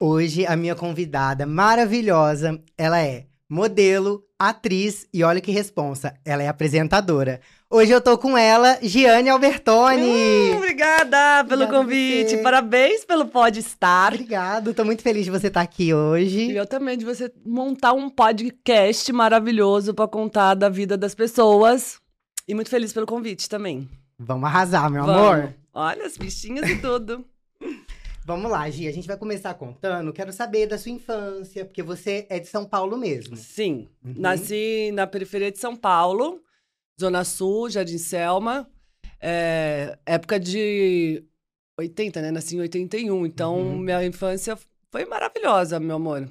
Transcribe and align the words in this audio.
Hoje 0.00 0.46
a 0.46 0.54
minha 0.54 0.76
convidada 0.76 1.44
maravilhosa, 1.44 2.62
ela 2.76 3.00
é 3.02 3.26
modelo, 3.50 4.22
atriz 4.38 5.08
e 5.12 5.24
olha 5.24 5.40
que 5.40 5.50
responsa, 5.50 6.14
ela 6.24 6.40
é 6.40 6.46
apresentadora. 6.46 7.40
Hoje 7.68 7.90
eu 7.90 8.00
tô 8.00 8.16
com 8.16 8.38
ela, 8.38 8.78
Giane 8.80 9.28
Albertoni. 9.28 10.52
Hum, 10.52 10.56
obrigada 10.58 11.44
pelo 11.48 11.64
Obrigada 11.64 11.66
convite. 11.84 12.36
Parabéns 12.44 13.04
pelo 13.04 13.26
Pode 13.26 13.58
Estar. 13.58 14.12
Obrigado, 14.14 14.72
tô 14.72 14.84
muito 14.84 15.02
feliz 15.02 15.24
de 15.24 15.32
você 15.32 15.48
estar 15.48 15.62
aqui 15.62 15.88
E 15.88 15.94
hoje. 15.94 16.52
eu 16.54 16.64
também 16.64 16.96
de 16.96 17.04
você 17.04 17.32
montar 17.44 17.92
um 17.92 18.08
podcast 18.08 19.12
maravilhoso 19.12 19.92
pra 19.92 20.06
contar 20.06 20.54
da 20.54 20.68
vida 20.68 20.96
das 20.96 21.12
pessoas. 21.12 21.98
E 22.46 22.54
muito 22.54 22.70
feliz 22.70 22.92
pelo 22.92 23.04
convite 23.04 23.48
também. 23.48 23.88
Vamos 24.16 24.44
arrasar, 24.44 24.88
meu 24.90 25.04
Vamos. 25.04 25.20
amor. 25.20 25.54
Olha 25.74 26.06
as 26.06 26.16
bichinhas 26.16 26.68
e 26.70 26.76
tudo. 26.76 27.24
Vamos 28.28 28.50
lá, 28.50 28.68
Gi, 28.68 28.86
a 28.86 28.92
gente 28.92 29.06
vai 29.08 29.16
começar 29.16 29.54
contando. 29.54 30.12
Quero 30.12 30.30
saber 30.34 30.66
da 30.66 30.76
sua 30.76 30.92
infância, 30.92 31.64
porque 31.64 31.82
você 31.82 32.26
é 32.28 32.38
de 32.38 32.46
São 32.46 32.66
Paulo 32.66 32.98
mesmo. 32.98 33.34
Sim. 33.38 33.88
Uhum. 34.04 34.12
Nasci 34.18 34.90
na 34.92 35.06
periferia 35.06 35.50
de 35.50 35.58
São 35.58 35.74
Paulo, 35.74 36.42
Zona 37.00 37.24
Sul, 37.24 37.70
Jardim 37.70 37.96
Selma. 37.96 38.68
É, 39.18 39.96
época 40.04 40.38
de 40.38 41.24
80, 41.78 42.20
né? 42.20 42.30
Nasci 42.30 42.54
em 42.56 42.60
81. 42.60 43.24
Então, 43.24 43.56
Uhum. 43.56 43.78
minha 43.78 44.04
infância 44.04 44.58
foi 44.92 45.06
maravilhosa, 45.06 45.80
meu 45.80 45.96
amor. 45.96 46.28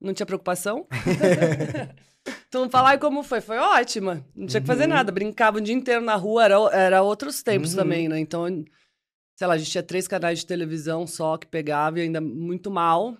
Não 0.00 0.14
tinha 0.14 0.24
preocupação. 0.26 0.86
então, 2.46 2.70
falar 2.70 2.90
"Ai, 2.90 2.98
como 2.98 3.24
foi? 3.24 3.40
Foi 3.40 3.56
ótima. 3.58 4.24
Não 4.32 4.46
tinha 4.46 4.60
que 4.60 4.66
fazer 4.68 4.84
Uhum. 4.84 4.90
nada. 4.90 5.10
Brincava 5.10 5.58
o 5.58 5.60
dia 5.60 5.74
inteiro 5.74 6.02
na 6.02 6.14
rua. 6.14 6.44
Era, 6.44 6.54
era 6.72 7.02
outros 7.02 7.42
tempos 7.42 7.72
Uhum. 7.72 7.78
também, 7.78 8.08
né? 8.08 8.20
Então, 8.20 8.46
sei 9.42 9.48
lá, 9.48 9.54
a 9.54 9.58
gente 9.58 9.72
tinha 9.72 9.82
três 9.82 10.06
canais 10.06 10.38
de 10.38 10.46
televisão 10.46 11.04
só 11.04 11.36
que 11.36 11.48
pegava 11.48 11.98
e 11.98 12.02
ainda 12.02 12.20
muito 12.20 12.70
mal. 12.70 13.16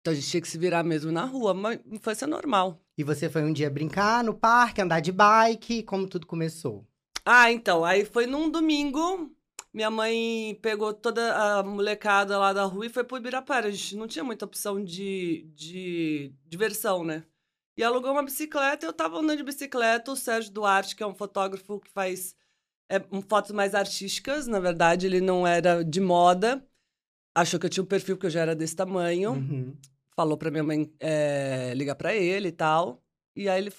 Então, 0.00 0.10
a 0.10 0.14
gente 0.14 0.26
tinha 0.26 0.40
que 0.40 0.48
se 0.48 0.56
virar 0.56 0.82
mesmo 0.82 1.12
na 1.12 1.26
rua. 1.26 1.52
Uma 1.52 1.74
infância 1.90 2.26
normal. 2.26 2.80
E 2.96 3.04
você 3.04 3.28
foi 3.28 3.42
um 3.42 3.52
dia 3.52 3.68
brincar 3.68 4.24
no 4.24 4.32
parque, 4.32 4.80
andar 4.80 5.00
de 5.00 5.12
bike, 5.12 5.82
como 5.82 6.08
tudo 6.08 6.26
começou? 6.26 6.86
Ah, 7.22 7.52
então, 7.52 7.84
aí 7.84 8.02
foi 8.02 8.26
num 8.26 8.48
domingo, 8.50 9.30
minha 9.74 9.90
mãe 9.90 10.58
pegou 10.62 10.94
toda 10.94 11.34
a 11.34 11.62
molecada 11.62 12.38
lá 12.38 12.54
da 12.54 12.64
rua 12.64 12.86
e 12.86 12.88
foi 12.88 13.04
pro 13.04 13.18
Ibirapuera. 13.18 13.68
A 13.68 13.70
gente 13.70 13.94
não 13.94 14.08
tinha 14.08 14.24
muita 14.24 14.46
opção 14.46 14.82
de, 14.82 15.46
de 15.54 16.32
diversão, 16.46 17.04
né? 17.04 17.24
E 17.76 17.84
alugou 17.84 18.12
uma 18.12 18.22
bicicleta, 18.22 18.86
eu 18.86 18.92
tava 18.92 19.18
andando 19.18 19.36
de 19.36 19.44
bicicleta, 19.44 20.12
o 20.12 20.16
Sérgio 20.16 20.50
Duarte, 20.50 20.96
que 20.96 21.02
é 21.02 21.06
um 21.06 21.14
fotógrafo 21.14 21.78
que 21.78 21.90
faz 21.90 22.34
é, 22.94 23.02
um, 23.10 23.22
fotos 23.22 23.50
mais 23.52 23.74
artísticas, 23.74 24.46
na 24.46 24.60
verdade, 24.60 25.06
ele 25.06 25.20
não 25.20 25.46
era 25.46 25.82
de 25.84 26.00
moda, 26.00 26.62
achou 27.34 27.58
que 27.58 27.66
eu 27.66 27.70
tinha 27.70 27.82
um 27.82 27.86
perfil 27.86 28.16
que 28.16 28.26
eu 28.26 28.30
já 28.30 28.40
era 28.40 28.54
desse 28.54 28.76
tamanho, 28.76 29.32
Uhum. 29.32 29.74
falou 30.14 30.36
pra 30.36 30.50
minha 30.50 30.62
mãe 30.64 30.92
é, 31.00 31.72
ligar 31.74 31.94
pra 31.94 32.14
ele 32.14 32.48
e 32.48 32.52
tal. 32.52 33.02
E 33.34 33.48
aí 33.48 33.60
ele 33.62 33.72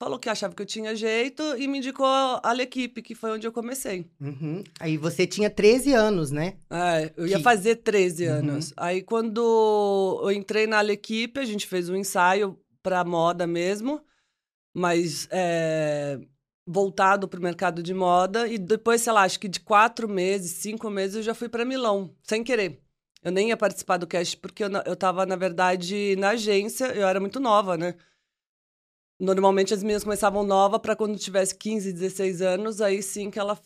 falou 0.00 0.18
que 0.18 0.28
achava 0.28 0.54
que 0.54 0.62
eu 0.62 0.66
tinha 0.66 0.94
jeito 0.94 1.42
e 1.56 1.66
me 1.66 1.78
indicou 1.78 2.06
a 2.06 2.52
L'Equipe, 2.52 3.02
que 3.02 3.14
foi 3.16 3.32
onde 3.32 3.46
eu 3.46 3.52
comecei. 3.52 4.06
Uhum. 4.20 4.62
Aí 4.78 4.96
você 4.96 5.26
tinha 5.26 5.48
13 5.50 5.92
anos, 5.94 6.30
né? 6.30 6.56
É, 6.70 7.12
eu 7.16 7.26
ia 7.26 7.38
Que- 7.38 7.42
fazer 7.42 7.76
13 7.76 8.26
Uhum. 8.28 8.34
anos. 8.34 8.72
Aí 8.76 9.02
quando 9.02 10.20
eu 10.22 10.30
entrei 10.30 10.66
na 10.66 10.80
L'Equipe, 10.82 11.40
a 11.40 11.44
gente 11.44 11.66
fez 11.66 11.88
um 11.88 11.96
ensaio 11.96 12.56
pra 12.82 13.02
moda 13.04 13.46
mesmo, 13.46 14.00
mas 14.74 15.26
é, 15.32 16.20
voltado 16.70 17.26
pro 17.26 17.40
mercado 17.40 17.82
de 17.82 17.94
moda. 17.94 18.46
E 18.46 18.58
depois, 18.58 19.00
sei 19.00 19.12
lá, 19.12 19.22
acho 19.22 19.40
que 19.40 19.48
de 19.48 19.58
quatro 19.60 20.06
meses, 20.08 20.52
cinco 20.52 20.90
meses, 20.90 21.16
eu 21.16 21.22
já 21.22 21.34
fui 21.34 21.48
pra 21.48 21.64
Milão, 21.64 22.14
sem 22.22 22.44
querer. 22.44 22.80
Eu 23.24 23.32
nem 23.32 23.48
ia 23.48 23.56
participar 23.56 23.96
do 23.96 24.06
cast 24.06 24.36
porque 24.36 24.62
eu, 24.62 24.68
eu 24.84 24.94
tava, 24.94 25.24
na 25.26 25.34
verdade, 25.36 26.14
na 26.16 26.30
agência, 26.30 26.84
eu 26.94 27.08
era 27.08 27.18
muito 27.18 27.40
nova, 27.40 27.76
né? 27.76 27.94
Normalmente 29.18 29.74
as 29.74 29.82
meninas 29.82 30.04
começavam 30.04 30.44
nova 30.44 30.78
pra 30.78 30.94
quando 30.94 31.18
tivesse 31.18 31.54
15, 31.54 31.92
16 31.92 32.40
anos, 32.42 32.80
aí 32.80 33.02
sim 33.02 33.30
que 33.30 33.38
ela 33.38 33.58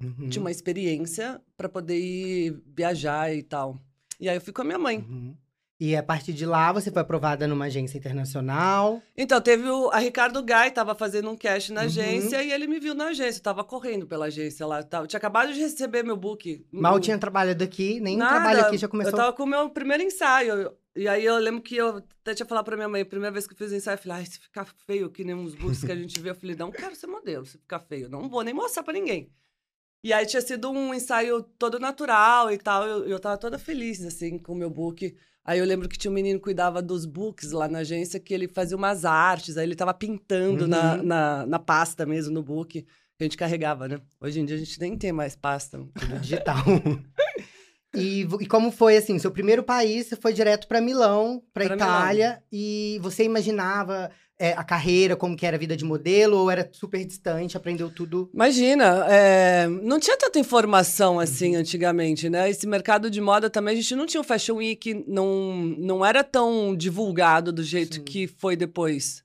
Uhum. 0.00 0.28
tinha 0.28 0.40
uma 0.40 0.50
experiência 0.52 1.40
pra 1.56 1.68
poder 1.68 1.98
ir 1.98 2.62
viajar 2.72 3.34
e 3.34 3.42
tal. 3.42 3.76
E 4.20 4.28
aí 4.28 4.36
eu 4.36 4.40
fui 4.40 4.52
com 4.52 4.62
a 4.62 4.64
minha 4.64 4.78
mãe. 4.78 4.98
Uhum. 4.98 5.34
E 5.78 5.94
a 5.94 6.02
partir 6.02 6.32
de 6.32 6.46
lá 6.46 6.72
você 6.72 6.90
foi 6.90 7.02
aprovada 7.02 7.46
numa 7.46 7.66
agência 7.66 7.98
internacional. 7.98 9.02
Então, 9.16 9.38
teve 9.42 9.68
o 9.68 9.90
a 9.90 9.98
Ricardo 9.98 10.42
Gai, 10.42 10.70
tava 10.70 10.94
fazendo 10.94 11.30
um 11.30 11.36
cast 11.36 11.70
na 11.72 11.82
Uhum. 11.82 11.86
agência 11.86 12.42
e 12.42 12.50
ele 12.50 12.66
me 12.66 12.80
viu 12.80 12.94
na 12.94 13.08
agência. 13.08 13.38
Eu 13.40 13.42
tava 13.42 13.62
correndo 13.62 14.06
pela 14.06 14.26
agência 14.26 14.66
lá. 14.66 14.80
Eu 14.92 15.06
tinha 15.06 15.18
acabado 15.18 15.52
de 15.52 15.60
receber 15.60 16.02
meu 16.02 16.16
book. 16.16 16.64
Mal 16.72 16.96
Hum, 16.96 17.00
tinha 17.00 17.18
trabalhado 17.18 17.62
aqui, 17.62 18.00
nem 18.00 18.16
nada. 18.16 18.36
trabalho 18.36 18.60
aqui 18.66 18.78
já 18.78 18.88
começou. 18.88 19.12
Eu 19.12 19.16
tava 19.16 19.32
com 19.34 19.42
o 19.42 19.46
meu 19.46 19.68
primeiro 19.68 20.02
ensaio. 20.02 20.72
E 20.94 21.06
aí 21.06 21.22
eu 21.22 21.36
lembro 21.36 21.60
que 21.60 21.76
eu 21.76 21.98
até 22.22 22.32
tinha 22.34 22.46
falado 22.46 22.64
pra 22.64 22.74
minha 22.76 22.88
mãe, 22.88 23.02
a 23.02 23.06
primeira 23.06 23.30
vez 23.32 23.46
que 23.46 23.52
eu 23.52 23.58
fiz 23.58 23.70
o 23.70 23.74
ensaio, 23.74 23.96
eu 23.96 24.02
falei, 24.02 24.18
ai, 24.20 24.24
se 24.24 24.40
ficar 24.40 24.64
feio 24.86 25.10
que 25.10 25.24
nem 25.24 25.34
uns 25.34 25.54
books 25.54 25.84
que 25.84 25.92
a 25.92 25.96
gente 25.96 26.18
vê, 26.18 26.30
eu 26.30 26.34
falei, 26.34 26.56
não 26.56 26.70
quero 26.72 26.96
ser 26.96 27.06
modelo, 27.06 27.44
se 27.44 27.58
ficar 27.58 27.80
feio, 27.80 28.08
não 28.08 28.30
vou 28.30 28.42
nem 28.42 28.54
mostrar 28.54 28.82
pra 28.82 28.94
ninguém. 28.94 29.30
E 30.02 30.10
aí 30.10 30.24
tinha 30.24 30.40
sido 30.40 30.70
um 30.70 30.94
ensaio 30.94 31.42
todo 31.42 31.78
natural 31.78 32.50
e 32.50 32.56
tal, 32.56 32.86
eu, 32.86 33.04
eu 33.06 33.20
tava 33.20 33.36
toda 33.36 33.58
feliz, 33.58 34.02
assim, 34.06 34.38
com 34.38 34.52
o 34.54 34.56
meu 34.56 34.70
book. 34.70 35.14
Aí 35.46 35.60
eu 35.60 35.64
lembro 35.64 35.88
que 35.88 35.96
tinha 35.96 36.10
um 36.10 36.14
menino 36.14 36.38
que 36.40 36.44
cuidava 36.44 36.82
dos 36.82 37.06
books 37.06 37.52
lá 37.52 37.68
na 37.68 37.78
agência, 37.78 38.18
que 38.18 38.34
ele 38.34 38.48
fazia 38.48 38.76
umas 38.76 39.04
artes, 39.04 39.56
aí 39.56 39.64
ele 39.64 39.76
tava 39.76 39.94
pintando 39.94 40.66
na, 40.66 40.96
Uhum. 40.96 41.02
na, 41.04 41.46
na 41.46 41.58
pasta 41.60 42.04
mesmo, 42.04 42.34
no 42.34 42.42
book, 42.42 42.82
que 42.82 42.88
a 43.20 43.24
gente 43.24 43.36
carregava, 43.36 43.86
né? 43.86 43.98
Hoje 44.20 44.40
em 44.40 44.44
dia 44.44 44.56
a 44.56 44.58
gente 44.58 44.80
nem 44.80 44.96
tem 44.98 45.12
mais 45.12 45.36
pasta. 45.36 45.78
Tudo 45.78 46.18
digital. 46.20 46.64
e, 47.94 48.22
e 48.40 48.46
como 48.46 48.70
foi, 48.70 48.96
assim, 48.96 49.18
seu 49.18 49.30
primeiro 49.30 49.62
país, 49.62 50.06
você 50.08 50.16
foi 50.16 50.32
direto 50.32 50.66
pra 50.68 50.80
Milão, 50.80 51.42
Pra 51.54 51.64
Itália. 51.64 52.42
E 52.52 52.98
você 53.00 53.24
imaginava 53.24 54.10
é, 54.38 54.52
a 54.52 54.62
carreira, 54.62 55.16
como 55.16 55.36
que 55.36 55.46
era 55.46 55.56
a 55.56 55.58
vida 55.58 55.76
de 55.76 55.84
modelo? 55.84 56.36
Ou 56.38 56.50
era 56.50 56.68
super 56.72 57.04
distante, 57.04 57.56
aprendeu 57.56 57.90
tudo? 57.90 58.30
Imagina, 58.34 59.06
é, 59.08 59.66
não 59.66 59.98
tinha 59.98 60.16
tanta 60.16 60.38
informação 60.38 61.18
assim 61.18 61.56
antigamente, 61.56 62.28
né? 62.28 62.48
Esse 62.50 62.66
mercado 62.66 63.10
de 63.10 63.20
moda 63.20 63.48
também, 63.48 63.72
a 63.72 63.80
gente 63.80 63.94
não 63.96 64.06
tinha 64.06 64.20
o 64.20 64.24
Fashion 64.24 64.56
Week, 64.56 65.04
não, 65.08 65.54
não 65.78 66.04
era 66.04 66.22
tão 66.22 66.76
divulgado 66.76 67.50
do 67.52 67.62
jeito 67.62 67.96
Sim. 67.96 68.04
que 68.04 68.26
foi 68.26 68.56
depois. 68.56 69.24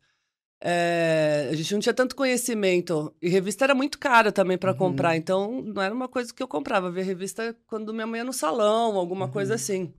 É, 0.64 1.50
a 1.52 1.56
gente 1.56 1.74
não 1.74 1.80
tinha 1.82 1.94
tanto 1.94 2.16
conhecimento. 2.16 3.12
E 3.22 3.28
revista 3.30 3.66
era 3.66 3.74
muito 3.74 3.98
cara 3.98 4.32
também 4.32 4.58
para 4.58 4.72
Uhum. 4.72 4.78
comprar, 4.78 5.18
então 5.18 5.62
não 5.62 5.82
era 5.82 5.94
uma 5.94 6.08
coisa 6.08 6.34
que 6.34 6.42
eu 6.42 6.48
comprava. 6.48 6.92
Ver 6.92 7.02
revista 7.04 7.56
quando 7.68 7.94
minha 7.94 8.06
mãe 8.06 8.20
ia 8.20 8.24
no 8.24 8.32
salão, 8.32 8.96
alguma 8.96 9.26
Uhum. 9.26 9.32
coisa 9.32 9.56
assim. 9.56 9.92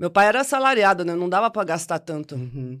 Meu 0.00 0.10
pai 0.10 0.26
era 0.26 0.40
assalariado, 0.40 1.04
né? 1.04 1.14
Não 1.14 1.28
dava 1.28 1.50
para 1.50 1.64
gastar 1.64 2.00
tanto. 2.00 2.34
Uhum. 2.34 2.80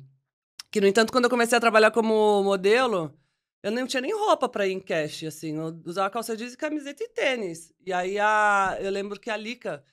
Que, 0.70 0.80
no 0.80 0.86
entanto, 0.86 1.12
quando 1.12 1.24
eu 1.24 1.30
comecei 1.30 1.56
a 1.56 1.60
trabalhar 1.60 1.90
como 1.90 2.42
modelo, 2.42 3.12
eu 3.62 3.70
não 3.70 3.86
tinha 3.86 4.00
nem 4.00 4.12
roupa 4.14 4.48
pra 4.48 4.66
ir 4.66 4.72
em 4.72 4.80
cash, 4.80 5.24
assim. 5.24 5.56
Eu 5.56 5.80
usava 5.84 6.10
calça 6.10 6.36
jeans 6.36 6.54
e 6.54 6.56
camiseta 6.56 7.02
e 7.02 7.08
tênis. 7.08 7.72
E 7.84 7.92
aí, 7.92 8.18
a... 8.18 8.76
eu 8.80 8.90
lembro 8.90 9.18
que 9.18 9.30
a 9.30 9.36
Lica, 9.36 9.84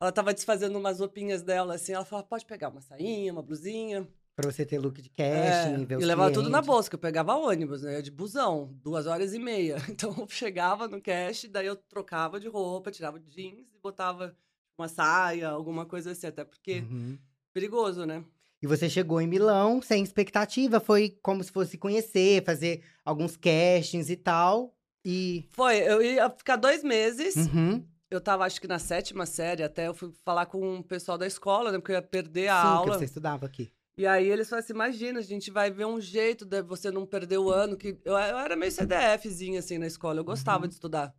ela 0.00 0.10
tava 0.10 0.34
desfazendo 0.34 0.78
umas 0.78 1.00
roupinhas 1.00 1.42
dela, 1.42 1.74
assim. 1.74 1.92
Ela 1.92 2.04
falava, 2.04 2.26
pode 2.26 2.44
pegar 2.46 2.68
uma 2.68 2.80
sainha, 2.80 3.32
uma 3.32 3.42
blusinha. 3.42 4.08
Pra 4.34 4.50
você 4.50 4.64
ter 4.64 4.78
look 4.78 5.00
de 5.02 5.10
É, 5.18 5.50
casting, 5.52 5.84
ver 5.84 6.00
e 6.00 6.04
levava 6.06 6.32
tudo 6.32 6.48
na 6.48 6.62
bolsa, 6.62 6.88
que 6.88 6.96
eu 6.96 7.00
pegava 7.00 7.34
ônibus, 7.36 7.82
né? 7.82 8.00
De 8.00 8.10
busão, 8.10 8.72
duas 8.82 9.06
horas 9.06 9.34
e 9.34 9.38
meia. 9.38 9.76
Então, 9.90 10.14
eu 10.18 10.26
chegava 10.28 10.88
no 10.88 11.02
cash, 11.02 11.46
daí 11.50 11.66
eu 11.66 11.76
trocava 11.76 12.40
de 12.40 12.48
roupa, 12.48 12.90
tirava 12.90 13.20
jeans 13.20 13.70
e 13.74 13.78
botava 13.78 14.34
uma 14.76 14.88
saia, 14.88 15.50
alguma 15.50 15.84
coisa 15.84 16.12
assim. 16.12 16.26
Até 16.26 16.44
porque, 16.44 16.80
Uhum. 16.80 17.18
perigoso, 17.52 18.06
né? 18.06 18.24
E 18.62 18.66
você 18.66 18.88
chegou 18.88 19.20
em 19.20 19.26
Milão 19.26 19.82
sem 19.82 20.02
expectativa, 20.04 20.78
foi 20.78 21.18
como 21.20 21.42
se 21.42 21.50
fosse 21.50 21.76
conhecer, 21.76 22.44
fazer 22.44 22.82
alguns 23.04 23.36
castings 23.36 24.08
e 24.08 24.16
tal. 24.16 24.72
E. 25.04 25.48
Foi, 25.50 25.78
eu 25.78 26.00
ia 26.00 26.30
ficar 26.30 26.54
dois 26.56 26.84
meses. 26.84 27.34
Uhum. 27.34 27.84
eu 28.08 28.20
tava, 28.20 28.44
acho 28.44 28.60
que 28.60 28.68
na 28.68 28.78
sétima 28.78 29.26
série, 29.26 29.62
até 29.64 29.88
eu 29.88 29.94
fui 29.94 30.12
falar 30.24 30.46
com 30.46 30.78
o 30.78 30.84
pessoal 30.84 31.18
da 31.18 31.26
escola, 31.26 31.72
né? 31.72 31.78
Porque 31.78 31.90
eu 31.92 31.96
ia 31.96 32.02
perder 32.02 32.48
a 32.48 32.56
Sim, 32.56 32.68
que 32.68 32.68
aula. 32.90 32.98
você 32.98 33.04
estudava 33.06 33.46
aqui. 33.46 33.72
E 33.98 34.06
aí 34.06 34.26
eles 34.28 34.48
falaram 34.48 34.64
assim: 34.64 34.72
imagina, 34.72 35.18
a 35.18 35.22
gente 35.22 35.50
vai 35.50 35.70
ver 35.70 35.84
um 35.86 36.00
jeito 36.00 36.44
de 36.46 36.62
você 36.62 36.90
não 36.90 37.04
perder 37.04 37.38
o 37.38 37.50
ano. 37.50 37.76
que 37.76 37.98
Eu, 38.04 38.12
eu 38.14 38.38
era 38.38 38.54
meio 38.54 38.70
CDFzinha, 38.70 39.58
assim, 39.58 39.76
na 39.76 39.86
escola. 39.86 40.20
Eu 40.20 40.24
gostava 40.24 40.62
Uhum. 40.64 40.68
de 40.68 40.74
estudar. 40.74 41.12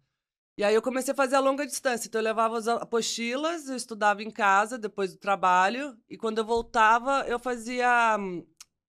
E 0.57 0.63
aí 0.63 0.75
eu 0.75 0.81
comecei 0.83 1.11
a 1.11 1.15
fazer 1.15 1.35
a 1.35 1.39
longa 1.39 1.65
distância. 1.65 2.07
Então 2.07 2.19
eu 2.21 2.25
levava 2.25 2.57
as 2.57 2.67
apostilas, 2.67 3.67
eu 3.69 3.75
estudava 3.75 4.21
em 4.21 4.29
casa 4.29 4.77
depois 4.77 5.11
do 5.13 5.17
trabalho. 5.19 5.97
E 6.09 6.15
quando 6.17 6.37
eu 6.37 6.45
voltava, 6.45 7.25
eu 7.27 7.39
fazia. 7.39 8.17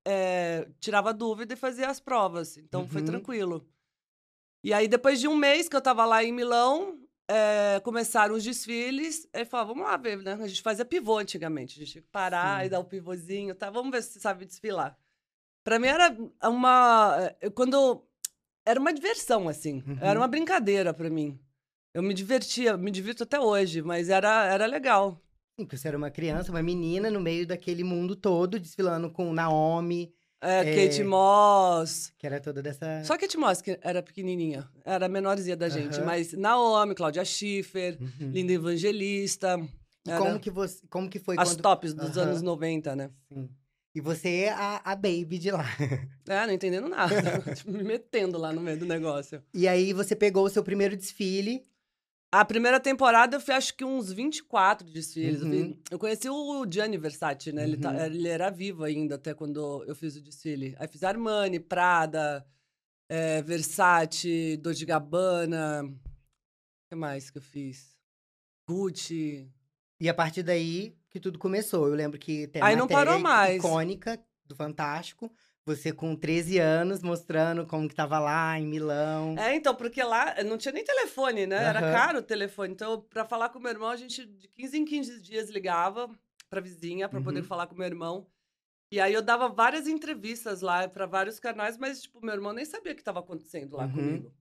é, 0.06 0.69
tirava 0.81 1.14
dúvida 1.14 1.55
e 1.55 1.56
fazia 1.56 1.88
as 1.88 1.99
provas. 2.00 2.58
Então 2.58 2.87
foi 2.87 3.00
Uhum. 3.00 3.06
tranquilo. 3.06 3.66
E 4.62 4.72
aí, 4.75 4.87
depois 4.88 5.19
de 5.20 5.26
um 5.28 5.34
mês 5.37 5.69
que 5.69 5.76
eu 5.76 5.81
tava 5.81 6.05
lá 6.05 6.22
em 6.22 6.32
Milão, 6.32 6.99
é, 7.26 7.81
começaram 7.82 8.34
os 8.34 8.44
desfiles. 8.44 9.26
Aí 9.32 9.46
falava, 9.46 9.72
vamos 9.72 9.88
lá 9.88 9.96
ver, 9.96 10.19
né? 10.19 10.34
A 10.34 10.46
gente 10.46 10.60
fazia 10.62 10.84
pivô 10.84 11.17
antigamente. 11.19 11.76
A 11.76 11.78
gente 11.81 11.93
tinha 11.93 12.02
que 12.02 12.08
parar 12.08 12.60
Sim. 12.60 12.67
e 12.67 12.69
dar 12.69 12.81
o 12.81 12.84
pivôzinho, 12.84 13.55
tá? 13.55 13.70
Vamos 13.70 13.90
ver 13.90 14.02
se 14.02 14.12
você 14.12 14.20
sabe 14.20 14.44
desfilar. 14.44 14.94
Pra 15.64 15.78
mim 15.78 15.87
era 15.88 16.14
uma. 16.43 17.17
eh, 17.40 17.49
Quando. 17.50 18.06
Era 18.67 18.78
uma 18.81 18.93
diversão, 18.94 19.49
assim. 19.49 19.82
Uhum. 19.87 19.99
Era 20.00 20.19
uma 20.19 20.28
brincadeira 20.28 20.93
pra 20.94 21.08
mim. 21.10 21.38
Eu 21.94 22.02
me 22.02 22.12
divertia, 22.12 22.76
me 22.76 22.91
divirto 22.91 23.23
até 23.23 23.38
hoje, 23.38 23.81
mas 23.81 24.08
era, 24.08 24.46
era 24.52 24.67
legal. 24.67 25.12
Sim, 25.58 25.64
porque 25.64 25.76
você 25.79 25.87
era 25.88 25.96
uma 25.96 26.11
criança, 26.11 26.50
uma 26.50 26.62
menina 26.62 27.08
no 27.08 27.20
meio 27.20 27.46
daquele 27.46 27.85
mundo 27.85 28.17
todo, 28.17 28.58
desfilando 28.58 29.08
com 29.11 29.32
Naomi, 29.32 30.12
É, 30.43 30.61
É. 30.61 30.75
Kate 30.88 31.05
Moss. 31.05 32.12
que 32.19 32.26
era 32.26 32.41
toda 32.41 32.61
dessa. 32.61 33.02
Só 33.05 33.17
Kate 33.17 33.37
Moss, 33.38 33.62
que 33.62 33.79
era 33.81 34.02
pequenininha. 34.02 34.69
Era 34.85 35.06
a 35.06 35.08
menorzinha 35.08 35.56
da 35.56 35.69
gente. 35.69 35.96
Aham. 35.99 36.05
Mas 36.05 36.32
Naomi, 36.32 36.94
Cláudia 36.94 37.25
Schiffer, 37.25 37.96
Uhum. 38.00 38.31
Linda 38.32 38.52
Evangelista. 38.52 39.56
E 40.06 40.11
era 40.11 40.19
como 40.19 40.38
que 40.41 40.50
você, 40.50 40.81
como 40.91 41.08
que 41.08 41.19
foi 41.20 41.37
as 41.38 41.49
quando 41.49 41.62
tops 41.62 41.94
dos 41.94 42.19
Aham. 42.19 42.26
anos 42.31 42.43
90, 42.43 42.94
né? 42.96 43.11
Sim. 43.32 43.49
E 43.94 44.00
você 44.00 44.29
é 44.46 44.50
a, 44.52 44.82
a 44.85 44.96
baby 44.96 45.38
de 45.38 45.50
lá. 45.52 45.64
É, 46.29 46.46
não 46.46 46.52
entendendo 46.55 46.88
nada. 46.88 47.14
Tipo, 47.55 47.70
me 47.70 47.85
metendo 47.85 48.37
lá 48.38 48.52
no 48.52 48.61
meio 48.61 48.79
do 48.79 48.85
negócio. 48.87 49.43
E 49.55 49.69
aí 49.69 49.93
você 49.93 50.17
pegou 50.17 50.44
o 50.44 50.49
seu 50.50 50.64
primeiro 50.64 50.96
desfile. 50.96 51.62
A 52.40 52.44
primeira 52.44 52.81
temporada 52.81 53.36
eu 53.36 53.40
fiz 53.40 53.50
acho 53.50 53.76
que 53.76 53.84
uns 53.84 54.10
24 54.12 54.88
desfiles. 54.90 55.40
Eu, 55.40 55.46
Uhum. 55.46 55.78
eu 55.90 55.98
conheci 55.98 56.28
o 56.28 56.66
Gianni 56.69 56.98
Versace, 56.98 57.52
né? 57.52 57.62
Ele, 57.62 57.76
tá- 57.76 57.92
Uhum. 57.92 58.04
ele 58.04 58.28
era 58.28 58.50
vivo 58.50 58.82
ainda 58.82 59.14
até 59.14 59.32
quando 59.34 59.84
eu 59.84 59.94
fiz 59.94 60.16
o 60.16 60.20
desfile. 60.20 60.75
Aí 60.78 60.88
fiz 60.88 61.02
Armani, 61.04 61.60
Prada, 61.60 62.44
eh, 63.08 63.40
Versace, 63.42 64.56
Dolce 64.56 64.84
Gabbana. 64.84 65.84
O 65.84 66.88
que 66.90 66.96
mais 66.96 67.31
que 67.31 67.38
eu 67.38 67.42
fiz? 67.42 67.96
Gucci. 68.69 69.48
E 70.00 70.08
a 70.08 70.14
partir 70.14 70.42
daí 70.42 70.96
que 71.10 71.20
tudo 71.20 71.38
começou. 71.38 71.86
Eu 71.86 71.94
lembro 71.94 72.19
que 72.19 72.48
tem 72.48 72.60
a 72.60 72.66
Aí 72.66 72.75
não 72.76 72.86
matéria 72.86 73.04
parou 73.06 73.20
mais. 73.20 73.56
icônica 73.58 74.20
do 74.44 74.56
Fantástico. 74.56 75.32
Você 75.66 75.94
com 75.94 76.14
13 76.14 76.58
anos, 76.58 77.02
mostrando 77.02 77.66
como 77.66 77.88
que 77.88 77.94
tava 77.94 78.19
lá 78.19 78.58
em 78.58 78.66
Milão. 78.66 79.34
É, 79.37 79.55
então, 79.56 79.75
porque 79.75 80.02
lá 80.02 80.43
não 80.44 80.56
tinha 80.56 80.72
nem 80.72 80.84
telefone, 80.84 81.46
né? 81.46 81.56
Era 81.64 81.81
Aham. 81.81 81.90
caro 81.90 82.19
o 82.19 82.22
telefone. 82.22 82.72
Então, 82.72 83.00
pra 83.00 83.25
falar 83.25 83.49
com 83.49 83.58
meu 83.58 83.70
irmão, 83.72 83.88
a 83.88 83.96
gente 83.96 84.25
de 84.26 84.46
15 84.49 84.78
em 84.78 84.84
15 84.84 85.20
dias 85.20 85.50
ligava 85.50 86.08
pra 86.49 86.61
vizinha 86.61 87.08
poder 87.08 87.40
Uhum. 87.40 87.43
falar 87.43 87.66
com 87.66 87.75
meu 87.75 87.87
irmão. 87.87 88.28
E 88.93 89.00
aí 89.00 89.12
eu 89.14 89.22
dava 89.22 89.49
várias 89.49 89.88
entrevistas 89.88 90.62
lá 90.62 90.88
pra 90.88 91.06
vários 91.06 91.40
canais, 91.40 91.78
mas, 91.78 92.02
tipo, 92.02 92.20
meu 92.25 92.34
irmão 92.34 92.52
nem 92.52 92.64
sabia 92.64 92.93
o 92.93 92.96
que 92.96 93.05
tava 93.05 93.20
acontecendo 93.20 93.76
lá 93.76 93.87
Uhum. 93.87 93.88
comigo. 93.88 94.34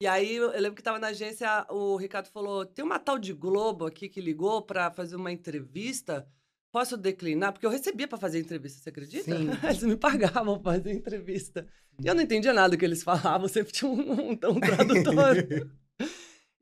E 0.00 0.06
aí 0.08 0.36
eu 0.36 0.50
lembro 0.52 0.74
que 0.76 0.82
tava 0.82 0.98
na 0.98 1.08
agência, 1.08 1.66
o 1.70 1.96
Ricardo 1.96 2.28
falou: 2.30 2.66
tem 2.66 2.84
uma 2.84 2.98
tal 2.98 3.18
de 3.18 3.32
Globo 3.34 3.86
aqui 3.86 4.08
que 4.08 4.20
ligou 4.20 4.62
pra 4.62 4.90
fazer 4.90 5.16
uma 5.16 5.32
entrevista. 5.32 6.28
Posso 6.72 6.96
declinar? 6.96 7.52
Porque 7.52 7.66
eu 7.66 7.70
recebia 7.70 8.06
pra 8.06 8.16
fazer 8.18 8.38
entrevista, 8.40 8.80
você 8.82 8.90
acredita? 8.90 9.24
Sim. 9.36 9.50
Eles 9.64 9.82
me 9.82 9.96
pagavam 9.96 10.58
pra 10.60 10.74
fazer 10.74 10.92
entrevista. 10.92 11.66
E 12.02 12.06
eu 12.06 12.14
não 12.14 12.22
entendia 12.22 12.52
nada 12.52 12.70
do 12.70 12.78
que 12.78 12.84
eles 12.84 13.02
falavam, 13.02 13.48
sempre 13.48 13.72
tinha 13.72 13.90
um, 13.90 13.98
um, 14.12 14.30
um 14.32 14.36
tradutor. 14.60 15.36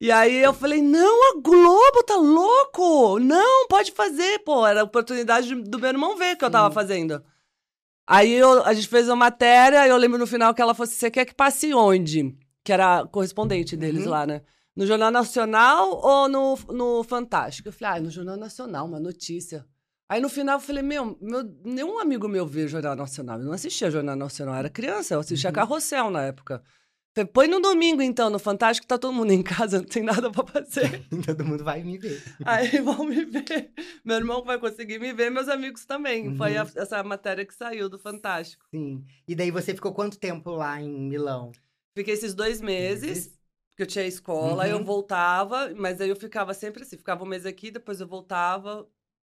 E 0.00 0.10
aí 0.10 0.38
eu 0.43 0.52
falei, 0.55 0.81
não, 0.81 1.31
a 1.37 1.40
Globo 1.40 2.02
tá 2.06 2.16
louco! 2.16 3.19
Não, 3.19 3.66
pode 3.69 3.93
fazer, 3.93 4.38
pô. 4.40 4.66
Era 4.66 4.81
a 4.81 4.84
oportunidade 4.84 5.46
de- 5.49 5.62
do 5.62 5.78
meu 5.78 5.88
irmão 5.90 6.16
ver 6.16 6.34
o 6.34 6.38
que 6.38 6.44
eu 6.44 6.50
tava 6.50 6.69
Sim. 6.70 6.75
fazendo. 6.75 7.22
Aí 8.06 8.32
eu- 8.32 8.64
a 8.64 8.72
gente 8.72 8.88
fez 8.88 9.06
uma 9.08 9.16
matéria, 9.16 9.87
e 9.87 9.90
eu 9.90 9.96
lembro 9.96 10.19
no 10.19 10.26
final 10.26 10.54
que 10.54 10.62
ela 10.62 10.75
falou 10.75 10.88
assim, 10.88 10.96
você 10.99 11.11
quer 11.11 11.25
que 11.26 11.34
passe 11.34 11.75
onde? 11.75 12.34
Que 12.64 12.72
era 12.72 13.06
correspondente 13.06 13.76
deles 13.76 14.04
Uhum. 14.04 14.11
lá, 14.11 14.26
né? 14.26 14.43
No 14.75 14.87
Jornal 14.87 15.11
Nacional 15.11 15.90
ou 16.00 16.28
no, 16.28 16.56
no 16.69 17.04
Fantástico? 17.04 17.69
Eu 17.69 17.72
falei, 17.72 17.99
ah, 17.99 18.02
no 18.02 18.11
Jornal 18.11 18.37
Nacional, 18.37 18.87
uma 18.87 18.99
notícia. 19.00 19.66
Aí 20.08 20.20
no 20.20 20.28
final 20.28 20.56
eu 20.56 20.60
falei, 20.60 20.82
meu, 20.82 21.19
meu 21.20 21.43
nenhum 21.64 21.99
amigo 21.99 22.26
meu 22.28 22.46
vê 22.46 22.66
Jornal 22.66 22.96
Nacional. 22.96 23.38
Eu 23.38 23.44
não 23.46 23.52
assistia 23.52 23.90
Jornal 23.90 24.16
Nacional, 24.16 24.55
eu 24.55 24.58
era 24.60 24.70
criança, 24.70 25.14
eu 25.14 25.20
assistia 25.20 25.50
Uhum. 25.50 25.55
Carrossel 25.55 26.10
na 26.10 26.22
época. 26.25 26.62
Falei, 27.14 27.31
põe 27.32 27.49
no 27.49 27.60
domingo 27.60 28.00
então, 28.00 28.31
no 28.31 28.38
Fantástico, 28.38 28.87
tá 28.87 28.96
todo 28.96 29.12
mundo 29.12 29.32
em 29.32 29.43
casa, 29.43 29.78
não 29.78 29.84
tem 29.87 30.02
nada 30.02 30.31
pra 30.31 30.46
fazer. 30.46 31.02
Todo 31.26 31.44
mundo 31.44 31.64
vai 31.64 31.82
me 31.82 31.99
ver. 31.99 32.22
Aí 32.44 32.78
vão 32.81 33.05
me 33.05 33.25
ver. 33.25 33.72
Meu 34.05 34.16
irmão 34.16 34.44
vai 34.44 34.58
conseguir 34.58 34.99
me 35.00 35.12
ver, 35.12 35.28
meus 35.31 35.49
amigos 35.49 35.84
também. 35.84 36.34
Foi 36.37 36.56
Uhum. 36.56 36.62
a- 36.62 36.72
essa 36.81 37.02
matéria 37.02 37.44
que 37.44 37.54
saiu 37.54 37.88
do 37.88 37.99
Fantástico. 37.99 38.64
Sim. 38.72 39.04
E 39.26 39.34
daí 39.34 39.50
você 39.50 39.75
ficou 39.75 39.93
quanto 39.93 40.19
tempo 40.19 40.50
lá 40.52 40.81
em 40.81 40.88
Milão? 41.08 41.50
Fiquei 41.96 42.14
esses 42.14 42.34
dois 42.34 42.61
meses, 42.61 43.08
Meses. 43.08 43.38
porque 43.70 43.82
eu 43.82 43.87
tinha 43.87 44.06
escola, 44.06 44.62
aí 44.64 44.70
eu 44.70 44.78
Uhum. 44.78 44.84
voltava, 44.84 45.72
mas 45.76 46.00
aí 46.00 46.08
eu 46.08 46.16
ficava 46.16 46.54
sempre 46.54 46.82
assim, 46.84 46.96
ficava 46.96 47.25
um 47.25 47.26
mês 47.26 47.44
aqui, 47.44 47.70
depois 47.72 48.00
eu 48.00 48.06
voltava, 48.06 48.87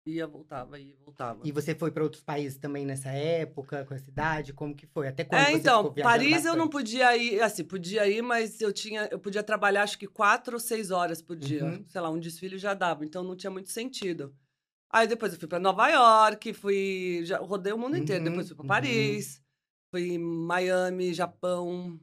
ia, 0.06 0.26
voltava, 0.26 0.78
ia, 0.78 0.96
voltava. 1.04 1.40
E 1.44 1.52
você 1.52 1.74
foi 1.74 1.90
para 1.90 2.02
outros 2.02 2.22
países 2.22 2.58
também 2.58 2.84
nessa 2.84 3.10
época, 3.10 3.84
com 3.84 3.94
a 3.94 3.98
cidade? 3.98 4.52
Como 4.52 4.74
que 4.74 4.86
foi? 4.86 5.08
Até 5.08 5.24
quando 5.24 5.40
É, 5.40 5.52
então, 5.52 5.92
Paris 5.94 6.44
eu 6.44 6.56
não 6.56 6.66
bastante? 6.66 6.72
podia 6.72 7.16
ir, 7.16 7.40
assim, 7.40 7.64
podia 7.64 8.08
ir, 8.08 8.22
mas 8.22 8.60
eu 8.60 8.72
tinha, 8.72 9.08
eu 9.10 9.18
podia 9.18 9.42
trabalhar 9.42 9.82
acho 9.82 9.98
que 9.98 10.06
quatro 10.06 10.54
ou 10.54 10.60
seis 10.60 10.90
horas 10.90 11.22
por 11.22 11.36
dia. 11.36 11.64
Uhum. 11.64 11.84
Sei 11.88 12.00
lá, 12.00 12.10
um 12.10 12.18
desfile 12.18 12.58
já 12.58 12.74
dava, 12.74 13.04
então 13.04 13.22
não 13.22 13.36
tinha 13.36 13.50
muito 13.50 13.70
sentido. 13.70 14.34
Aí 14.90 15.06
depois 15.06 15.32
eu 15.32 15.38
fui 15.38 15.48
pra 15.48 15.58
Nova 15.58 15.88
York, 15.88 16.52
fui, 16.52 17.20
já 17.24 17.38
rodei 17.38 17.72
o 17.72 17.78
mundo 17.78 17.96
inteiro. 17.96 18.24
Uhum, 18.24 18.30
Depois 18.30 18.46
fui 18.48 18.56
pra 18.56 18.62
uhum. 18.62 18.68
Paris, 18.68 19.42
fui 19.90 20.12
em 20.12 20.18
Miami, 20.18 21.14
Japão, 21.14 21.94
o 21.94 22.00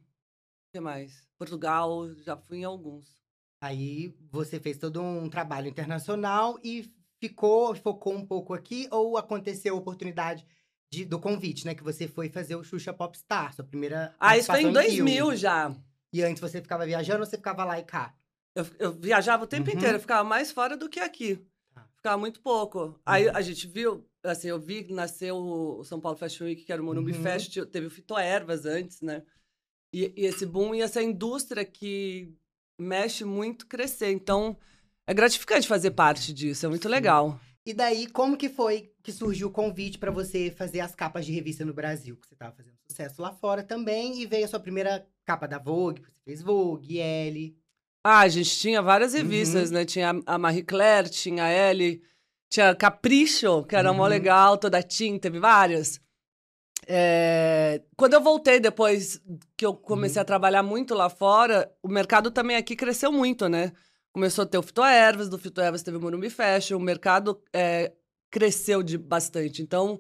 que 0.74 0.80
mais? 0.80 1.28
Portugal, 1.38 2.12
já 2.16 2.36
fui 2.36 2.58
em 2.60 2.64
alguns. 2.64 3.20
Aí 3.62 4.16
você 4.32 4.60
fez 4.60 4.78
todo 4.78 5.02
um 5.02 5.30
trabalho 5.30 5.68
internacional 5.68 6.58
e 6.64 6.90
ficou, 7.20 7.76
focou 7.76 8.14
um 8.14 8.26
pouco 8.26 8.54
aqui, 8.54 8.88
ou 8.92 9.18
aconteceu 9.18 9.76
a 9.76 9.78
oportunidade 9.78 10.46
de- 10.92 11.06
do 11.06 11.20
convite, 11.20 11.66
né? 11.66 11.76
Que 11.76 11.84
você 11.84 12.08
foi 12.08 12.30
fazer 12.30 12.56
o 12.56 12.64
Xuxa 12.64 12.94
Popstar, 12.94 13.54
sua 13.54 13.66
primeira. 13.66 14.16
Ah, 14.20 14.38
isso 14.38 14.48
foi 14.48 14.62
em 14.62 14.64
participação 14.74 14.92
2000 15.04 15.26
filme. 15.26 15.38
já. 15.38 15.76
E 16.12 16.24
antes 16.24 16.42
você 16.42 16.62
ficava 16.62 16.86
viajando 16.86 17.20
ou 17.20 17.26
você 17.26 17.38
ficava 17.38 17.64
lá 17.64 17.78
e 17.80 17.84
cá? 17.84 18.16
Eu, 18.56 18.66
eu 18.80 18.92
viajava 18.94 19.44
o 19.44 19.48
tempo 19.48 19.70
Uhum. 19.70 19.76
inteiro, 19.78 19.98
eu 19.98 20.02
ficava 20.02 20.24
mais 20.28 20.52
fora 20.52 20.76
do 20.76 20.90
que 20.90 21.00
aqui. 21.00 21.40
Tá. 21.74 21.88
Ficava 21.96 22.18
muito 22.18 22.42
pouco. 22.42 23.00
Aí 23.06 23.28
Uhum. 23.28 23.36
a 23.36 23.42
gente 23.42 23.68
viu, 23.68 24.04
assim, 24.24 24.48
eu 24.48 24.60
vi 24.60 24.84
que 24.84 24.94
nasceu 24.94 25.38
o 25.38 25.84
São 25.84 26.00
Paulo 26.00 26.18
Fashion 26.18 26.46
Week, 26.46 26.64
que 26.64 26.74
era 26.74 26.82
o 26.82 26.86
Morumbi 26.86 27.12
Uhum. 27.12 27.22
Fest, 27.22 27.56
teve 27.72 27.86
o 27.88 27.92
Fitoervas 27.92 28.66
antes, 28.66 29.02
né? 29.02 29.22
E, 29.94 30.12
e 30.18 30.26
esse 30.26 30.46
boom 30.46 30.74
e 30.74 30.82
essa 30.82 31.02
indústria 31.02 31.64
que 31.66 32.34
mexe 32.80 33.24
muito 33.24 33.68
crescer. 33.68 34.12
Então, 34.12 34.58
é 35.10 35.14
gratificante 35.14 35.68
fazer 35.68 35.92
parte 35.92 36.34
disso, 36.34 36.66
é 36.66 36.70
muito 36.70 36.84
Sim. 36.88 36.90
legal. 36.90 37.40
E 37.66 37.74
daí, 37.74 38.08
como 38.08 38.38
que 38.38 38.50
foi 38.50 38.92
que 39.04 39.12
surgiu 39.12 39.48
o 39.48 39.52
convite 39.52 39.98
pra 39.98 40.12
você 40.12 40.50
fazer 40.52 40.80
as 40.80 40.96
capas 40.96 41.26
de 41.26 41.32
revista 41.32 41.66
no 41.66 41.74
Brasil? 41.74 42.16
Que 42.18 42.28
você 42.28 42.36
tava 42.36 42.56
fazendo 42.56 42.76
sucesso 42.90 43.22
lá 43.22 43.32
fora 43.34 43.62
também, 43.64 44.22
e 44.22 44.26
veio 44.26 44.46
a 44.46 44.48
sua 44.48 44.60
primeira 44.60 45.06
capa 45.26 45.48
da 45.48 45.60
Vogue, 45.60 46.02
você 46.02 46.20
fez 46.26 46.42
Vogue, 46.42 46.98
Elle. 47.00 47.56
Ah, 48.04 48.20
a 48.22 48.28
gente 48.30 48.58
tinha 48.58 48.82
várias 48.82 49.14
Uhum. 49.14 49.20
revistas, 49.20 49.72
né? 49.72 49.84
Tinha 49.86 50.14
a 50.26 50.38
Marie 50.38 50.64
Claire, 50.64 51.10
tinha 51.10 51.44
a 51.44 51.50
Elle, 51.50 52.02
tinha 52.50 52.70
a 52.70 52.76
Capricho, 52.76 53.64
que 53.66 53.76
era 53.76 53.92
mó 53.94 54.04
Uhum. 54.04 54.10
legal, 54.10 54.58
toda 54.58 54.78
a 54.78 54.84
tinta, 54.84 55.24
teve 55.24 55.40
várias. 55.40 56.00
É, 56.88 57.82
Quando 57.96 58.14
eu 58.14 58.22
voltei 58.22 58.60
depois 58.60 59.22
que 59.56 59.66
eu 59.66 59.76
comecei 59.76 60.20
Uhum. 60.20 60.22
a 60.22 60.26
trabalhar 60.26 60.64
muito 60.64 60.96
lá 60.96 61.10
fora, 61.10 61.72
o 61.84 61.88
mercado 61.88 62.32
também 62.32 62.56
aqui 62.56 62.76
cresceu 62.76 63.12
muito, 63.12 63.48
né? 63.50 63.74
Começou 64.14 64.44
a 64.44 64.46
ter 64.46 64.58
o 64.58 64.64
Fitoervas, 64.64 65.30
do 65.30 65.38
Fitoervas 65.38 65.84
teve 65.84 65.98
o 65.98 66.02
Morumbi 66.02 66.30
Fashion, 66.30 66.78
o 66.78 66.82
mercado 66.82 67.40
é, 67.54 67.94
cresceu 68.32 68.82
de 68.82 68.98
bastante. 68.98 69.62
Então, 69.62 70.00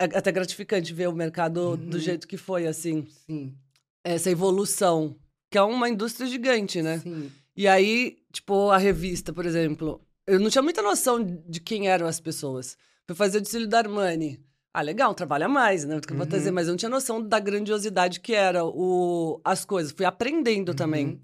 é 0.00 0.04
até 0.04 0.32
gratificante 0.32 0.92
ver 0.94 1.08
o 1.08 1.12
mercado 1.14 1.76
do 1.76 1.94
Uhum. 1.94 2.00
jeito 2.02 2.26
que 2.26 2.36
foi, 2.36 2.66
assim, 2.66 3.06
Sim. 3.26 3.54
essa 4.02 4.30
evolução, 4.30 5.14
que 5.50 5.58
é 5.58 5.62
uma 5.62 5.88
indústria 5.88 6.26
gigante, 6.26 6.80
né? 6.80 6.98
Sim. 7.00 7.30
E 7.54 7.68
aí, 7.68 8.16
tipo, 8.32 8.70
a 8.70 8.78
revista, 8.78 9.30
por 9.32 9.44
exemplo, 9.44 10.00
eu 10.26 10.40
não 10.40 10.48
tinha 10.48 10.62
muita 10.62 10.80
noção 10.80 11.22
de 11.22 11.60
quem 11.60 11.88
eram 11.88 12.06
as 12.06 12.18
pessoas. 12.18 12.78
Fui 13.06 13.14
fazer 13.14 13.38
o 13.38 13.40
desfile 13.42 13.66
da 13.66 13.78
Armani. 13.78 14.40
Ah, 14.72 14.80
legal, 14.80 15.14
trabalha 15.14 15.46
mais, 15.48 15.84
né? 15.84 15.96
Eu 15.96 16.00
vou 16.16 16.20
Uhum. 16.24 16.26
dizer, 16.30 16.50
mas 16.50 16.66
eu 16.66 16.72
não 16.72 16.78
tinha 16.78 16.88
noção 16.88 17.20
da 17.22 17.38
grandiosidade 17.38 18.20
que 18.20 18.32
era 18.34 18.64
o, 18.64 19.38
as 19.44 19.66
coisas. 19.66 19.92
Fui 19.92 20.06
aprendendo 20.06 20.72
também. 20.72 21.20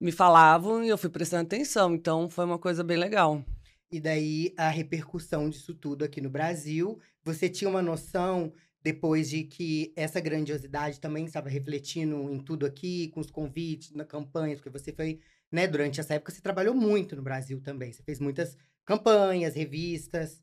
Me 0.00 0.10
falavam 0.10 0.82
e 0.82 0.88
eu 0.88 0.96
fui 0.96 1.10
prestando 1.10 1.42
atenção. 1.42 1.94
Então, 1.94 2.30
foi 2.30 2.44
uma 2.44 2.58
coisa 2.58 2.82
bem 2.82 2.96
legal. 2.96 3.44
E 3.92 4.00
daí, 4.00 4.54
a 4.56 4.68
repercussão 4.68 5.50
disso 5.50 5.74
tudo 5.74 6.04
aqui 6.04 6.20
no 6.20 6.30
Brasil. 6.30 6.98
Você 7.22 7.48
tinha 7.48 7.68
uma 7.68 7.82
noção, 7.82 8.52
depois 8.82 9.28
de 9.28 9.44
que 9.44 9.92
essa 9.94 10.20
grandiosidade 10.20 11.00
também 11.00 11.24
estava 11.24 11.48
refletindo 11.48 12.32
em 12.32 12.38
tudo 12.38 12.64
aqui, 12.64 13.08
com 13.08 13.20
os 13.20 13.30
convites, 13.30 13.92
na 13.92 14.04
campanha, 14.04 14.56
porque 14.56 14.70
você 14.70 14.92
foi 14.92 15.20
né, 15.50 15.66
durante 15.66 16.00
essa 16.00 16.14
época 16.14 16.32
você 16.32 16.40
trabalhou 16.40 16.74
muito 16.74 17.16
no 17.16 17.22
Brasil 17.22 17.60
também. 17.60 17.92
Você 17.92 18.02
fez 18.02 18.20
muitas 18.20 18.56
campanhas, 18.84 19.54
revistas. 19.54 20.40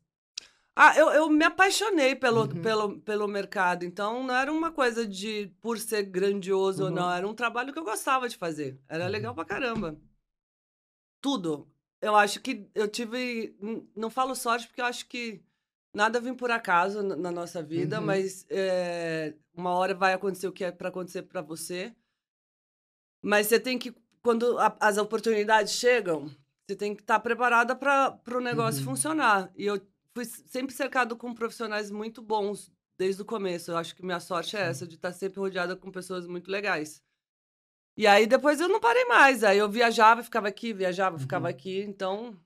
Ah, 0.80 0.96
eu, 0.96 1.08
eu 1.10 1.28
me 1.28 1.44
apaixonei 1.44 2.14
pelo, 2.14 2.42
Uhum. 2.42 2.62
pelo, 2.62 3.00
pelo 3.00 3.26
mercado. 3.26 3.84
Então, 3.84 4.22
não 4.22 4.32
era 4.34 4.52
uma 4.52 4.70
coisa 4.70 5.04
de 5.04 5.50
por 5.60 5.76
ser 5.78 6.04
grandioso 6.04 6.84
ou 6.84 6.88
Uhum. 6.88 6.94
não. 6.94 7.10
Era 7.12 7.26
um 7.26 7.34
trabalho 7.34 7.72
que 7.72 7.78
eu 7.80 7.84
gostava 7.84 8.28
de 8.28 8.36
fazer. 8.36 8.78
Era 8.88 9.04
Uhum. 9.06 9.10
legal 9.10 9.34
pra 9.34 9.44
caramba. 9.44 9.96
Tudo. 11.20 11.68
Eu 12.00 12.14
acho 12.14 12.40
que 12.40 12.68
eu 12.74 12.86
tive. 12.86 13.56
Não 13.96 14.08
falo 14.08 14.34
sorte, 14.36 14.68
porque 14.68 14.80
eu 14.80 14.84
acho 14.86 15.06
que 15.08 15.42
nada 15.92 16.20
vem 16.20 16.32
por 16.34 16.50
acaso 16.50 17.02
na 17.02 17.32
nossa 17.32 17.60
vida, 17.60 17.98
Uhum. 17.98 18.06
mas 18.06 18.46
é, 18.48 19.34
uma 19.52 19.72
hora 19.72 19.94
vai 19.94 20.12
acontecer 20.12 20.46
o 20.46 20.52
que 20.52 20.62
é 20.62 20.70
pra 20.70 20.90
acontecer 20.90 21.22
pra 21.22 21.42
você. 21.42 21.92
Mas 23.20 23.48
você 23.48 23.58
tem 23.58 23.78
que. 23.78 23.92
Quando 24.22 24.58
a- 24.58 24.76
as 24.80 24.96
oportunidades 24.96 25.72
chegam, 25.72 26.30
você 26.66 26.76
tem 26.76 26.94
que 26.94 27.02
estar 27.02 27.18
preparada 27.18 27.74
para 27.74 28.20
o 28.36 28.40
negócio 28.40 28.80
Uhum. 28.80 28.90
funcionar. 28.90 29.50
E 29.56 29.64
eu 29.66 29.80
fui 30.18 30.24
sempre 30.24 30.74
cercado 30.74 31.16
com 31.16 31.32
profissionais 31.34 31.90
muito 31.90 32.20
bons 32.22 32.72
desde 32.98 33.22
o 33.22 33.24
começo. 33.24 33.70
Eu 33.70 33.76
acho 33.76 33.94
que 33.94 34.04
minha 34.04 34.18
sorte 34.20 34.56
é 34.56 34.64
Sim. 34.64 34.70
essa, 34.70 34.86
de 34.86 34.96
estar 34.96 35.12
sempre 35.12 35.38
rodeada 35.38 35.76
com 35.76 35.90
pessoas 35.90 36.26
muito 36.26 36.50
legais. 36.50 37.00
E 37.96 38.06
aí 38.06 38.26
depois 38.26 38.60
eu 38.60 38.68
não 38.68 38.80
parei 38.80 39.04
mais. 39.04 39.44
Aí 39.44 39.58
eu 39.58 39.68
viajava, 39.70 40.22
ficava 40.22 40.48
aqui, 40.48 40.72
viajava, 40.72 41.18
ficava 41.18 41.46
Uhum. 41.46 41.50
aqui. 41.50 41.80
Então, 41.82 42.36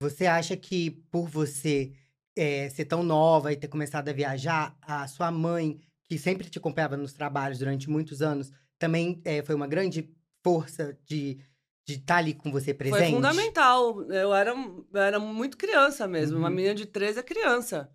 Você 0.00 0.26
acha 0.26 0.56
que 0.56 0.90
por 1.10 1.28
você 1.28 1.92
eh, 2.36 2.68
ser 2.70 2.84
tão 2.84 3.02
nova 3.02 3.52
e 3.52 3.56
ter 3.56 3.68
começado 3.68 4.08
a 4.08 4.12
viajar, 4.12 4.76
a 4.82 5.08
sua 5.08 5.30
mãe, 5.30 5.80
que 6.04 6.18
sempre 6.18 6.48
te 6.50 6.58
acompanhava 6.58 6.96
nos 6.96 7.12
trabalhos 7.12 7.58
durante 7.58 7.88
muitos 7.88 8.20
anos, 8.20 8.52
também 8.78 9.20
eh, 9.24 9.42
foi 9.42 9.54
uma 9.54 9.66
grande 9.66 10.14
força 10.44 10.98
de 11.04 11.38
estar 11.94 12.16
ali 12.16 12.34
com 12.34 12.50
você 12.50 12.74
presente? 12.74 12.98
foi 13.04 13.10
fundamental. 13.12 14.02
Eu 14.10 14.34
era, 14.34 14.50
eu 14.52 15.00
era 15.00 15.18
muito 15.18 15.56
criança 15.56 16.06
mesmo. 16.08 16.38
Uma 16.38 16.48
Uhum. 16.48 16.54
menina 16.54 16.74
de 16.74 16.86
13 16.86 17.20
é 17.20 17.22
criança. 17.22 17.90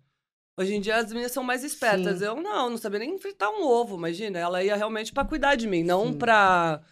Hoje 0.58 0.74
em 0.74 0.80
dia 0.80 0.96
as 0.96 1.08
meninas 1.10 1.32
são 1.32 1.42
mais 1.42 1.64
espertas. 1.64 2.18
Sim. 2.18 2.24
Eu 2.26 2.36
não, 2.36 2.70
não 2.70 2.76
sabia 2.76 2.98
nem 2.98 3.18
fritar 3.18 3.50
um 3.50 3.64
ovo, 3.64 3.96
imagina. 3.96 4.38
Ela 4.38 4.62
ia 4.62 4.76
realmente 4.76 5.12
para 5.12 5.24
cuidar 5.26 5.54
de 5.54 5.66
mim, 5.66 5.82
não 5.82 6.12
para 6.12 6.82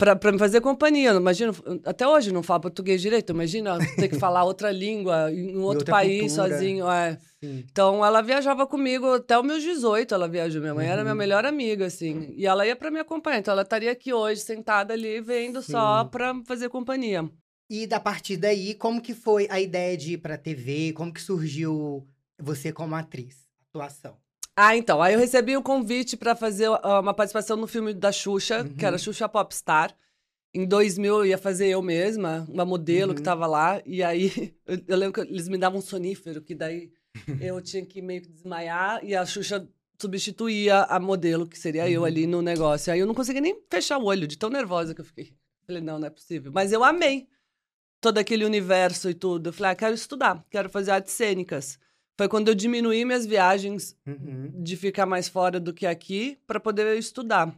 Pra, 0.00 0.16
pra 0.16 0.32
me 0.32 0.38
fazer 0.38 0.60
companhia. 0.62 1.10
Imagina, 1.12 1.52
até 1.84 2.08
hoje 2.08 2.32
não 2.32 2.42
falo 2.42 2.62
português 2.62 3.00
direito. 3.02 3.32
Imagina 3.32 3.76
ter 3.96 4.08
que 4.08 4.16
falar 4.18 4.44
outra 4.44 4.72
língua 4.72 5.30
em 5.30 5.56
um 5.56 5.62
outro 5.62 5.84
país 5.84 6.32
cultura. 6.32 6.50
sozinho. 6.54 6.90
É. 6.90 7.18
Então 7.42 8.04
ela 8.04 8.22
viajava 8.22 8.66
comigo 8.66 9.12
até 9.14 9.38
os 9.38 9.44
meus 9.46 9.62
18, 9.62 10.14
ela 10.14 10.26
viajou. 10.26 10.60
Minha 10.60 10.74
mãe 10.74 10.86
era 10.88 11.02
minha 11.02 11.12
Uhum. 11.12 11.18
melhor 11.18 11.44
amiga, 11.44 11.86
assim. 11.86 12.32
E 12.36 12.46
ela 12.46 12.66
ia 12.66 12.74
pra 12.74 12.90
me 12.90 12.98
acompanhar. 12.98 13.38
Então 13.40 13.52
ela 13.52 13.62
estaria 13.62 13.92
aqui 13.92 14.12
hoje, 14.12 14.40
sentada 14.40 14.94
ali, 14.94 15.20
vendo 15.20 15.60
só 15.62 16.02
Sim. 16.02 16.08
pra 16.10 16.34
fazer 16.46 16.68
companhia. 16.70 17.28
E 17.68 17.86
da 17.86 18.00
partir 18.00 18.36
daí, 18.38 18.74
como 18.74 19.00
que 19.00 19.14
foi 19.14 19.46
a 19.50 19.60
ideia 19.60 19.96
de 19.96 20.14
ir 20.14 20.18
pra 20.18 20.36
TV? 20.38 20.92
Como 20.92 21.12
que 21.12 21.20
surgiu 21.22 22.06
você 22.40 22.72
como 22.72 22.94
atriz? 22.94 23.46
Atuação. 23.68 24.16
Ah, 24.56 24.76
então. 24.76 25.00
Aí 25.00 25.14
eu 25.14 25.18
recebi 25.20 25.56
o 25.56 25.62
convite 25.62 26.16
pra 26.16 26.34
fazer 26.36 26.68
ah, 26.82 27.00
uma 27.00 27.14
participação 27.14 27.56
no 27.56 27.66
filme 27.66 27.94
da 27.94 28.12
Xuxa, 28.12 28.64
que 28.76 28.84
era 28.84 28.96
Uhum. 28.96 28.98
Xuxa 29.02 29.28
Popstar. 29.28 29.94
Em 30.52 30.66
2000 30.66 31.14
eu 31.18 31.26
ia 31.26 31.38
fazer 31.38 31.68
eu 31.68 31.80
mesma, 31.80 32.46
uma 32.50 32.64
modelo 32.64 33.14
que 33.14 33.20
Uhum. 33.20 33.24
tava 33.24 33.46
lá. 33.46 33.80
E 33.86 34.02
aí 34.02 34.54
eu, 34.66 34.80
eu 34.86 34.96
lembro 34.96 35.14
que 35.24 35.30
eles 35.32 35.48
me 35.48 35.56
davam 35.56 35.78
um 35.78 35.82
sonífero, 35.82 36.42
que 36.42 36.54
daí 36.54 36.92
eu 37.40 37.60
tinha 37.62 37.84
que 37.86 38.02
meio 38.02 38.22
que 38.22 38.28
desmaiar 38.28 39.02
e 39.04 39.14
a 39.14 39.24
Xuxa 39.24 39.66
substituía 40.00 40.82
a 40.84 40.98
modelo, 40.98 41.46
que 41.46 41.58
seria 41.58 41.88
eu 41.88 42.00
Uhum. 42.00 42.06
ali 42.06 42.26
no 42.26 42.42
negócio. 42.42 42.92
Aí 42.92 42.98
eu 43.00 43.06
não 43.06 43.14
conseguia 43.14 43.40
nem 43.40 43.58
fechar 43.70 43.98
o 43.98 44.04
olho, 44.04 44.26
de 44.26 44.36
tão 44.36 44.50
nervosa 44.50 44.94
que 44.94 45.00
eu 45.00 45.04
fiquei. 45.04 45.32
Falei, 45.66 45.80
não, 45.82 45.98
não 45.98 46.06
é 46.06 46.10
possível. 46.10 46.50
Mas 46.52 46.72
eu 46.72 46.82
amei 46.82 47.28
todo 48.00 48.18
aquele 48.18 48.44
universo 48.44 49.08
e 49.10 49.14
tudo. 49.14 49.50
Eu 49.50 49.52
falei, 49.52 49.72
ah, 49.72 49.74
quero 49.76 49.94
estudar, 49.94 50.44
quero 50.50 50.68
fazer 50.70 50.90
artes 50.90 51.12
cênicas. 51.14 51.78
Foi 52.20 52.28
quando 52.28 52.48
eu 52.48 52.54
diminuí 52.54 53.02
minhas 53.02 53.24
viagens 53.24 53.96
Uhum. 54.06 54.52
de 54.62 54.76
ficar 54.76 55.06
mais 55.06 55.26
fora 55.26 55.58
do 55.58 55.72
que 55.72 55.86
aqui 55.86 56.36
para 56.46 56.60
poder 56.60 56.94
estudar. 56.98 57.50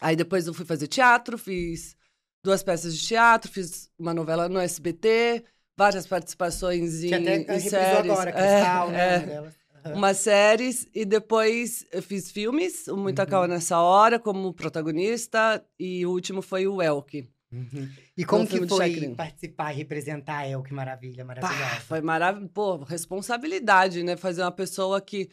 Aí 0.00 0.16
depois 0.16 0.44
eu 0.48 0.52
fui 0.52 0.66
fazer 0.66 0.88
teatro, 0.88 1.38
fiz 1.38 1.96
duas 2.42 2.64
peças 2.64 2.98
de 2.98 3.06
teatro, 3.06 3.48
fiz 3.48 3.88
uma 3.96 4.12
novela 4.12 4.48
no 4.48 4.58
SBT, 4.58 5.44
várias 5.78 6.04
participações 6.04 7.04
em, 7.04 7.14
até 7.14 7.36
em 7.56 7.60
séries. 7.60 8.10
agora, 8.10 8.30
É, 8.30 8.32
Cristal, 8.32 8.90
né? 8.90 9.14
é. 9.14 9.18
delas. 9.20 9.54
Aham. 9.84 9.94
Umas 9.94 10.16
séries 10.16 10.88
e 10.92 11.04
depois 11.04 11.86
eu 11.92 12.02
fiz 12.02 12.28
filmes, 12.32 12.88
o 12.88 12.96
Muita 12.96 13.22
Uhum. 13.22 13.28
Calma 13.28 13.46
Nessa 13.46 13.78
Hora 13.78 14.18
como 14.18 14.52
protagonista 14.52 15.64
e 15.78 16.04
o 16.04 16.10
último 16.10 16.42
foi 16.42 16.66
o 16.66 16.82
Elke. 16.82 17.28
Uhum. 17.52 17.88
E 18.16 18.24
como 18.24 18.46
que 18.46 18.66
foi 18.66 19.14
participar 19.14 19.72
e 19.72 19.76
representar 19.76 20.38
a 20.38 20.48
El? 20.48 20.62
Que 20.62 20.72
maravilha, 20.72 21.24
Pá, 21.24 21.34
maravilhosa. 21.34 21.80
foi 21.82 22.00
maravilhoso. 22.00 22.50
Pô, 22.54 22.76
responsabilidade, 22.84 24.02
né? 24.02 24.16
Fazer 24.16 24.42
uma 24.42 24.52
pessoa 24.52 25.00
que. 25.00 25.28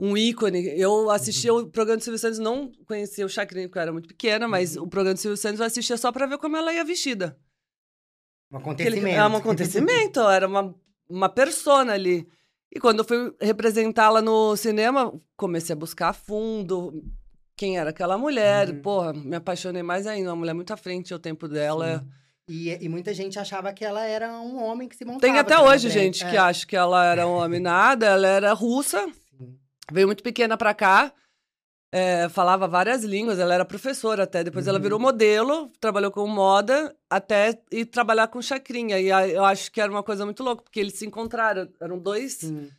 Um 0.00 0.16
ícone. 0.16 0.66
Eu 0.76 1.10
assistia 1.10 1.54
o 1.54 1.68
programa 1.70 1.98
do 1.98 2.02
Silvio 2.02 2.18
Santos, 2.18 2.40
não 2.40 2.72
conhecia 2.86 3.24
o 3.24 3.28
Chacrinha, 3.28 3.68
porque 3.68 3.78
eu 3.78 3.82
era 3.82 3.92
muito 3.92 4.08
pequena, 4.08 4.48
mas 4.48 4.76
Uhum. 4.76 4.82
o 4.82 4.88
programa 4.88 5.14
do 5.14 5.20
Silvio 5.20 5.36
Santos 5.36 5.60
eu 5.60 5.66
assistia 5.66 5.96
só 5.96 6.10
pra 6.10 6.26
ver 6.26 6.38
como 6.38 6.56
ela 6.56 6.72
ia 6.74 6.84
vestida. 6.84 7.38
Um 8.50 8.56
ele- 8.56 8.62
acontecimento. 8.64 9.16
É 9.16 9.28
um 9.28 9.36
acontecimento, 9.36 10.20
era 10.28 10.48
uma, 10.48 10.74
uma 11.08 11.28
persona 11.28 11.92
ali. 11.92 12.26
E 12.74 12.80
quando 12.80 13.00
eu 13.00 13.04
fui 13.04 13.32
representá-la 13.40 14.20
no 14.20 14.56
cinema, 14.56 15.12
comecei 15.36 15.74
a 15.74 15.78
buscar 15.78 16.12
fundo 16.12 17.04
quem 17.62 17.78
era 17.78 17.90
aquela 17.90 18.18
mulher. 18.18 18.70
Uhum. 18.70 18.82
Porra, 18.82 19.12
me 19.12 19.36
apaixonei 19.36 19.84
mais 19.84 20.04
ainda. 20.04 20.30
Uma 20.30 20.36
mulher 20.36 20.52
muito 20.54 20.72
à 20.72 20.76
frente 20.76 21.12
ao 21.12 21.18
tempo 21.20 21.46
dela. 21.46 22.00
Sim. 22.00 22.08
E, 22.48 22.84
e 22.84 22.88
muita 22.88 23.14
gente 23.14 23.38
achava 23.38 23.72
que 23.72 23.84
ela 23.84 24.04
era 24.04 24.32
um 24.40 24.60
homem 24.64 24.88
que 24.88 24.96
se 24.96 25.04
montava. 25.04 25.20
Tem 25.20 25.38
até 25.38 25.56
hoje 25.60 25.88
drag. 25.88 26.00
gente 26.02 26.24
É. 26.24 26.30
que 26.30 26.36
acha 26.36 26.66
que 26.66 26.74
ela 26.74 27.04
era 27.06 27.24
um 27.24 27.34
homem 27.34 27.60
nada. 27.60 28.06
Ela 28.06 28.26
era 28.26 28.52
russa, 28.52 29.06
Sim. 29.38 29.56
veio 29.92 30.08
muito 30.08 30.24
pequena 30.24 30.56
pra 30.56 30.74
cá. 30.74 31.12
é, 31.94 32.26
falava 32.30 32.66
várias 32.66 33.04
línguas, 33.04 33.38
ela 33.38 33.52
era 33.52 33.66
professora 33.66 34.22
até. 34.22 34.42
Depois 34.42 34.66
ela 34.66 34.78
Uhum. 34.78 34.82
virou 34.82 34.98
modelo, 34.98 35.70
trabalhou 35.78 36.10
com 36.10 36.26
moda, 36.26 36.96
até 37.10 37.60
ir 37.70 37.84
trabalhar 37.84 38.28
com 38.28 38.40
chacrinha. 38.40 38.98
E 38.98 39.08
eu 39.08 39.44
acho 39.44 39.70
que 39.70 39.78
era 39.78 39.92
uma 39.92 40.02
coisa 40.02 40.24
muito 40.24 40.42
louca, 40.42 40.62
porque 40.62 40.80
eles 40.80 40.94
se 40.94 41.04
encontraram. 41.06 41.68
Eram 41.78 41.98
dois 41.98 42.32
Sim. 42.38 42.70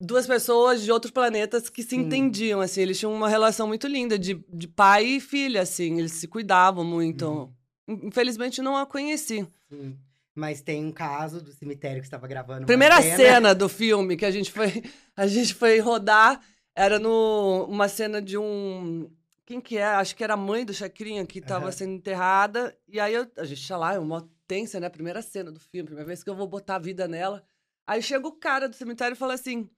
Duas 0.00 0.26
pessoas 0.26 0.82
de 0.82 0.92
outros 0.92 1.10
planetas 1.10 1.68
que 1.68 1.82
se 1.82 1.90
Sim. 1.90 2.00
entendiam, 2.02 2.60
assim. 2.60 2.80
Eles 2.82 2.98
tinham 2.98 3.12
uma 3.12 3.28
relação 3.28 3.66
muito 3.66 3.86
linda 3.86 4.18
de, 4.18 4.34
de 4.48 4.68
pai 4.68 5.04
e 5.04 5.20
filha, 5.20 5.62
assim. 5.62 5.98
Eles 5.98 6.12
se 6.12 6.28
cuidavam 6.28 6.84
muito. 6.84 7.26
Uhum. 7.26 7.52
In- 7.88 8.06
Infelizmente, 8.08 8.62
não 8.62 8.76
a 8.76 8.86
conheci. 8.86 9.46
Sim. 9.70 9.98
Mas 10.34 10.60
tem 10.60 10.84
um 10.84 10.92
caso 10.92 11.42
do 11.42 11.50
cemitério 11.52 12.00
que 12.00 12.06
estava 12.06 12.28
gravando. 12.28 12.64
Primeira 12.66 13.02
cena 13.02 13.54
do 13.54 13.68
filme 13.68 14.16
que 14.16 14.24
a 14.24 14.30
gente 14.30 14.52
foi, 14.52 14.84
a 15.16 15.26
gente 15.26 15.52
foi 15.52 15.80
rodar 15.80 16.40
era 16.76 16.98
no, 17.00 17.66
uma 17.68 17.88
cena 17.88 18.22
de 18.22 18.38
um... 18.38 19.10
Quem 19.44 19.60
que 19.60 19.78
é? 19.78 19.84
Acho 19.84 20.14
que 20.14 20.22
era 20.22 20.34
a 20.34 20.36
mãe 20.36 20.64
do 20.64 20.72
Chacrinha 20.74 21.26
que 21.26 21.38
estava 21.40 21.64
Aham. 21.64 21.72
sendo 21.72 21.92
enterrada. 21.94 22.76
E 22.86 23.00
aí 23.00 23.14
eu, 23.14 23.26
a 23.36 23.44
gente 23.44 23.66
ia 23.68 23.76
lá, 23.76 23.94
é 23.94 23.98
uma 23.98 24.28
tensa, 24.46 24.78
né? 24.78 24.88
Primeira 24.88 25.22
cena 25.22 25.50
do 25.50 25.58
filme, 25.58 25.86
primeira 25.86 26.06
vez 26.06 26.22
que 26.22 26.30
eu 26.30 26.36
vou 26.36 26.46
botar 26.46 26.76
a 26.76 26.78
vida 26.78 27.08
nela. 27.08 27.42
Aí 27.86 28.00
chega 28.02 28.28
o 28.28 28.32
cara 28.32 28.68
do 28.68 28.76
cemitério 28.76 29.14
e 29.14 29.18
fala 29.18 29.32
assim: 29.34 29.68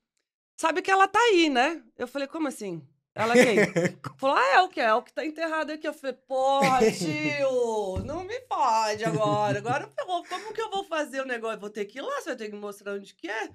Sabe 0.60 0.82
que 0.82 0.90
ela 0.90 1.08
tá 1.08 1.18
aí, 1.18 1.48
né? 1.48 1.82
Eu 1.96 2.06
falei, 2.06 2.28
como 2.28 2.46
assim? 2.46 2.86
Ela 3.14 3.32
quem? 3.32 3.56
Falou, 4.20 4.36
ah, 4.36 4.56
é 4.56 4.60
o 4.60 4.68
que? 4.68 4.78
É 4.78 4.92
o 4.92 5.02
que 5.02 5.10
tá 5.10 5.24
enterrado 5.24 5.72
aqui. 5.72 5.88
Eu 5.88 5.94
falei, 5.94 6.14
porra, 6.28 6.80
tio, 6.92 8.04
não 8.04 8.24
me 8.24 8.38
pode 8.40 9.02
agora. 9.02 9.56
Agora 9.56 9.88
como 10.28 10.52
que 10.52 10.60
eu 10.60 10.70
vou 10.70 10.84
fazer 10.84 11.22
o 11.22 11.24
negócio? 11.24 11.58
Vou 11.58 11.70
ter 11.70 11.86
que 11.86 11.98
ir 11.98 12.02
lá, 12.02 12.14
você 12.20 12.28
vai 12.28 12.36
ter 12.36 12.50
que 12.50 12.56
mostrar 12.56 12.92
onde 12.92 13.14
que 13.14 13.26
é. 13.26 13.48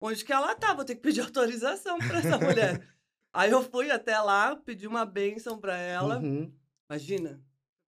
Onde 0.00 0.24
que 0.24 0.32
ela 0.32 0.54
tá, 0.54 0.72
vou 0.72 0.84
ter 0.84 0.94
que 0.94 1.00
pedir 1.00 1.22
autorização 1.26 1.98
pra 1.98 2.18
essa 2.20 2.38
mulher. 2.38 2.86
Aí 3.32 3.50
eu 3.50 3.64
fui 3.64 3.90
até 3.90 4.16
lá, 4.20 4.54
pedi 4.54 4.86
uma 4.86 5.04
bênção 5.04 5.58
pra 5.58 5.76
ela. 5.76 6.20
Uhum. 6.20 6.54
Imagina. 6.88 7.40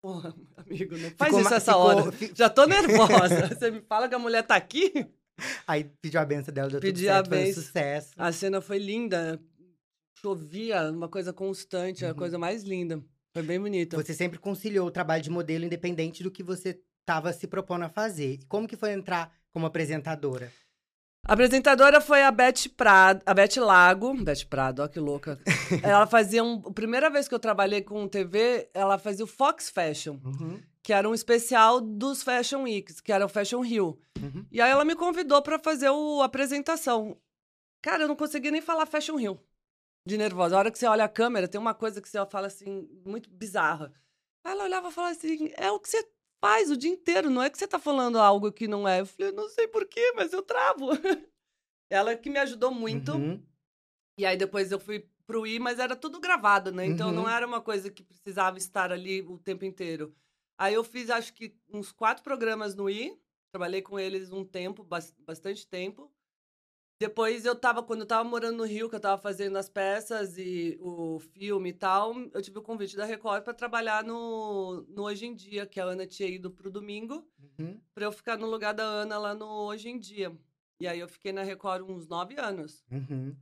Porra, 0.03 0.35
amigo, 0.55 0.95
não 0.99 1.09
faz 1.17 1.29
Ficou 1.29 1.39
isso 1.41 1.53
essa 1.55 1.73
ficou- 1.73 1.81
hora. 1.87 2.11
Já 2.35 2.47
tô 2.47 2.67
nervosa. 2.67 3.47
Você 3.47 3.71
me 3.71 3.81
fala 3.81 4.07
que 4.07 4.13
a 4.13 4.19
mulher 4.19 4.43
tá 4.43 4.53
aqui? 4.53 4.93
Aí 5.67 5.83
pediu 6.01 6.19
a 6.19 6.25
benção 6.25 6.53
dela, 6.53 6.69
deu 6.69 6.79
Pedi 6.79 7.01
tudo 7.03 7.09
a 7.09 7.13
certo, 7.15 7.27
foi 7.29 7.37
um 7.37 7.41
benção. 7.43 7.63
sucesso. 7.63 8.09
A 8.17 8.31
cena 8.31 8.61
foi 8.61 8.77
linda. 8.79 9.39
Chovia, 10.19 10.91
uma 10.91 11.09
coisa 11.09 11.33
constante, 11.33 12.05
a 12.05 12.09
Uhum. 12.09 12.15
coisa 12.15 12.37
mais 12.37 12.63
linda. 12.63 13.01
Foi 13.33 13.43
bem 13.43 13.59
bonita. 13.59 13.97
Você 13.97 14.13
sempre 14.13 14.37
conciliou 14.37 14.87
o 14.87 14.91
trabalho 14.91 15.23
de 15.23 15.29
modelo 15.29 15.65
independente 15.65 16.21
do 16.21 16.29
que 16.29 16.43
você 16.43 16.79
estava 16.99 17.31
se 17.33 17.47
propondo 17.47 17.83
a 17.83 17.89
fazer. 17.89 18.39
Como 18.47 18.67
que 18.67 18.75
foi 18.75 18.91
entrar 18.91 19.33
como 19.51 19.65
apresentadora? 19.65 20.51
A 21.25 21.33
apresentadora 21.33 22.01
foi 22.01 22.23
a 22.23 22.31
Beth 22.31 22.67
Prado, 22.75 23.21
a 23.25 23.33
Beth 23.33 23.57
Lago. 23.57 24.13
Beth 24.23 24.45
Prado, 24.49 24.81
ó 24.83 24.87
que 24.87 24.99
louca. 24.99 25.39
ela 25.83 26.05
fazia 26.07 26.43
um. 26.43 26.61
A 26.65 26.73
primeira 26.73 27.09
vez 27.09 27.27
que 27.27 27.33
eu 27.33 27.39
trabalhei 27.39 27.81
com 27.81 28.07
TV, 28.07 28.69
ela 28.73 28.97
fazia 28.97 29.23
o 29.23 29.27
Fox 29.27 29.69
Fashion, 29.69 30.19
Uhum, 30.23 30.59
que 30.83 30.91
era 30.93 31.07
um 31.07 31.13
especial 31.13 31.79
dos 31.79 32.23
Fashion 32.23 32.63
Weeks, 32.63 32.99
que 33.01 33.11
era 33.11 33.25
o 33.25 33.29
Fashion 33.29 33.61
Rio. 33.61 33.99
uhum. 34.19 34.45
E 34.51 34.59
aí 34.61 34.71
ela 34.71 34.83
me 34.85 34.95
convidou 34.95 35.41
pra 35.41 35.59
fazer 35.59 35.89
o, 35.89 36.21
a 36.21 36.25
apresentação. 36.25 37.19
Cara, 37.83 38.03
eu 38.03 38.07
não 38.07 38.15
conseguia 38.15 38.51
nem 38.51 38.61
falar 38.61 38.85
Fashion 38.85 39.15
Rio. 39.15 39.39
De 40.07 40.17
nervosa. 40.17 40.55
A 40.55 40.59
hora 40.59 40.71
que 40.71 40.79
você 40.79 40.87
olha 40.87 41.03
a 41.03 41.09
câmera, 41.09 41.47
tem 41.47 41.61
uma 41.61 41.75
coisa 41.75 42.01
que 42.01 42.09
você 42.09 42.17
fala 42.25 42.47
assim, 42.47 42.87
muito 43.05 43.29
bizarra. 43.29 43.93
Aí 44.43 44.51
ela 44.53 44.63
olhava 44.63 44.89
e 44.89 44.91
falava 44.91 45.13
assim: 45.13 45.51
é 45.55 45.69
o 45.71 45.79
que 45.79 45.87
você 45.89 46.03
faz 46.43 46.71
o 46.71 46.77
dia 46.77 46.89
inteiro, 46.89 47.29
não 47.29 47.43
é 47.43 47.49
que 47.51 47.57
você 47.57 47.67
tá 47.67 47.77
falando 47.77 48.17
algo 48.17 48.51
que 48.51 48.67
não 48.67 48.87
é. 48.87 49.01
Eu 49.01 49.05
falei, 49.05 49.31
não 49.31 49.47
sei 49.47 49.67
porquê, 49.67 50.11
mas 50.15 50.33
eu 50.33 50.41
travo. 50.41 50.87
Ela 51.89 52.15
que 52.15 52.29
me 52.29 52.39
ajudou 52.39 52.71
muito. 52.71 53.11
Uhum. 53.13 53.43
E 54.17 54.25
aí 54.25 54.35
depois 54.37 54.71
eu 54.71 54.79
fui 54.79 55.07
pro 55.27 55.45
I, 55.45 55.59
mas 55.59 55.77
era 55.77 55.95
tudo 55.95 56.19
gravado, 56.19 56.71
né? 56.71 56.85
Então 56.85 57.11
não 57.11 57.23
Uhum. 57.23 57.29
era 57.29 57.45
uma 57.45 57.61
coisa 57.61 57.91
que 57.91 58.03
precisava 58.03 58.57
estar 58.57 58.91
ali 58.91 59.21
o 59.21 59.37
tempo 59.37 59.65
inteiro. 59.65 60.15
Aí 60.61 60.75
eu 60.75 60.83
fiz, 60.83 61.09
acho 61.09 61.33
que, 61.33 61.55
uns 61.73 61.91
quatro 61.91 62.23
programas 62.23 62.75
no 62.75 62.87
I. 62.87 63.17
Trabalhei 63.51 63.81
com 63.81 63.99
eles 63.99 64.31
um 64.31 64.45
tempo, 64.45 64.83
bas- 64.83 65.15
bastante 65.25 65.65
tempo. 65.67 66.11
Depois 66.99 67.45
eu 67.45 67.55
tava, 67.55 67.81
quando 67.81 68.01
eu 68.01 68.05
tava 68.05 68.29
morando 68.29 68.57
no 68.57 68.63
Rio, 68.63 68.87
que 68.87 68.95
eu 68.95 68.99
tava 68.99 69.19
fazendo 69.19 69.57
as 69.57 69.67
peças 69.67 70.37
e 70.37 70.77
o 70.79 71.17
filme 71.19 71.69
e 71.69 71.73
tal, 71.73 72.13
eu 72.31 72.41
tive 72.43 72.59
o 72.59 72.61
convite 72.61 72.95
da 72.95 73.05
Record 73.05 73.43
para 73.43 73.55
trabalhar 73.55 74.03
no, 74.03 74.83
no 74.87 75.01
Hoje 75.05 75.25
em 75.25 75.33
Dia, 75.33 75.65
que 75.65 75.79
a 75.79 75.83
Ana 75.85 76.05
tinha 76.05 76.29
ido 76.29 76.51
pro 76.51 76.69
domingo, 76.69 77.27
Uhum. 77.59 77.81
para 77.95 78.05
eu 78.05 78.11
ficar 78.11 78.37
no 78.37 78.45
lugar 78.47 78.75
da 78.75 78.83
Ana 78.83 79.17
lá 79.17 79.33
no 79.33 79.47
Hoje 79.47 79.89
em 79.89 79.97
Dia. 79.97 80.31
E 80.79 80.87
aí 80.87 80.99
eu 80.99 81.07
fiquei 81.07 81.31
na 81.31 81.41
Record 81.41 81.89
uns 81.89 82.05
nove 82.07 82.39
anos. 82.39 82.85
Uhum. 82.91 83.35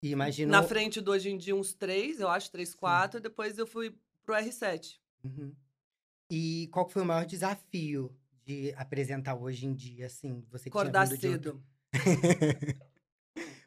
E 0.00 0.10
imagino. 0.10 0.52
Na 0.52 0.62
frente 0.62 1.00
do 1.00 1.10
Hoje 1.10 1.30
em 1.30 1.36
Dia, 1.36 1.56
uns 1.56 1.74
três, 1.74 2.20
eu 2.20 2.28
acho, 2.28 2.48
três, 2.48 2.72
quatro. 2.76 3.18
E 3.18 3.22
depois 3.22 3.58
eu 3.58 3.66
fui 3.66 3.92
pro 4.22 4.36
R7. 4.36 5.00
Uhum. 5.24 5.52
E 6.30 6.68
qual 6.72 6.88
foi 6.88 7.02
o 7.02 7.04
maior 7.04 7.24
desafio 7.26 8.14
de 8.44 8.72
apresentar 8.76 9.34
hoje 9.34 9.66
em 9.66 9.74
dia, 9.74 10.06
assim? 10.06 10.44
Você 10.50 10.68
Acordar 10.68 11.06
cedo. 11.06 11.62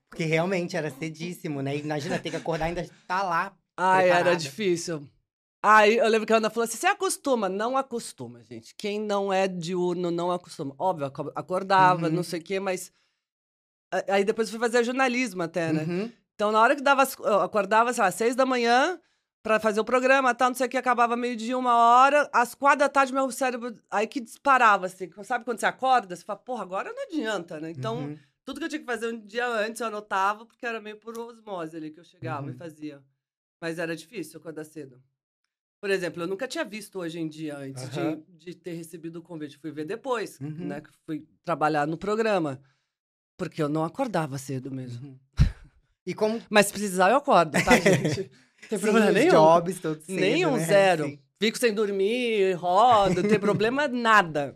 Porque 0.10 0.24
realmente 0.26 0.76
era 0.76 0.90
cedíssimo, 0.90 1.62
né? 1.62 1.76
Imagina 1.78 2.18
ter 2.20 2.30
que 2.32 2.36
acordar 2.36 2.66
ainda 2.66 2.88
tá 3.08 3.24
lá. 3.24 3.58
Ai, 3.76 4.06
era 4.06 4.16
Preparada. 4.16 4.36
difícil. 4.38 5.08
Aí 5.64 5.98
eu 5.98 6.08
lembro 6.08 6.26
que 6.26 6.34
a 6.34 6.38
Ana 6.38 6.50
falou 6.50 6.64
assim: 6.64 6.78
você 6.78 6.88
acostuma? 6.88 7.50
Não 7.50 7.78
acostuma, 7.78 8.44
gente. 8.44 8.74
Quem 8.76 9.00
não 9.00 9.32
é 9.32 9.48
diurno 9.48 10.10
não 10.10 10.32
acostuma. 10.32 10.74
Óbvio, 10.80 11.12
acordava, 11.36 12.08
Uhum. 12.08 12.14
não 12.14 12.24
sei 12.24 12.40
o 12.40 12.44
quê, 12.44 12.60
mas. 12.60 12.92
Aí 14.08 14.24
depois 14.24 14.48
eu 14.48 14.52
fui 14.52 14.60
fazer 14.60 14.84
jornalismo 14.84 15.44
até, 15.44 15.72
né? 15.72 15.84
Uhum. 15.84 16.12
Então, 16.36 16.52
na 16.52 16.62
hora 16.62 16.76
que 16.76 16.82
dava, 16.82 17.04
eu 17.20 17.42
acordava, 17.42 17.92
sei 17.94 18.04
lá, 18.04 18.12
seis 18.12 18.36
da 18.36 18.46
manhã 18.46 19.00
pra 19.44 19.60
fazer 19.60 19.80
o 19.80 19.86
programa, 19.86 20.34
tal, 20.36 20.50
não 20.50 20.56
sei 20.56 20.68
o 20.68 20.70
que, 20.70 20.78
acabava 20.78 21.16
meio-dia, 21.16 21.58
uma 21.58 21.74
hora, 21.76 22.30
às 22.34 22.54
quatro 22.54 22.80
da 22.80 22.90
tarde, 22.90 23.14
meu 23.14 23.32
cérebro, 23.32 23.76
aí 23.90 24.06
que 24.08 24.20
disparava, 24.20 24.88
assim. 24.88 25.10
Sabe 25.24 25.46
quando 25.46 25.60
você 25.60 25.66
acorda? 25.66 26.16
Você 26.16 26.24
fala, 26.24 26.40
porra, 26.40 26.64
agora 26.64 26.92
não 26.92 27.04
adianta, 27.04 27.60
né? 27.60 27.70
Então, 27.72 27.98
Uhum. 28.08 28.18
tudo 28.44 28.60
que 28.60 28.66
eu 28.66 28.70
tinha 28.70 28.80
que 28.80 28.86
fazer 28.86 29.14
um 29.14 29.20
dia 29.26 29.48
antes, 29.48 29.80
eu 29.80 29.88
anotava, 29.88 30.46
porque 30.46 30.66
era 30.66 30.82
meio 30.82 30.98
por 30.98 31.18
osmose 31.18 31.78
ali 31.78 31.92
que 31.92 32.00
eu 32.00 32.04
chegava 32.04 32.48
Uhum. 32.48 32.54
e 32.54 32.58
fazia. 32.58 33.02
Mas 33.62 33.80
era 33.80 33.96
difícil 33.96 34.40
acordar 34.40 34.66
cedo. 34.66 35.02
Por 35.80 35.90
exemplo, 35.92 36.24
eu 36.24 36.28
nunca 36.28 36.48
tinha 36.48 36.66
visto 36.66 37.00
hoje 37.00 37.20
em 37.20 37.28
dia 37.30 37.56
antes 37.58 37.90
de- 37.90 38.00
Aham. 38.00 38.24
de, 38.28 38.54
ter 38.56 38.74
recebido 38.74 39.18
o 39.18 39.22
convite. 39.22 39.58
Fui 39.60 39.72
ver 39.72 39.86
depois, 39.86 40.40
Uhum. 40.42 40.68
né? 40.68 40.82
Que 40.82 40.90
fui 41.06 41.28
trabalhar 41.46 41.86
no 41.88 41.98
programa. 41.98 42.60
Porque 43.38 43.62
eu 43.62 43.70
não 43.70 43.84
acordava 43.84 44.38
cedo 44.40 44.72
mesmo. 44.72 45.08
Uhum. 45.08 45.20
E 46.06 46.14
como 46.16 46.42
Mas 46.50 46.66
se 46.68 46.74
precisar, 46.74 47.12
eu 47.12 47.18
acordo, 47.18 47.52
tá, 47.52 47.60
gente? 47.80 48.32
Não 48.62 48.70
tem 48.70 48.80
problema 48.80 49.12
nenhum. 49.12 49.32
jobs 49.32 49.80
todos 49.80 50.06
cedo, 50.06 50.20
nenhum, 50.20 50.58
né? 50.58 50.66
zero. 50.66 51.06
Sim. 51.06 51.20
Fico 51.40 51.58
sem 51.58 51.74
dormir, 51.74 52.54
rodo, 52.54 53.22
não 53.22 53.30
tem 53.30 53.40
problema 53.40 53.88
nada. 53.90 54.56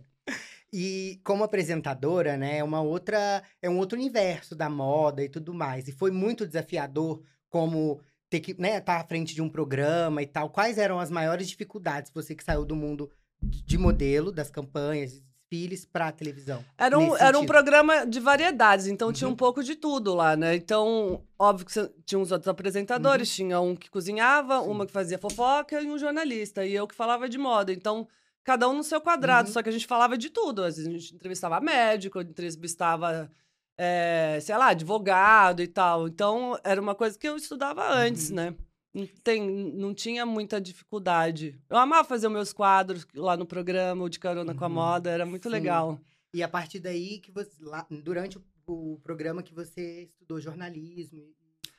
E 0.73 1.19
como 1.23 1.43
apresentadora, 1.43 2.37
né, 2.37 2.59
é 2.59 2.63
uma 2.63 2.81
outra, 2.81 3.43
é 3.61 3.69
um 3.69 3.77
outro 3.77 3.97
universo 3.97 4.55
da 4.55 4.69
moda 4.69 5.21
e 5.23 5.29
tudo 5.29 5.53
mais. 5.53 5.87
E 5.87 5.91
foi 5.91 6.11
muito 6.11 6.47
desafiador 6.47 7.21
como 7.49 7.99
ter 8.29 8.39
que, 8.39 8.59
né, 8.59 8.77
estar 8.77 8.97
à 8.97 9.03
frente 9.03 9.35
de 9.35 9.41
um 9.41 9.49
programa 9.49 10.21
e 10.23 10.25
tal. 10.25 10.49
Quais 10.49 10.77
eram 10.77 10.99
as 10.99 11.11
maiores 11.11 11.49
dificuldades 11.49 12.11
você 12.13 12.33
que 12.33 12.43
saiu 12.43 12.65
do 12.65 12.75
mundo 12.75 13.11
de 13.41 13.77
modelo, 13.77 14.31
das 14.31 14.49
campanhas, 14.49 15.21
desfiles 15.51 15.85
para 15.85 16.11
televisão? 16.11 16.63
Era 16.77 16.97
um, 16.97 17.15
era 17.17 17.37
um 17.37 17.45
programa 17.45 18.05
de 18.05 18.19
variedades, 18.19 18.87
então 18.87 19.11
tinha 19.11 19.27
Uhum. 19.27 19.33
um 19.33 19.37
pouco 19.37 19.61
de 19.63 19.75
tudo 19.75 20.13
lá, 20.15 20.35
né? 20.35 20.55
Então, 20.55 21.21
óbvio 21.37 21.65
que 21.65 21.73
tinha 22.05 22.17
uns 22.19 22.31
outros 22.31 22.47
apresentadores, 22.47 23.33
tinha 23.35 23.59
um 23.59 23.75
que 23.75 23.89
cozinhava, 23.89 24.59
Uhum. 24.59 24.63
Sim. 24.65 24.71
uma 24.71 24.85
que 24.85 24.93
fazia 24.93 25.17
fofoca 25.19 25.81
e 25.81 25.87
um 25.91 25.97
jornalista, 25.97 26.65
e 26.65 26.73
eu 26.73 26.87
que 26.87 26.95
falava 26.95 27.27
de 27.27 27.37
moda. 27.37 27.73
Então, 27.73 28.07
cada 28.43 28.67
um 28.69 28.73
no 28.73 28.83
seu 28.83 29.01
quadrado, 29.01 29.47
Uhum. 29.49 29.53
só 29.53 29.61
que 29.61 29.69
a 29.69 29.73
gente 29.73 29.85
falava 29.87 30.17
de 30.17 30.29
tudo. 30.29 30.63
Às 30.63 30.77
vezes 30.77 30.87
a 30.89 30.97
gente 30.97 31.15
entrevistava 31.15 31.59
médico, 31.59 32.21
entrevistava, 32.21 33.29
eh, 33.77 34.39
sei 34.41 34.55
lá, 34.57 34.67
advogado 34.69 35.61
e 35.61 35.67
tal. 35.67 36.07
Então, 36.07 36.57
era 36.63 36.79
uma 36.81 36.95
coisa 36.95 37.17
que 37.19 37.27
eu 37.27 37.35
estudava 37.35 37.87
antes, 37.93 38.29
Uhum. 38.29 38.35
né? 38.37 38.55
Não, 38.93 39.07
tem, 39.23 39.41
não 39.73 39.93
tinha 39.93 40.25
muita 40.25 40.59
dificuldade. 40.59 41.57
Eu 41.69 41.77
amava 41.77 42.07
fazer 42.07 42.27
os 42.27 42.33
meus 42.33 42.51
quadros 42.53 43.07
lá 43.15 43.37
no 43.37 43.45
programa, 43.45 44.03
o 44.03 44.09
de 44.09 44.19
carona 44.19 44.53
com 44.53 44.65
a 44.65 44.67
Uhum. 44.67 44.73
moda, 44.73 45.09
era 45.09 45.25
muito 45.25 45.43
Sim. 45.43 45.49
legal. 45.49 45.99
E 46.33 46.43
a 46.43 46.47
partir 46.47 46.79
daí 46.79 47.19
que 47.19 47.31
você 47.31 47.51
lá, 47.61 47.85
durante 47.89 48.37
o, 48.37 48.43
o 48.67 48.99
programa 49.01 49.41
que 49.43 49.53
você 49.53 50.03
estudou 50.03 50.39
jornalismo. 50.41 51.23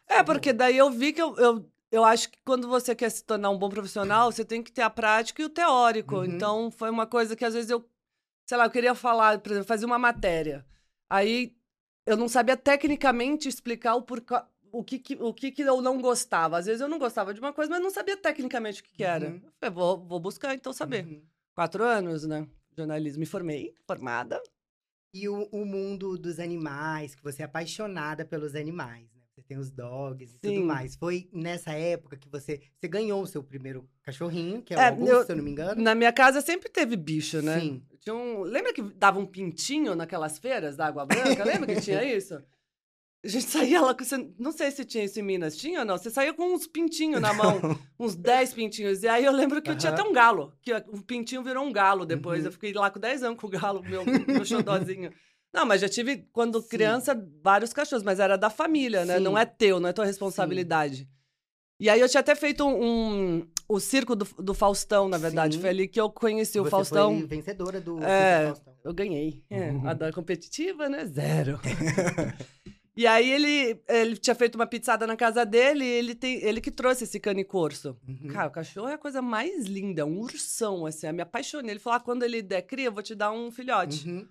É, 0.06 0.22
porque 0.22 0.52
daí 0.52 0.76
eu 0.76 0.90
vi 0.90 1.12
que 1.12 1.22
eu, 1.22 1.36
eu, 1.36 1.70
eu 1.90 2.04
acho 2.04 2.30
que 2.30 2.38
quando 2.44 2.68
você 2.68 2.94
quer 2.94 3.10
se 3.10 3.24
tornar 3.24 3.50
um 3.50 3.58
bom 3.58 3.68
profissional, 3.68 4.30
você 4.32 4.44
tem 4.44 4.62
que 4.62 4.72
ter 4.72 4.82
a 4.82 4.90
prática 4.90 5.40
e 5.42 5.44
o 5.44 5.50
teórico. 5.50 6.16
Uhum. 6.16 6.24
Então, 6.24 6.70
foi 6.70 6.90
uma 6.90 7.06
coisa 7.06 7.36
que 7.36 7.44
às 7.44 7.54
vezes 7.54 7.70
eu, 7.70 7.84
sei 8.46 8.56
lá, 8.58 8.64
eu 8.64 8.70
queria 8.70 8.94
falar, 8.94 9.38
por 9.38 9.52
exemplo, 9.52 9.68
fazer 9.68 9.84
uma 9.86 9.98
matéria. 9.98 10.66
Aí 11.10 11.54
eu 12.06 12.16
não 12.16 12.28
sabia 12.28 12.56
tecnicamente 12.56 13.48
explicar 13.48 13.94
o 13.94 14.02
porquê. 14.02 14.34
O 14.72 14.82
que, 14.82 14.98
que- 14.98 15.18
o 15.20 15.32
que, 15.34 15.52
que 15.52 15.62
eu 15.62 15.80
não 15.82 16.00
gostava. 16.00 16.56
Às 16.58 16.66
vezes 16.66 16.80
eu 16.80 16.88
não 16.88 16.98
gostava 16.98 17.34
de 17.34 17.40
uma 17.40 17.52
coisa, 17.52 17.70
mas 17.70 17.82
não 17.82 17.90
sabia 17.90 18.16
tecnicamente 18.16 18.80
o 18.80 18.84
que, 18.84 18.90
que 18.92 19.04
era. 19.04 19.28
Uhum. 19.28 19.40
Eu 19.44 19.52
falei, 19.60 19.74
vou, 19.74 19.98
vou 20.04 20.18
buscar 20.18 20.54
então 20.54 20.72
saber. 20.72 21.04
Uhum. 21.04 21.22
Quatro 21.54 21.84
anos, 21.84 22.26
né? 22.26 22.46
Jornalismo. 22.76 23.20
Me 23.20 23.26
formei, 23.26 23.74
formada. 23.86 24.42
E 25.14 25.28
o, 25.28 25.46
o 25.52 25.66
mundo 25.66 26.16
dos 26.16 26.40
animais, 26.40 27.14
que 27.14 27.22
você 27.22 27.42
é 27.42 27.44
apaixonada 27.44 28.24
pelos 28.24 28.54
animais, 28.54 29.12
né? 29.14 29.20
Você 29.34 29.42
tem 29.42 29.58
os 29.58 29.70
dogs 29.70 30.34
e 30.34 30.38
Sim. 30.38 30.54
tudo 30.54 30.66
mais. 30.66 30.96
Foi 30.96 31.28
nessa 31.32 31.72
época 31.72 32.16
que 32.16 32.28
você, 32.30 32.60
você 32.78 32.88
ganhou 32.88 33.22
o 33.22 33.26
seu 33.26 33.42
primeiro 33.42 33.86
cachorrinho, 34.02 34.62
que 34.62 34.72
é 34.72 34.78
o 34.78 34.80
É, 34.80 34.88
Augusto, 34.88 35.12
eu- 35.12 35.24
se 35.26 35.32
eu 35.32 35.36
não 35.36 35.44
me 35.44 35.50
engano. 35.50 35.82
Na 35.82 35.94
minha 35.94 36.12
casa 36.12 36.40
sempre 36.40 36.70
teve 36.70 36.96
bicho, 36.96 37.42
né? 37.42 37.60
Sim. 37.60 37.82
Tinha 38.00 38.14
um... 38.14 38.40
Lembra 38.42 38.72
que 38.72 38.82
dava 38.82 39.18
um 39.18 39.26
pintinho 39.26 39.94
naquelas 39.94 40.38
feiras 40.38 40.76
da 40.76 40.86
Água 40.86 41.04
Branca? 41.06 41.44
Lembra 41.44 41.74
que 41.74 41.80
tinha 41.82 42.02
isso? 42.04 42.42
A 43.24 43.28
gente 43.28 43.44
saía 43.44 43.80
lá 43.80 43.94
com. 43.94 44.02
Não 44.38 44.50
sei 44.50 44.70
se 44.72 44.84
tinha 44.84 45.04
isso 45.04 45.20
em 45.20 45.22
Minas. 45.22 45.56
Tinha 45.56 45.80
ou 45.80 45.84
não? 45.84 45.96
Você 45.96 46.10
saía 46.10 46.34
com 46.34 46.52
uns 46.54 46.66
pintinhos 46.66 47.20
na 47.20 47.32
mão, 47.32 47.60
uns 47.98 48.16
10 48.16 48.52
pintinhos. 48.52 49.02
E 49.04 49.08
aí 49.08 49.24
eu 49.24 49.30
lembro 49.32 49.62
que 49.62 49.70
eu 49.70 49.76
tinha 49.76 49.92
até 49.92 50.02
um 50.02 50.12
galo. 50.12 50.52
Que 50.60 50.74
um 50.92 51.00
pintinho 51.00 51.42
virou 51.42 51.64
um 51.64 51.72
galo 51.72 52.04
depois. 52.04 52.40
Uhum. 52.40 52.46
Eu 52.46 52.52
fiquei 52.52 52.72
lá 52.72 52.90
com 52.90 52.98
10 52.98 53.22
anos 53.22 53.38
com 53.38 53.46
o 53.46 53.50
galo, 53.50 53.80
meu, 53.82 54.04
meu 54.04 54.44
xodózinho. 54.44 55.12
Não, 55.54 55.64
mas 55.64 55.80
já 55.80 55.88
tive, 55.88 56.26
quando 56.32 56.60
Sim. 56.62 56.68
criança, 56.68 57.28
vários 57.44 57.72
cachorros, 57.72 58.02
mas 58.02 58.18
era 58.18 58.36
da 58.36 58.50
família, 58.50 59.04
né? 59.04 59.18
Sim. 59.18 59.22
Não 59.22 59.36
é 59.38 59.44
teu, 59.44 59.78
não 59.78 59.88
é 59.88 59.92
tua 59.92 60.04
responsabilidade. 60.06 61.06
E 61.78 61.88
aí 61.90 62.00
eu 62.00 62.08
tinha 62.08 62.20
até 62.20 62.34
feito 62.34 62.64
um. 62.66 62.84
um- 63.38 63.46
o 63.68 63.78
circo 63.80 64.14
do, 64.16 64.24
do 64.38 64.52
Faustão, 64.52 65.08
na 65.08 65.16
verdade. 65.16 65.54
Sim. 65.54 65.60
Foi 65.62 65.70
ali 65.70 65.88
que 65.88 65.98
eu 66.00 66.10
conheci 66.10 66.58
o 66.60 66.64
você 66.64 66.70
Faustão. 66.70 67.18
foi 67.18 67.26
vencedora 67.28 67.80
do 67.80 68.02
É. 68.02 68.46
Circo 68.46 68.54
Faustão. 68.64 68.74
Eu 68.84 68.92
ganhei. 68.92 69.42
É, 69.48 69.70
Uhum. 69.70 69.88
adoro 69.88 70.12
competitiva, 70.12 70.88
né? 70.88 71.06
Zero. 71.06 71.58
e 72.96 73.06
aí 73.06 73.30
ele, 73.30 73.80
ele 73.88 74.16
tinha 74.16 74.34
feito 74.34 74.54
uma 74.56 74.66
pizzada 74.66 75.06
na 75.06 75.16
casa 75.16 75.44
dele 75.46 75.84
e 75.84 75.88
ele, 75.88 76.14
tem, 76.14 76.42
ele 76.44 76.60
que 76.60 76.70
trouxe 76.70 77.04
esse 77.04 77.18
cane 77.18 77.44
corso. 77.44 77.96
Uhum. 78.06 78.28
Cara, 78.28 78.48
o 78.48 78.52
cachorro 78.52 78.88
é 78.88 78.94
a 78.94 78.98
coisa 78.98 79.22
mais 79.22 79.64
linda, 79.66 80.02
é 80.02 80.04
um 80.04 80.18
ursão, 80.20 80.84
assim. 80.86 81.06
Eu 81.06 81.14
me 81.14 81.22
apaixonei. 81.22 81.70
Ele 81.72 81.80
falou: 81.80 81.96
ah, 81.96 82.00
quando 82.00 82.22
ele 82.22 82.42
der 82.42 82.62
cria, 82.62 82.86
eu 82.86 82.92
vou 82.92 83.02
te 83.02 83.14
dar 83.14 83.32
um 83.32 83.50
filhote. 83.50 84.08
Uhum. 84.08 84.28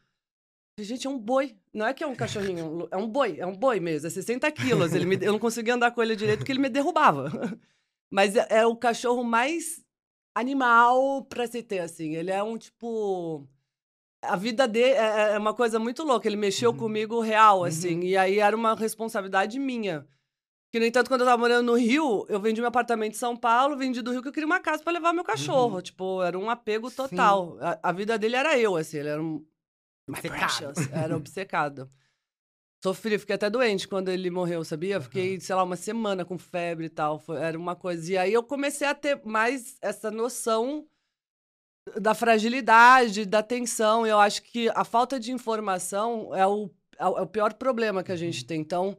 Gente, 0.79 1.05
é 1.05 1.09
um 1.09 1.17
boi. 1.19 1.55
Não 1.73 1.85
é 1.85 1.93
que 1.93 2.03
é 2.03 2.07
um 2.07 2.15
cachorrinho, 2.15 2.87
é 2.91 2.97
um 2.97 3.07
boi, 3.07 3.37
é 3.39 3.45
um 3.45 3.55
boi 3.55 3.79
mesmo, 3.79 4.07
é 4.07 4.09
60 4.09 4.51
quilos. 4.51 4.93
Ele 4.93 5.05
me- 5.05 5.19
eu 5.21 5.31
não 5.33 5.39
conseguia 5.39 5.75
andar 5.75 5.91
com 5.91 6.01
ele 6.01 6.15
direito 6.15 6.39
porque 6.39 6.51
ele 6.51 6.59
me 6.59 6.69
derrubava. 6.69 7.29
Mas 8.09 8.35
é, 8.35 8.47
é 8.49 8.65
o 8.65 8.75
cachorro 8.75 9.23
mais 9.23 9.83
animal 10.35 11.23
pra 11.25 11.45
se 11.47 11.61
ter, 11.61 11.79
assim. 11.79 12.15
Ele 12.15 12.31
é 12.31 12.41
um 12.43 12.57
tipo. 12.57 13.47
A 14.21 14.35
vida 14.35 14.67
dele 14.67 14.93
é, 14.95 15.33
é 15.33 15.37
uma 15.37 15.53
coisa 15.53 15.79
muito 15.79 16.03
louca. 16.03 16.27
Ele 16.27 16.35
mexeu 16.37 16.71
Uhum. 16.71 16.77
comigo 16.77 17.19
real, 17.21 17.59
Uhum. 17.59 17.63
assim. 17.65 18.01
E 18.01 18.15
aí 18.15 18.39
era 18.39 18.55
uma 18.55 18.75
responsabilidade 18.75 19.57
minha. 19.59 20.07
Que, 20.71 20.79
no 20.79 20.85
entanto, 20.85 21.09
quando 21.09 21.21
eu 21.21 21.27
tava 21.27 21.37
morando 21.39 21.65
no 21.65 21.73
Rio, 21.77 22.25
eu 22.29 22.39
vendi 22.39 22.61
meu 22.61 22.69
apartamento 22.69 23.13
em 23.13 23.17
São 23.17 23.35
Paulo, 23.35 23.75
vendi 23.75 24.01
do 24.01 24.11
Rio, 24.11 24.21
que 24.21 24.27
eu 24.29 24.31
queria 24.31 24.45
uma 24.47 24.59
casa 24.61 24.81
pra 24.83 24.93
levar 24.93 25.11
meu 25.11 25.23
cachorro. 25.23 25.75
Uhum. 25.75 25.81
Tipo, 25.81 26.21
era 26.23 26.37
um 26.39 26.49
apego 26.49 26.89
total. 26.89 27.57
A, 27.59 27.89
a 27.89 27.91
vida 27.91 28.17
dele 28.17 28.35
era 28.37 28.57
eu, 28.57 28.75
assim. 28.77 28.97
Ele 28.97 29.09
era 29.09 29.21
um. 29.21 29.45
Obcecado. 30.09 30.73
Era 30.93 31.15
obcecado. 31.17 31.89
Sofri, 32.83 33.19
fiquei 33.19 33.35
até 33.35 33.49
doente 33.49 33.87
quando 33.87 34.09
ele 34.09 34.29
morreu, 34.31 34.63
sabia? 34.63 34.99
Fiquei, 34.99 35.39
sei 35.39 35.55
lá, 35.55 35.63
uma 35.63 35.75
semana 35.75 36.25
com 36.25 36.37
febre 36.37 36.87
e 36.87 36.89
tal. 36.89 37.19
Foi- 37.19 37.37
era 37.39 37.57
uma 37.57 37.75
coisa. 37.75 38.11
E 38.11 38.17
aí 38.17 38.33
eu 38.33 38.41
comecei 38.43 38.87
a 38.87 38.95
ter 38.95 39.21
mais 39.23 39.77
essa 39.81 40.09
noção 40.09 40.87
da 41.99 42.13
fragilidade, 42.13 43.25
da 43.25 43.41
tensão. 43.43 44.05
Eu 44.05 44.19
acho 44.19 44.41
que 44.43 44.69
a 44.69 44.83
falta 44.83 45.19
de 45.19 45.31
informação 45.31 46.33
é 46.35 46.45
o, 46.47 46.69
é 46.97 47.05
o 47.05 47.17
é 47.17 47.21
o 47.21 47.27
pior 47.27 47.53
problema 47.53 48.03
que 48.03 48.11
a 48.11 48.15
gente 48.15 48.45
tem. 48.45 48.61
Então, 48.61 48.97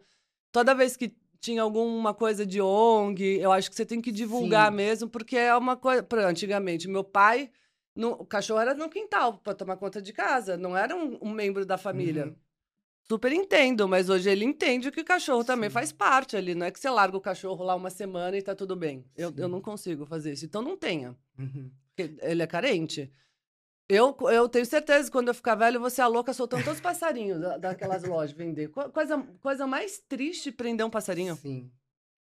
toda 0.50 0.74
vez 0.74 0.96
que 0.96 1.14
tinha 1.40 1.62
alguma 1.62 2.14
coisa 2.14 2.46
de 2.46 2.60
ONG, 2.60 3.38
eu 3.40 3.50
acho 3.52 3.68
que 3.68 3.76
você 3.76 3.84
tem 3.86 4.00
que 4.00 4.12
divulgar 4.12 4.70
Sim. 4.70 4.76
mesmo, 4.76 5.08
porque 5.08 5.36
é 5.36 5.54
uma 5.56 5.76
coisa. 5.76 6.06
Antigamente, 6.26 6.88
meu 6.88 7.02
pai 7.04 7.50
no- 7.94 8.12
o 8.12 8.24
cachorro 8.24 8.60
era 8.60 8.74
no 8.74 8.88
quintal 8.88 9.38
pra 9.38 9.54
tomar 9.54 9.76
conta 9.76 10.00
de 10.00 10.12
casa, 10.12 10.56
não 10.56 10.76
era 10.76 10.94
um, 10.96 11.18
um 11.20 11.30
membro 11.30 11.66
da 11.66 11.76
família. 11.76 12.26
Uhum. 12.26 12.36
Super 13.08 13.32
entendo, 13.32 13.88
mas 13.88 14.08
hoje 14.08 14.30
ele 14.30 14.44
entende 14.44 14.90
que 14.92 15.00
o 15.00 15.04
cachorro 15.04 15.42
também 15.44 15.68
Sim. 15.68 15.74
faz 15.74 15.92
parte 15.92 16.36
ali. 16.36 16.54
Não 16.54 16.64
é 16.66 16.70
que 16.70 16.78
você 16.78 16.88
larga 16.88 17.16
o 17.16 17.20
cachorro 17.20 17.64
lá 17.64 17.74
uma 17.74 17.90
semana 17.90 18.36
e 18.36 18.42
tá 18.42 18.54
tudo 18.54 18.76
bem. 18.76 19.04
Eu, 19.16 19.30
Sim. 19.30 19.34
eu 19.38 19.48
não 19.48 19.60
consigo 19.60 20.06
fazer 20.06 20.32
isso. 20.32 20.44
Então 20.46 20.62
não 20.62 20.76
tenha. 20.76 21.16
Uhum. 21.38 21.70
Porque 22.08 22.24
ele 22.26 22.42
é 22.42 22.46
carente. 22.46 23.12
Eu, 23.88 24.16
eu 24.30 24.48
tenho 24.48 24.64
certeza 24.64 25.06
que 25.06 25.12
quando 25.12 25.28
eu 25.28 25.34
ficar 25.34 25.54
velho, 25.54 25.80
vou 25.80 25.90
ser 25.90 26.00
a 26.02 26.06
louca 26.06 26.32
soltando 26.32 26.64
todos 26.64 26.78
os 26.78 26.82
passarinhos 26.82 27.40
da- 27.40 27.58
daquelas 27.58 28.02
lojas 28.04 28.32
vender. 28.34 28.68
Co- 28.68 28.88
Coisa, 28.90 29.18
coisa 29.40 29.66
mais 29.66 29.98
triste 29.98 30.50
prender 30.50 30.86
um 30.86 30.90
passarinho. 30.90 31.36
Sim. 31.36 31.70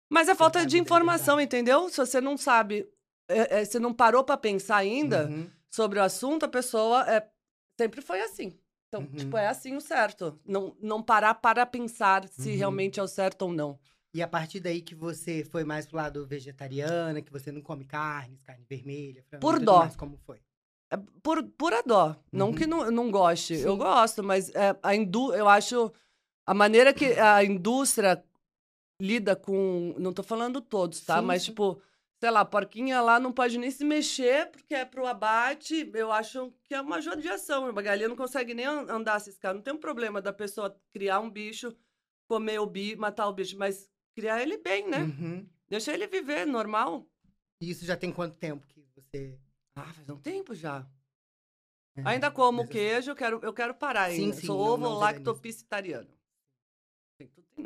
Mas 0.10 0.28
é 0.30 0.36
falta 0.36 0.66
de 0.66 0.78
é 0.78 0.80
informação, 0.80 1.40
entendeu? 1.40 1.90
Se 1.90 1.98
você 1.98 2.20
não 2.22 2.38
sabe, 2.38 2.88
é, 3.28 3.60
é, 3.62 3.66
você 3.66 3.80
não 3.80 3.94
parou 3.94 4.24
pra 4.24 4.38
pensar 4.38 4.78
ainda 4.78 5.28
Uhum. 5.28 5.50
sobre 5.70 6.00
o 6.00 6.04
assunto, 6.04 6.44
a 6.46 6.48
pessoa 6.50 7.04
é, 7.12 7.28
sempre 7.80 8.02
foi 8.02 8.22
assim. 8.22 8.58
Então, 8.88 9.02
Uhum. 9.02 9.16
tipo, 9.16 9.38
é 9.38 9.48
assim 9.48 9.76
o 9.76 9.82
certo. 9.82 10.40
Não, 10.46 10.76
não 10.82 11.04
parar 11.04 11.36
para 11.36 11.66
pensar 11.66 12.28
se 12.30 12.50
Uhum. 12.52 12.58
realmente 12.58 13.00
é 13.00 13.04
o 13.04 13.08
certo 13.08 13.44
ou 13.44 13.52
não. 13.52 13.80
E 14.14 14.22
a 14.22 14.28
partir 14.28 14.60
daí 14.60 14.82
que 14.82 14.94
você 14.94 15.44
foi 15.44 15.64
mais 15.64 15.88
pro 15.88 15.98
lado 15.98 16.26
vegetariana, 16.28 17.22
que 17.22 17.32
você 17.32 17.52
não 17.52 17.62
come 17.62 17.84
carnes, 17.84 18.40
carne 18.44 18.64
vermelha, 18.70 19.24
frango, 19.24 19.42
Por 19.42 19.60
dó. 19.60 19.80
mais, 19.80 19.96
como 19.96 20.18
foi? 20.18 20.40
É 20.92 20.98
por 21.24 21.42
pura 21.44 21.82
dó. 21.82 22.16
Não 22.32 22.50
Uhum. 22.50 22.54
que 22.56 22.68
não, 22.68 22.92
não 22.92 23.10
goste. 23.10 23.56
Eu 23.56 23.72
Sim. 23.74 23.78
gosto, 23.80 24.24
mas 24.24 24.54
é, 24.54 24.78
a 24.84 24.94
indú 24.96 25.34
eu 25.34 25.50
acho 25.50 25.92
a 26.46 26.54
maneira 26.54 26.94
que 26.94 27.06
a 27.20 27.44
indústria 27.44 28.24
lida 29.02 29.36
com. 29.36 29.96
Não 29.98 30.14
tô 30.14 30.22
falando 30.22 30.62
todos, 30.62 31.02
tá? 31.02 31.20
Sim, 31.20 31.26
mas, 31.26 31.42
sim. 31.42 31.50
tipo, 31.50 31.82
sei 32.20 32.30
lá, 32.30 32.42
a 32.42 32.46
porquinha 32.46 33.02
lá 33.02 33.20
não 33.20 33.32
pode 33.32 33.58
nem 33.58 33.72
se 33.72 33.84
mexer 33.84 34.52
porque 34.52 34.76
é 34.76 34.86
pro 34.86 35.08
abate. 35.08 35.90
Eu 35.96 36.12
acho 36.12 36.54
que 36.66 36.76
é 36.76 36.82
uma 36.82 37.02
judiação. 37.02 37.66
A 37.66 37.82
galinha 37.82 38.10
não 38.10 38.16
consegue 38.16 38.54
nem 38.54 38.66
an- 38.68 38.86
andar 38.90 39.20
se 39.20 39.32
escar. 39.32 39.56
Não 39.56 39.62
tem 39.62 39.74
um 39.74 39.80
problema 39.80 40.22
da 40.22 40.32
pessoa 40.32 40.80
criar 40.92 41.20
um 41.20 41.30
bicho, 41.32 41.76
comer 42.28 42.60
o 42.60 42.68
bicho, 42.68 43.00
matar 43.00 43.28
o 43.28 43.34
bicho, 43.34 43.58
mas 43.58 43.90
criar 44.16 44.42
ele 44.42 44.58
bem, 44.58 44.90
né? 44.90 45.00
Uhum. 45.00 45.48
Deixa 45.68 45.94
ele 45.94 46.08
viver 46.08 46.46
normal. 46.46 47.06
E 47.62 47.70
isso 47.70 47.86
já 47.86 47.96
tem 47.98 48.12
quanto 48.12 48.36
tempo 48.38 48.66
que 48.68 48.82
você. 48.96 49.40
Ah, 49.76 49.92
faz 49.94 50.10
um 50.10 50.18
tempo 50.18 50.54
já. 50.54 50.86
é, 51.96 52.02
Ainda 52.06 52.30
como 52.32 52.62
assim, 52.62 52.72
queijo, 52.72 53.12
eu 53.12 53.16
quero, 53.16 53.40
eu 53.44 53.54
quero 53.54 53.74
parar 53.74 54.12
Sim, 54.12 54.26
ainda. 54.26 54.36
sim, 54.36 54.46
Sou 54.48 54.60
ovo 54.60 54.88
lactopicitariano. 54.90 56.10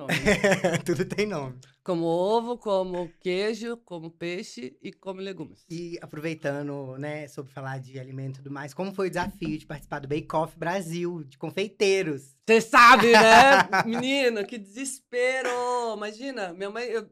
Tem, 0.05 0.15
tudo 0.15 0.25
tem 0.25 0.35
nome. 0.35 0.71
né? 0.71 0.77
Tudo 0.85 1.05
tem 1.05 1.25
nome. 1.25 1.59
como 1.83 2.05
ovo, 2.05 2.57
como 2.57 3.09
queijo, 3.19 3.77
como 3.77 4.11
peixe 4.11 4.77
e 4.81 4.91
como 4.93 5.19
legumes. 5.21 5.65
E 5.69 5.97
aproveitando, 6.01 6.97
né, 6.97 7.27
sobre 7.27 7.51
falar 7.51 7.79
de 7.79 7.99
alimento 7.99 8.35
e 8.39 8.43
tudo 8.43 8.51
mais, 8.53 8.73
como 8.73 8.93
foi 8.93 9.07
o 9.07 9.09
desafio 9.09 9.57
de 9.57 9.65
participar 9.65 9.99
do 9.99 10.07
Bake 10.07 10.27
Off 10.35 10.57
Brasil, 10.57 11.23
de 11.23 11.37
confeiteiros? 11.37 12.35
Você 12.45 12.61
sabe, 12.61 13.11
né? 13.11 13.67
Menino, 13.85 14.45
que 14.45 14.57
desespero! 14.57 15.49
Imagina, 15.95 16.53
minha 16.53 16.69
mãe 16.69 16.85
eu- 16.85 17.09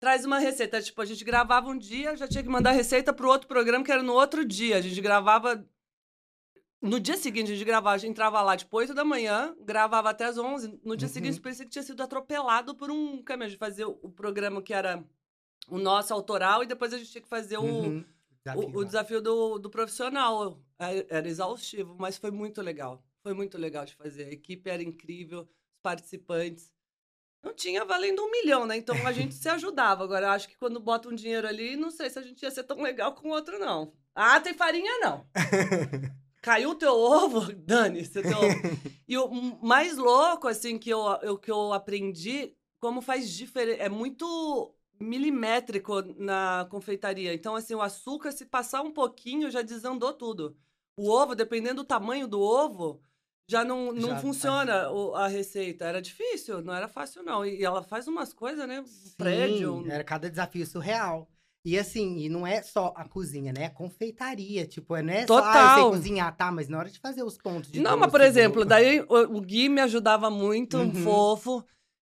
traz 0.00 0.24
uma 0.24 0.38
receita. 0.38 0.80
Tipo, 0.80 1.02
a 1.02 1.04
gente 1.04 1.24
gravava 1.24 1.68
um 1.68 1.76
dia, 1.78 2.16
já 2.16 2.26
tinha 2.28 2.42
que 2.42 2.48
mandar 2.48 2.70
a 2.70 2.74
receita 2.74 3.12
pro 3.12 3.28
outro 3.28 3.48
programa, 3.48 3.84
que 3.84 3.92
era 3.92 4.02
no 4.02 4.12
outro 4.14 4.44
dia. 4.44 4.76
A 4.76 4.80
gente 4.80 5.00
gravava. 5.00 5.64
No 6.80 7.00
dia 7.00 7.16
seguinte, 7.16 7.48
gente 7.54 7.64
gravava, 7.64 7.94
a 7.96 7.98
gente 7.98 8.10
entrava 8.12 8.40
lá, 8.40 8.56
tipo, 8.56 8.76
8 8.76 8.94
da 8.94 9.04
manhã, 9.04 9.54
gravava 9.60 10.10
até 10.10 10.24
as 10.26 10.38
11. 10.38 10.78
No 10.84 10.96
dia 10.96 11.08
Uhum. 11.08 11.12
seguinte, 11.14 11.40
parecia 11.40 11.64
que 11.64 11.70
tinha 11.72 11.82
sido 11.82 12.00
atropelado 12.02 12.74
por 12.74 12.90
um 12.90 13.20
caminhão. 13.22 13.48
Gente 13.50 13.58
fazia 13.58 13.88
o 13.88 13.98
o 14.02 14.10
programa 14.10 14.62
que 14.62 14.72
era 14.72 15.02
o 15.68 15.76
nosso 15.78 16.14
autoral 16.14 16.62
e 16.62 16.66
depois 16.66 16.92
a 16.94 16.98
gente 16.98 17.10
tinha 17.10 17.22
que 17.22 17.28
fazer 17.28 17.58
o, 17.58 17.64
Uhum. 17.64 18.04
o, 18.54 18.60
o 18.60 18.78
lá. 18.78 18.84
desafio 18.84 19.20
do, 19.20 19.58
do 19.58 19.68
profissional 19.68 20.60
é- 20.78 21.06
era 21.10 21.28
exaustivo, 21.28 21.96
mas 21.98 22.16
foi 22.16 22.30
muito 22.30 22.62
legal. 22.62 23.02
Foi 23.24 23.34
muito 23.34 23.58
legal 23.58 23.84
de 23.84 23.94
fazer. 23.96 24.24
A 24.26 24.30
equipe 24.32 24.70
era 24.70 24.82
incrível, 24.82 25.40
os 25.42 25.80
participantes. 25.82 26.72
Não 27.44 27.52
tinha 27.54 27.84
valendo 27.84 28.22
um 28.22 28.30
milhão, 28.30 28.64
né? 28.66 28.76
Então 28.76 28.94
a 29.06 29.12
gente 29.12 29.34
se 29.34 29.48
ajudava. 29.48 30.04
Agora, 30.04 30.30
acho 30.32 30.48
que 30.48 30.56
quando 30.56 30.78
bota 30.80 31.08
um 31.08 31.14
dinheiro 31.14 31.46
ali, 31.46 31.76
não 31.76 31.90
sei 31.90 32.08
se 32.08 32.18
a 32.18 32.22
gente 32.22 32.40
ia 32.42 32.50
ser 32.52 32.62
tão 32.64 32.80
legal 32.80 33.14
com 33.14 33.28
o 33.28 33.32
outro, 33.32 33.58
não. 33.58 33.92
Ah, 34.14 34.40
tem 34.40 34.54
farinha, 34.54 34.98
não. 35.00 35.26
Caiu 36.48 36.70
o 36.70 36.74
teu 36.74 36.94
ovo, 36.94 37.52
dane-se 37.54 38.22
teu 38.22 38.38
ovo. 38.38 38.62
E 39.06 39.16
o 39.18 39.28
mais 39.62 39.96
louco, 39.96 40.48
assim, 40.48 40.78
que 40.78 40.90
eu, 40.90 41.00
eu, 41.22 41.38
que 41.38 41.50
eu 41.50 41.72
aprendi, 41.72 42.54
como 42.80 43.00
faz 43.02 43.30
diferença. 43.30 43.82
É 43.82 43.88
muito 43.88 44.74
milimétrico 45.00 46.02
na 46.18 46.66
confeitaria. 46.70 47.32
Então, 47.34 47.54
assim, 47.54 47.74
o 47.74 47.80
açúcar, 47.82 48.32
se 48.32 48.44
passar 48.46 48.82
um 48.82 48.90
pouquinho, 48.90 49.50
já 49.50 49.62
desandou 49.62 50.12
tudo. 50.12 50.56
O 50.96 51.10
ovo, 51.10 51.34
dependendo 51.34 51.82
do 51.82 51.86
tamanho 51.86 52.26
do 52.26 52.40
ovo, 52.40 53.00
já 53.46 53.64
não, 53.64 53.92
não 53.92 54.08
Já 54.10 54.18
funciona 54.18 54.72
faz- 54.84 54.92
o- 54.92 55.14
a 55.14 55.26
receita. 55.26 55.84
Era 55.86 56.02
difícil, 56.02 56.60
não 56.62 56.74
era 56.74 56.88
fácil, 56.88 57.22
não. 57.22 57.44
E 57.46 57.64
ela 57.64 57.82
faz 57.82 58.06
umas 58.08 58.32
coisas, 58.32 58.66
né? 58.68 58.82
Sim, 58.86 59.14
prédio. 59.16 59.84
Era 59.90 60.04
cada 60.04 60.28
desafio 60.30 60.66
surreal. 60.66 61.28
E 61.64 61.78
assim, 61.78 62.18
e 62.18 62.28
não 62.28 62.46
é 62.46 62.62
só 62.62 62.94
a 62.96 63.06
cozinha, 63.08 63.52
né? 63.52 63.62
É 63.62 63.66
a 63.66 63.70
confeitaria. 63.70 64.66
Tipo, 64.66 64.96
não 65.02 65.12
é 65.12 65.26
só, 65.26 65.44
ah, 65.44 65.62
eu 65.64 65.68
sei 65.70 65.84
Total. 65.84 65.90
cozinhar, 65.90 66.36
tá? 66.36 66.50
Mas 66.50 66.68
na 66.68 66.78
hora 66.78 66.90
de 66.90 66.98
fazer 66.98 67.22
os 67.22 67.36
pontos 67.36 67.70
de 67.70 67.80
Não, 67.80 67.96
mas 67.96 68.06
doce, 68.06 68.10
por 68.12 68.20
exemplo, 68.22 68.64
do- 68.64 68.68
daí 68.70 69.00
o, 69.08 69.40
Gui 69.40 69.68
me 69.68 69.80
ajudava 69.80 70.30
muito, 70.30 70.76
um 70.78 70.86
Uhum. 70.86 70.94
fofo, 70.94 71.64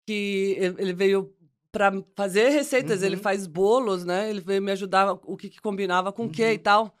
que 0.05 0.55
ele 0.59 0.75
ele 0.81 0.93
veio 0.93 1.33
pra 1.71 1.91
fazer 2.15 2.49
receitas, 2.49 3.03
ele 3.03 3.15
Uhum. 3.17 3.21
faz 3.21 3.47
bolos, 3.47 4.03
né? 4.05 4.29
Ele 4.29 4.41
veio 4.41 4.61
me 4.61 4.71
ajudar 4.71 5.11
o 5.13 5.37
que, 5.37 5.49
que 5.49 5.61
combinava 5.61 6.11
com 6.13 6.25
o 6.25 6.29
que 6.29 6.43
Uhum. 6.43 6.51
e 6.51 6.57
tal. 6.59 6.95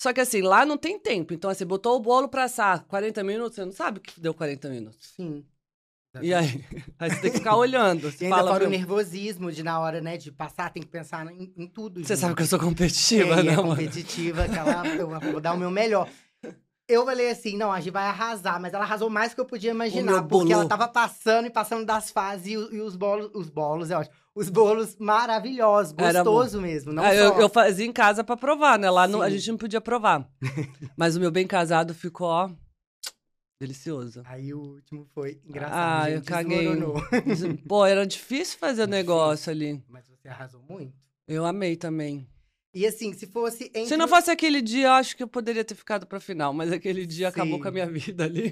Só 0.00 0.12
que 0.12 0.20
assim, 0.20 0.42
lá 0.42 0.66
não 0.66 0.78
tem 0.78 0.98
tempo. 0.98 1.34
Então, 1.34 1.50
assim, 1.50 1.66
botou 1.66 1.96
o 1.96 2.00
bolo 2.00 2.28
pra 2.28 2.44
assar 2.44 2.84
40 2.86 3.24
minutos, 3.24 3.56
você 3.56 3.64
não 3.64 3.72
sabe 3.72 3.98
o 3.98 4.02
que 4.02 4.20
deu 4.20 4.34
40 4.34 4.68
minutos. 4.68 5.14
Sim. 5.16 5.44
E 6.22 6.32
aí, 6.32 6.64
aí 6.98 7.10
você 7.10 7.20
tem 7.20 7.30
que 7.30 7.38
ficar 7.38 7.56
olhando. 7.56 8.08
E 8.08 8.12
Você, 8.12 8.24
ainda 8.24 8.36
fala, 8.36 8.50
fora 8.52 8.66
o 8.66 8.70
nervosismo 8.70 9.50
de 9.50 9.62
na 9.62 9.78
hora, 9.80 10.00
né, 10.00 10.16
de 10.16 10.30
passar, 10.30 10.70
tem 10.70 10.82
que 10.82 10.88
pensar 10.88 11.26
em, 11.32 11.52
em 11.56 11.66
tudo. 11.66 12.00
você 12.00 12.14
junto. 12.14 12.20
sabe 12.20 12.34
que 12.34 12.42
eu 12.42 12.46
sou 12.46 12.58
competitiva, 12.58 13.36
é, 13.36 13.40
e 13.40 13.42
né, 13.44 13.52
é 13.52 13.56
competitiva, 13.56 14.48
que 14.48 14.56
ela, 14.58 14.86
eu 14.88 15.08
vou 15.08 15.40
dar 15.40 15.54
o 15.54 15.58
meu 15.58 15.70
melhor. 15.70 16.08
Eu 16.86 17.06
falei 17.06 17.30
assim, 17.30 17.56
não, 17.56 17.72
a 17.72 17.80
gente 17.80 17.92
vai 17.92 18.04
arrasar, 18.04 18.60
mas 18.60 18.74
ela 18.74 18.84
arrasou 18.84 19.08
mais 19.08 19.32
do 19.32 19.36
que 19.36 19.40
eu 19.40 19.46
podia 19.46 19.70
imaginar, 19.70 20.22
porque 20.24 20.52
ela 20.52 20.68
tava 20.68 20.86
passando 20.86 21.46
e 21.46 21.50
passando 21.50 21.86
das 21.86 22.10
fases 22.10 22.46
e, 22.48 22.52
e 22.52 22.80
os 22.80 22.94
bolos, 22.94 23.30
os 23.34 23.48
bolos, 23.48 23.90
é 23.90 23.96
ótimo, 23.96 24.14
os 24.34 24.50
bolos 24.50 24.94
maravilhosos, 24.98 25.92
gostoso 25.92 26.60
mesmo, 26.60 26.92
não 26.92 27.02
só... 27.02 27.08
eu, 27.10 27.40
eu 27.40 27.48
fazia 27.48 27.86
em 27.86 27.92
casa 27.92 28.22
pra 28.22 28.36
provar, 28.36 28.78
né? 28.78 28.90
Lá 28.90 29.08
não- 29.08 29.22
a 29.22 29.30
gente 29.30 29.50
não 29.50 29.56
podia 29.56 29.80
provar. 29.80 30.28
Mas 30.94 31.16
o 31.16 31.20
meu 31.20 31.30
bem 31.30 31.46
casado 31.46 31.94
ficou, 31.94 32.26
ó, 32.28 32.50
delicioso. 33.64 34.22
Aí 34.24 34.52
o 34.52 34.60
último 34.60 35.06
foi 35.14 35.40
engraçado, 35.44 36.04
Ah, 36.04 36.10
eu 36.10 36.22
caguei. 36.22 36.66
Pô, 37.68 37.84
era 37.84 38.06
difícil 38.06 38.58
fazer 38.58 38.82
o 38.82 38.86
negócio 38.86 39.50
ali. 39.50 39.82
Mas 39.88 40.04
você 40.06 40.28
arrasou 40.28 40.62
muito. 40.68 40.92
Eu 41.26 41.44
amei 41.44 41.76
também. 41.76 42.26
E 42.74 42.86
assim, 42.86 43.12
se 43.12 43.26
fosse 43.26 43.64
entre... 43.66 43.86
Se 43.86 43.96
não 43.96 44.08
fosse 44.08 44.30
aquele 44.30 44.60
dia, 44.60 44.88
eu 44.88 44.92
acho 44.92 45.16
que 45.16 45.22
eu 45.22 45.28
poderia 45.28 45.64
ter 45.64 45.74
ficado 45.74 46.06
pra 46.06 46.18
final, 46.20 46.52
mas 46.52 46.72
aquele 46.72 47.06
dia 47.06 47.28
acabou 47.28 47.56
Sim. 47.56 47.62
com 47.62 47.68
a 47.68 47.70
minha 47.70 47.86
vida 47.90 48.24
ali. 48.24 48.50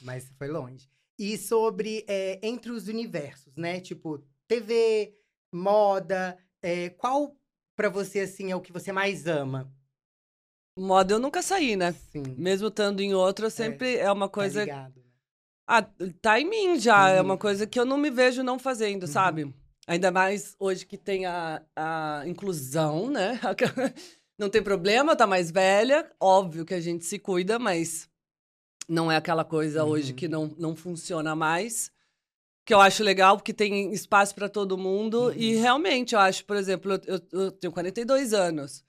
Mas 0.00 0.32
foi 0.38 0.48
longe. 0.48 0.88
E 1.18 1.36
sobre 1.36 2.04
é, 2.08 2.40
entre 2.42 2.72
os 2.72 2.88
universos, 2.88 3.54
né? 3.56 3.78
Tipo, 3.78 4.24
TV, 4.48 5.14
moda, 5.52 6.36
é, 6.62 6.88
qual 6.88 7.36
pra 7.76 7.88
você, 7.88 8.20
assim, 8.20 8.50
é 8.50 8.56
o 8.56 8.60
que 8.60 8.72
você 8.72 8.90
mais 8.90 9.26
ama? 9.26 9.70
Moda 10.76 11.14
eu 11.14 11.18
nunca 11.18 11.42
saí, 11.42 11.76
né? 11.76 11.92
Sim, 12.10 12.22
Mesmo 12.38 12.68
estando 12.68 13.00
em 13.00 13.12
outro, 13.14 13.46
eu 13.46 13.50
sempre 13.50 13.96
é, 13.96 14.10
uma 14.10 14.26
tá 14.28 14.32
coisa. 14.34 14.60
ligado, 14.60 14.96
né? 14.96 15.02
ah, 15.66 15.82
tá 16.20 16.40
em 16.40 16.48
mim 16.48 16.78
já. 16.78 17.10
É 17.10 17.18
Uhum. 17.20 17.26
uma 17.26 17.38
coisa 17.38 17.66
que 17.66 17.78
eu 17.78 17.84
não 17.84 17.98
me 17.98 18.10
vejo 18.10 18.42
não 18.42 18.58
fazendo, 18.58 19.02
Uhum. 19.02 19.08
sabe? 19.08 19.54
Ainda 19.86 20.10
mais 20.10 20.54
hoje 20.58 20.86
que 20.86 20.96
tem 20.96 21.26
a, 21.26 21.62
a 21.76 22.22
inclusão, 22.26 23.10
né? 23.10 23.38
Não 24.38 24.48
tem 24.48 24.62
problema, 24.62 25.14
tá 25.14 25.26
mais 25.26 25.50
velha. 25.50 26.10
Óbvio 26.18 26.64
que 26.64 26.72
a 26.74 26.80
gente 26.80 27.04
se 27.04 27.18
cuida, 27.18 27.58
mas 27.58 28.08
não 28.88 29.12
é 29.12 29.16
aquela 29.16 29.44
coisa 29.44 29.84
hoje 29.84 30.10
Uhum. 30.10 30.16
que 30.16 30.26
não, 30.26 30.46
não 30.58 30.74
funciona 30.74 31.36
mais. 31.36 31.92
Que 32.64 32.72
eu 32.74 32.80
acho 32.80 33.04
legal, 33.04 33.36
porque 33.36 33.52
tem 33.52 33.92
espaço 33.92 34.34
para 34.34 34.48
todo 34.48 34.78
mundo. 34.78 35.26
Uhum. 35.26 35.32
E 35.34 35.54
realmente, 35.56 36.14
eu 36.14 36.20
acho, 36.20 36.44
por 36.44 36.56
exemplo, 36.56 36.92
eu, 36.92 37.00
eu- 37.06 37.40
eu 37.40 37.52
tenho 37.52 37.72
42 37.72 38.32
anos. 38.32 38.82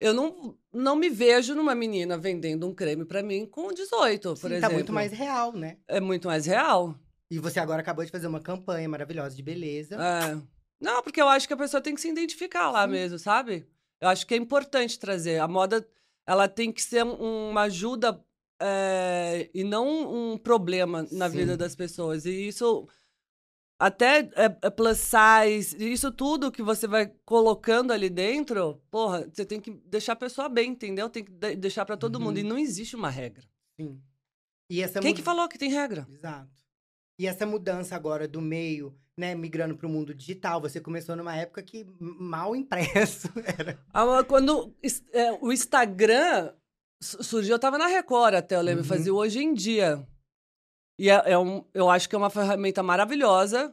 Eu 0.00 0.14
não, 0.14 0.56
não 0.72 0.94
me 0.96 1.08
vejo 1.10 1.54
numa 1.54 1.74
menina 1.74 2.16
vendendo 2.16 2.66
um 2.68 2.74
creme 2.74 3.04
para 3.04 3.22
mim 3.22 3.44
com 3.46 3.72
18, 3.72 4.28
por 4.30 4.36
Sim, 4.36 4.46
exemplo. 4.46 4.60
tá 4.60 4.70
muito 4.70 4.92
mais 4.92 5.12
real, 5.12 5.52
né? 5.52 5.78
É 5.88 6.00
muito 6.00 6.28
mais 6.28 6.46
real. 6.46 6.94
E 7.30 7.38
você 7.38 7.58
agora 7.58 7.80
acabou 7.80 8.04
de 8.04 8.10
fazer 8.10 8.26
uma 8.28 8.40
campanha 8.40 8.88
maravilhosa 8.88 9.34
de 9.34 9.42
beleza. 9.42 9.96
É. 9.96 10.40
Não, 10.80 11.02
porque 11.02 11.20
eu 11.20 11.28
acho 11.28 11.46
que 11.48 11.52
a 11.54 11.56
pessoa 11.56 11.80
tem 11.80 11.94
que 11.94 12.00
se 12.00 12.08
identificar 12.08 12.70
lá 12.70 12.84
Sim. 12.84 12.92
mesmo, 12.92 13.18
sabe? 13.18 13.66
Eu 14.00 14.08
acho 14.08 14.24
que 14.26 14.34
é 14.34 14.36
importante 14.36 14.98
trazer. 14.98 15.40
A 15.40 15.48
moda, 15.48 15.86
ela 16.24 16.46
tem 16.48 16.70
que 16.70 16.80
ser 16.80 17.04
um- 17.04 17.50
uma 17.50 17.62
ajuda 17.62 18.24
é, 18.60 19.48
e 19.54 19.62
não 19.64 20.32
um 20.32 20.38
problema 20.38 21.06
na 21.12 21.28
Sim. 21.30 21.36
vida 21.38 21.56
das 21.56 21.74
pessoas. 21.76 22.24
E 22.24 22.48
isso, 22.48 22.88
até 23.78 24.20
é, 24.34 24.56
é 24.62 24.70
plus 24.70 24.98
size, 24.98 25.76
isso 25.78 26.10
tudo 26.10 26.50
que 26.50 26.62
você 26.62 26.86
vai 26.86 27.06
colocando 27.24 27.92
ali 27.92 28.10
dentro, 28.10 28.80
porra, 28.90 29.28
você 29.32 29.44
tem 29.44 29.60
que 29.60 29.70
deixar 29.86 30.14
a 30.14 30.16
pessoa 30.16 30.48
bem, 30.48 30.70
entendeu? 30.72 31.08
Tem 31.08 31.24
que 31.24 31.30
de- 31.30 31.54
deixar 31.56 31.84
pra 31.84 31.96
todo 31.96 32.18
mundo. 32.20 32.38
E 32.38 32.42
Uhum. 32.42 32.48
não 32.48 32.58
existe 32.58 32.96
uma 32.96 33.10
regra. 33.10 33.44
Sim. 33.80 34.00
E 34.70 34.82
essa 34.82 35.00
Quem 35.00 35.14
que 35.14 35.22
falou 35.22 35.48
que 35.48 35.56
tem 35.58 35.70
regra? 35.70 36.06
Exato. 36.10 36.50
E 37.20 37.26
essa 37.26 37.46
mudança 37.46 37.96
agora 37.96 38.28
do 38.28 38.40
meio, 38.40 38.94
né, 39.16 39.34
migrando 39.34 39.76
para 39.76 39.86
o 39.86 39.90
mundo 39.90 40.14
digital, 40.14 40.60
você 40.60 40.80
começou 40.80 41.16
numa 41.16 41.34
época 41.36 41.62
que 41.62 41.86
mal 42.00 42.54
impresso 42.54 43.28
era. 43.58 43.78
Ah, 43.92 44.22
Quando 44.24 44.74
é, 45.12 45.32
o 45.40 45.52
Instagram 45.52 46.52
su- 47.02 47.22
surgiu, 47.24 47.54
eu 47.54 47.58
tava 47.58 47.78
na 47.78 47.86
Record 47.86 48.34
até, 48.34 48.54
eu 48.56 48.60
lembro, 48.62 48.82
Uhum. 48.82 48.88
fazia 48.88 49.12
hoje 49.14 49.38
em 49.40 49.52
dia. 49.54 50.06
E 50.98 51.08
é, 51.10 51.22
é 51.26 51.38
um, 51.38 51.64
eu 51.72 51.88
acho 51.88 52.08
que 52.08 52.14
é 52.14 52.18
uma 52.18 52.30
ferramenta 52.30 52.82
maravilhosa, 52.82 53.72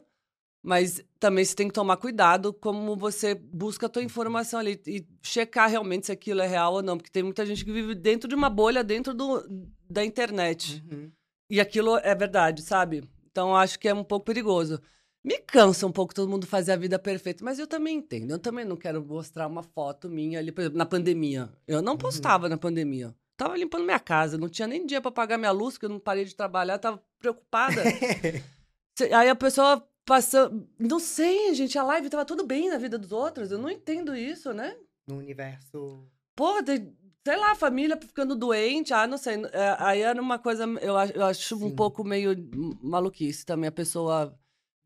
mas 0.62 1.02
também 1.18 1.44
você 1.44 1.54
tem 1.54 1.68
que 1.68 1.74
tomar 1.74 1.96
cuidado 1.96 2.52
como 2.52 2.96
você 2.96 3.34
busca 3.34 3.86
a 3.86 3.88
tua 3.88 4.02
informação 4.02 4.60
ali 4.60 4.80
e 4.86 5.06
checar 5.22 5.68
realmente 5.68 6.06
se 6.06 6.12
aquilo 6.12 6.40
é 6.40 6.46
real 6.46 6.74
ou 6.74 6.82
não, 6.82 6.96
porque 6.96 7.10
tem 7.10 7.22
muita 7.22 7.44
gente 7.44 7.64
que 7.64 7.72
vive 7.72 7.94
dentro 7.94 8.28
de 8.28 8.34
uma 8.34 8.50
bolha 8.50 8.82
dentro 8.84 9.12
do, 9.12 9.44
da 9.88 10.04
internet. 10.04 10.84
Uhum. 10.90 11.10
E 11.50 11.60
aquilo 11.60 11.96
é 11.98 12.14
verdade, 12.14 12.62
sabe? 12.62 13.04
Então 13.30 13.50
eu 13.50 13.56
acho 13.56 13.78
que 13.78 13.88
é 13.88 13.94
um 13.94 14.04
pouco 14.04 14.26
perigoso. 14.26 14.80
Me 15.24 15.38
cansa 15.38 15.86
um 15.86 15.92
pouco 15.92 16.14
todo 16.14 16.30
mundo 16.30 16.46
fazer 16.46 16.72
a 16.72 16.76
vida 16.76 16.98
perfeita, 17.00 17.44
mas 17.44 17.58
eu 17.58 17.66
também 17.66 17.98
entendo. 17.98 18.30
Eu 18.30 18.38
também 18.38 18.64
não 18.64 18.76
quero 18.76 19.04
mostrar 19.04 19.48
uma 19.48 19.62
foto 19.62 20.08
minha 20.08 20.38
ali, 20.38 20.52
por 20.52 20.60
exemplo, 20.60 20.78
na 20.78 20.86
pandemia. 20.86 21.48
Eu 21.66 21.82
não 21.82 21.96
postava 21.96 22.48
na 22.48 22.56
pandemia. 22.56 23.12
Tava 23.36 23.56
limpando 23.56 23.84
minha 23.84 23.98
casa, 24.00 24.38
não 24.38 24.48
tinha 24.48 24.66
nem 24.66 24.86
dia 24.86 25.00
pra 25.00 25.10
pagar 25.10 25.36
minha 25.36 25.50
luz, 25.50 25.74
porque 25.74 25.86
eu 25.86 25.90
não 25.90 26.00
parei 26.00 26.24
de 26.24 26.34
trabalhar, 26.34 26.78
tava 26.78 27.02
preocupada. 27.18 27.82
Aí 29.14 29.28
a 29.28 29.34
pessoa 29.36 29.86
passando. 30.06 30.66
Não 30.78 30.98
sei, 30.98 31.54
gente, 31.54 31.78
a 31.78 31.82
live 31.82 32.08
tava 32.08 32.24
tudo 32.24 32.46
bem 32.46 32.70
na 32.70 32.78
vida 32.78 32.96
dos 32.98 33.12
outros. 33.12 33.50
Eu 33.50 33.58
não 33.58 33.70
entendo 33.70 34.16
isso, 34.16 34.52
né? 34.52 34.76
no 35.06 35.18
universo. 35.18 36.04
Porra, 36.34 36.64
tem- 36.64 36.96
sei 37.24 37.36
lá, 37.36 37.52
a 37.52 37.56
família 37.56 37.96
ficando 38.00 38.34
doente, 38.34 38.92
ah, 38.92 39.06
não 39.06 39.16
sei. 39.18 39.34
é, 39.52 39.76
Aí 39.78 40.00
era 40.00 40.20
uma 40.20 40.38
coisa, 40.38 40.64
eu 40.80 40.96
acho, 40.96 41.12
eu 41.12 41.24
acho 41.24 41.64
um 41.64 41.74
pouco 41.76 42.02
meio 42.02 42.34
maluquice 42.82 43.44
também 43.46 43.68
a 43.68 43.72
pessoa 43.72 44.36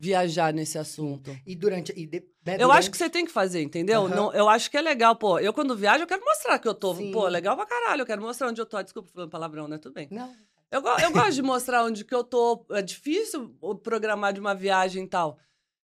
viajar 0.01 0.51
nesse 0.51 0.77
assunto. 0.79 1.29
E 1.45 1.55
durante. 1.55 1.93
E 1.95 2.07
de- 2.07 2.21
né, 2.43 2.55
Eu 2.55 2.71
acho 2.71 2.81
durante- 2.81 2.91
que 2.91 2.97
você 2.97 3.09
tem 3.09 3.23
que 3.23 3.31
fazer, 3.31 3.61
entendeu? 3.61 4.01
Aham. 4.07 4.15
Não, 4.15 4.33
eu 4.33 4.49
acho 4.49 4.69
que 4.71 4.75
é 4.77 4.81
legal, 4.81 5.15
pô. 5.15 5.37
Eu, 5.37 5.53
quando 5.53 5.75
viajo, 5.77 6.03
eu 6.03 6.07
quero 6.07 6.25
mostrar 6.25 6.57
que 6.57 6.67
eu 6.67 6.73
tô. 6.73 6.95
Sim. 6.95 7.11
Pô, 7.11 7.27
legal 7.27 7.55
pra 7.55 7.65
caralho. 7.67 8.01
Eu 8.01 8.05
quero 8.05 8.21
mostrar 8.21 8.47
onde 8.47 8.59
eu 8.59 8.65
tô. 8.65 8.81
Desculpa 8.81 9.09
falando 9.13 9.29
palavrão, 9.29 9.67
né? 9.67 9.77
Tudo 9.77 9.93
bem. 9.93 10.07
Não. 10.09 10.33
Eu, 10.71 10.81
eu 10.81 11.11
gosto 11.11 11.33
de 11.33 11.41
mostrar 11.43 11.83
onde 11.85 12.03
que 12.03 12.15
eu 12.15 12.23
tô. 12.23 12.65
É 12.71 12.81
difícil 12.81 13.55
o- 13.61 13.75
programar 13.75 14.33
de 14.33 14.39
uma 14.39 14.55
viagem 14.55 15.03
e 15.03 15.07
tal. 15.07 15.37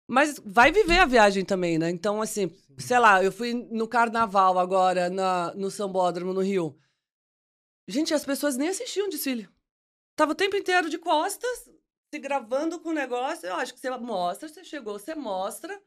Mas 0.08 0.40
vai 0.44 0.70
viver 0.70 0.98
a 1.00 1.04
viagem 1.06 1.44
também, 1.44 1.78
né? 1.78 1.90
Então, 1.90 2.22
assim, 2.22 2.48
sei 2.78 2.98
lá, 3.00 3.24
eu 3.24 3.32
fui 3.32 3.52
no 3.72 3.88
carnaval 3.88 4.56
agora, 4.56 5.10
na, 5.10 5.52
no 5.56 5.68
Sambódromo, 5.68 6.32
no 6.32 6.40
Rio. 6.42 6.78
Gente, 7.88 8.14
as 8.14 8.24
pessoas 8.24 8.56
nem 8.56 8.68
assistiam 8.68 9.06
o 9.08 9.10
desfile. 9.10 9.48
Tava 10.14 10.32
o 10.32 10.34
tempo 10.36 10.56
inteiro 10.56 10.88
de 10.88 10.96
costas, 10.98 11.68
se 12.16 12.20
gravando 12.20 12.80
com 12.80 12.88
o 12.88 12.94
negócio. 12.94 13.46
Eu 13.46 13.54
acho 13.56 13.74
que 13.74 13.80
você 13.80 13.90
mostra, 13.90 14.48
você 14.48 14.64
chegou, 14.64 14.98
você 14.98 15.14
mostra. 15.14 15.78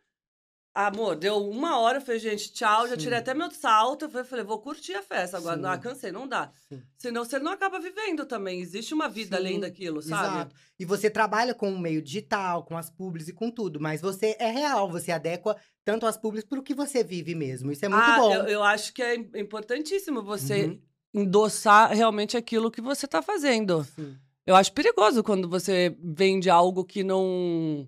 Amor, 0.75 1.15
deu 1.15 1.35
uma 1.49 1.79
hora, 1.79 1.97
eu 1.97 2.01
falei, 2.01 2.19
gente, 2.19 2.53
tchau, 2.53 2.87
já 2.87 2.93
Sim. 2.93 3.01
tirei 3.01 3.17
até 3.17 3.33
meu 3.33 3.49
salto. 3.49 4.05
Eu 4.05 4.23
falei, 4.23 4.45
vou 4.45 4.59
curtir 4.61 4.93
a 4.93 5.01
festa 5.01 5.37
agora. 5.37 5.55
Sim. 5.55 5.63
Não, 5.63 5.69
ah, 5.71 5.77
cansei, 5.79 6.11
não 6.11 6.27
dá. 6.27 6.51
Sim. 6.69 6.81
Senão 6.95 7.25
você 7.25 7.39
não 7.39 7.51
acaba 7.51 7.79
vivendo 7.79 8.23
também. 8.25 8.61
Existe 8.61 8.93
uma 8.93 9.09
vida 9.09 9.35
Sim, 9.35 9.43
além 9.43 9.59
daquilo, 9.59 10.01
sabe? 10.01 10.35
Exato. 10.37 10.55
E 10.79 10.85
você 10.85 11.09
trabalha 11.09 11.55
com 11.55 11.73
o 11.73 11.79
meio 11.79 12.01
digital, 12.01 12.63
com 12.63 12.77
as 12.77 12.89
publis 12.89 13.27
e 13.27 13.33
com 13.33 13.49
tudo, 13.49 13.81
mas 13.81 13.99
você 13.99 14.37
é 14.39 14.49
real, 14.51 14.89
você 14.89 15.11
adequa 15.11 15.57
tanto 15.83 16.05
as 16.05 16.15
publis 16.15 16.45
pro 16.45 16.61
que 16.63 16.75
você 16.75 17.03
vive 17.03 17.33
mesmo. 17.33 17.71
Isso 17.71 17.83
é 17.83 17.89
muito 17.89 18.03
ah, 18.03 18.17
bom. 18.17 18.33
Eu, 18.33 18.45
eu 18.45 18.63
acho 18.63 18.93
que 18.93 19.01
é 19.01 19.15
im- 19.15 19.31
importantíssimo 19.35 20.21
você 20.21 20.65
Uhum. 20.67 20.81
endossar 21.15 21.91
realmente 21.91 22.37
aquilo 22.37 22.69
que 22.71 22.79
você 22.79 23.07
tá 23.07 23.23
fazendo. 23.23 23.83
Sim. 23.95 24.15
Eu 24.45 24.55
acho 24.55 24.73
perigoso 24.73 25.23
quando 25.23 25.47
você 25.47 25.95
vende 26.01 26.49
algo 26.49 26.83
que 26.83 27.03
não. 27.03 27.87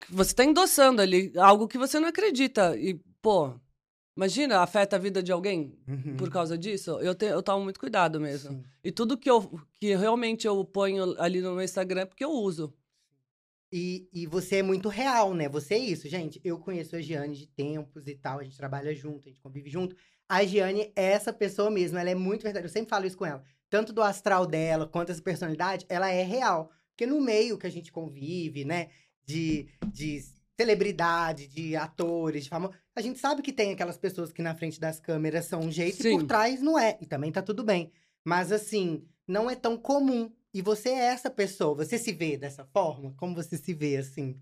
que 0.00 0.12
você 0.14 0.34
tá 0.34 0.44
endossando 0.44 1.02
ali, 1.02 1.32
algo 1.36 1.66
que 1.66 1.78
você 1.78 1.98
não 1.98 2.08
acredita. 2.08 2.76
E, 2.78 2.94
pô, 3.20 3.52
imagina, 4.16 4.60
afeta 4.60 4.96
a 4.96 4.98
vida 4.98 5.22
de 5.22 5.32
alguém 5.32 5.76
Uhum. 5.88 6.16
por 6.16 6.30
causa 6.30 6.56
disso. 6.56 6.92
Eu, 7.00 7.14
te, 7.14 7.26
eu 7.26 7.42
tomo 7.42 7.64
muito 7.64 7.80
cuidado 7.80 8.20
mesmo. 8.20 8.50
Sim. 8.52 8.62
E 8.84 8.92
tudo 8.92 9.18
que 9.18 9.28
eu 9.30 9.60
que 9.74 9.94
realmente 9.96 10.46
eu 10.46 10.64
ponho 10.64 11.20
ali 11.20 11.40
no 11.40 11.54
meu 11.54 11.62
Instagram 11.64 12.02
é 12.02 12.06
porque 12.06 12.24
eu 12.24 12.30
uso. 12.30 12.72
E, 13.72 14.08
e 14.12 14.26
você 14.26 14.56
é 14.56 14.62
muito 14.64 14.88
real, 14.88 15.32
né? 15.32 15.48
Você 15.48 15.74
é 15.74 15.78
isso, 15.78 16.08
gente. 16.08 16.40
Eu 16.42 16.58
conheço 16.58 16.96
a 16.96 17.00
Giane 17.00 17.36
de 17.36 17.46
tempos 17.46 18.06
e 18.08 18.14
tal, 18.16 18.40
a 18.40 18.42
gente 18.44 18.56
trabalha 18.56 18.92
junto, 18.94 19.26
a 19.28 19.30
gente 19.30 19.40
convive 19.40 19.70
junto. 19.70 19.94
A 20.28 20.44
Giane 20.44 20.92
é 20.96 21.12
essa 21.12 21.32
pessoa 21.32 21.70
mesmo, 21.70 21.96
ela 21.98 22.10
é 22.10 22.14
muito 22.14 22.42
verdadeira. 22.42 22.66
Eu 22.66 22.72
sempre 22.72 22.90
falo 22.90 23.06
isso 23.06 23.16
com 23.16 23.26
ela. 23.26 23.42
Tanto 23.70 23.92
do 23.92 24.02
astral 24.02 24.46
dela 24.46 24.86
quanto 24.86 25.10
essa 25.10 25.22
personalidade, 25.22 25.86
ela 25.88 26.10
é 26.10 26.22
real. 26.22 26.70
Porque 26.90 27.06
no 27.06 27.20
meio 27.20 27.56
que 27.56 27.66
a 27.66 27.70
gente 27.70 27.90
convive, 27.90 28.64
né? 28.64 28.88
De, 29.24 29.68
de 29.92 30.22
celebridade, 30.60 31.46
de 31.46 31.76
atores, 31.76 32.44
de 32.44 32.50
famosos. 32.50 32.76
A 32.94 33.00
gente 33.00 33.18
sabe 33.18 33.40
que 33.40 33.52
tem 33.52 33.72
aquelas 33.72 33.96
pessoas 33.96 34.32
que 34.32 34.42
na 34.42 34.54
frente 34.54 34.78
das 34.78 35.00
câmeras 35.00 35.46
são 35.46 35.60
um 35.60 35.70
jeito 35.70 36.00
e 36.00 36.02
Sim. 36.02 36.18
por 36.18 36.26
trás 36.26 36.60
não 36.60 36.78
é. 36.78 36.98
E 37.00 37.06
também 37.06 37.32
tá 37.32 37.40
tudo 37.40 37.64
bem. 37.64 37.90
Mas 38.24 38.52
assim, 38.52 39.02
não 39.26 39.48
é 39.48 39.54
tão 39.54 39.78
comum. 39.78 40.30
E 40.52 40.60
você 40.60 40.90
é 40.90 41.04
essa 41.04 41.30
pessoa. 41.30 41.76
Você 41.76 41.96
se 41.96 42.12
vê 42.12 42.36
dessa 42.36 42.64
forma? 42.64 43.14
Como 43.16 43.34
você 43.34 43.56
se 43.56 43.72
vê 43.72 43.96
assim? 43.96 44.36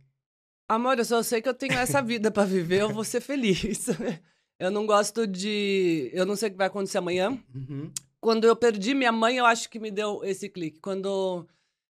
Amor, 0.67 0.99
eu 0.99 1.05
só 1.05 1.23
sei 1.23 1.41
que 1.41 1.49
eu 1.49 1.55
tenho 1.55 1.75
essa 1.75 2.03
vida 2.03 2.31
pra 2.31 2.45
viver, 2.45 2.81
eu 2.81 2.93
vou 2.93 3.05
ser 3.05 3.21
feliz. 3.21 3.87
Eu 4.59 4.73
não 4.73 4.87
gosto 4.87 5.25
de. 5.25 6.11
Eu 6.13 6.27
não 6.27 6.35
sei 6.35 6.49
o 6.49 6.51
que 6.51 6.59
vai 6.59 6.67
acontecer 6.67 6.99
amanhã. 6.99 7.31
Uhum. 7.55 7.93
Quando 8.21 8.47
eu 8.47 8.57
perdi 8.57 8.95
minha 8.95 9.13
mãe, 9.13 9.37
eu 9.37 9.47
acho 9.47 9.69
que 9.69 9.79
me 9.79 9.91
deu 9.91 10.25
esse 10.25 10.49
clique. 10.49 10.81
Quando 10.81 11.47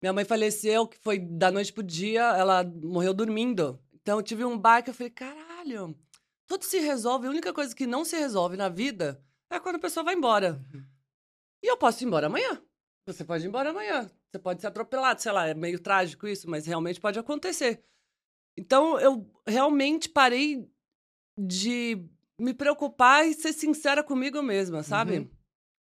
minha 0.01 0.13
mãe 0.13 0.25
faleceu, 0.25 0.88
que 0.88 0.97
foi 0.97 1.19
da 1.19 1.51
noite 1.51 1.73
pro 1.73 1.84
dia, 1.84 2.21
ela 2.36 2.63
morreu 2.63 3.13
dormindo. 3.13 3.79
Então 3.93 4.17
eu 4.17 4.23
tive 4.23 4.43
um 4.45 4.57
bar 4.57 4.84
que 4.84 4.89
eu 4.89 4.93
falei, 4.93 5.12
caralho, 5.12 5.95
tudo 6.47 6.65
se 6.65 6.79
resolve. 6.79 7.27
A 7.27 7.29
única 7.29 7.53
coisa 7.53 7.75
que 7.75 7.88
não 7.88 8.03
se 8.03 8.17
resolve 8.17 8.57
na 8.57 8.69
vida 8.69 9.23
é 9.49 9.60
quando 9.60 9.75
a 9.75 9.79
pessoa 9.79 10.03
vai 10.03 10.15
embora. 10.15 10.62
Uhum. 10.73 10.84
E 11.63 11.67
eu 11.67 11.77
posso 11.77 12.03
ir 12.03 12.07
embora 12.07 12.27
amanhã. 12.27 12.62
Você 13.05 13.23
pode 13.23 13.45
ir 13.45 13.47
embora 13.47 13.69
amanhã. 13.69 14.10
Você 14.31 14.39
pode 14.39 14.62
ser 14.62 14.67
atropelado, 14.67 15.21
sei 15.21 15.31
lá, 15.31 15.47
é 15.47 15.53
meio 15.53 15.79
trágico 15.79 16.27
isso, 16.27 16.49
mas 16.49 16.65
realmente 16.65 16.99
pode 16.99 17.19
acontecer. 17.19 17.84
Então 18.57 18.99
eu 18.99 19.29
realmente 19.45 20.10
parei 20.10 20.69
de 21.38 22.03
me 22.39 22.53
preocupar 22.53 23.27
e 23.27 23.34
ser 23.34 23.53
sincera 23.53 24.03
comigo 24.03 24.41
mesma, 24.41 24.84
sabe? 24.84 25.19
Uhum. 25.19 25.29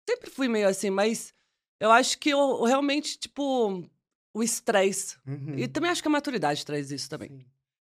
Sempre 0.09 0.31
fui 0.31 0.49
meio 0.49 0.69
assim, 0.69 0.91
mas 0.91 1.33
eu 1.81 1.91
acho 1.91 2.19
que 2.19 2.31
eu 2.31 2.63
realmente, 2.65 3.19
tipo, 3.19 3.83
o 4.35 4.43
estresse. 4.43 5.17
Uhum. 5.27 5.59
E 5.59 5.69
também 5.69 5.91
acho 5.91 6.03
que 6.03 6.09
a 6.09 6.11
maturidade 6.11 6.65
traz 6.65 6.91
isso 6.91 7.09
também. 7.09 7.29
Sim. 7.31 7.47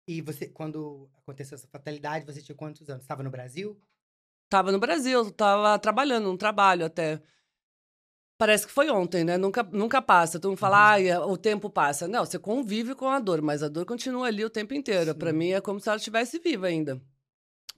E 0.08 0.20
você, 0.22 0.46
quando 0.46 1.10
aconteceu 1.18 1.56
essa 1.56 1.66
fatalidade, 1.66 2.24
você 2.24 2.40
tinha 2.40 2.54
quantos 2.54 2.88
anos? 2.88 3.02
Estava 3.02 3.22
no 3.22 3.30
Brasil? 3.30 3.76
Tava 4.48 4.70
no 4.70 4.78
Brasil, 4.78 5.30
tava 5.32 5.76
trabalhando, 5.80 6.30
um 6.30 6.36
trabalho 6.36 6.86
até. 6.86 7.20
Parece 8.38 8.66
que 8.66 8.72
foi 8.72 8.88
ontem, 8.90 9.24
né? 9.24 9.36
Nunca, 9.36 9.62
nunca 9.64 10.00
passa. 10.00 10.38
Tu 10.38 10.46
não 10.48 10.56
fala, 10.56 10.96
Uhum. 10.98 11.06
é, 11.06 11.18
o 11.18 11.36
tempo 11.36 11.68
passa. 11.70 12.06
Não, 12.06 12.24
você 12.24 12.38
convive 12.38 12.94
com 12.94 13.08
a 13.08 13.18
dor, 13.18 13.42
mas 13.42 13.62
a 13.62 13.68
dor 13.68 13.84
continua 13.86 14.26
ali 14.28 14.44
o 14.44 14.50
tempo 14.50 14.74
inteiro. 14.74 15.14
Pra 15.14 15.32
mim 15.32 15.50
é 15.50 15.60
como 15.60 15.80
se 15.80 15.88
ela 15.88 15.96
estivesse 15.96 16.38
viva 16.38 16.66
ainda. 16.66 17.00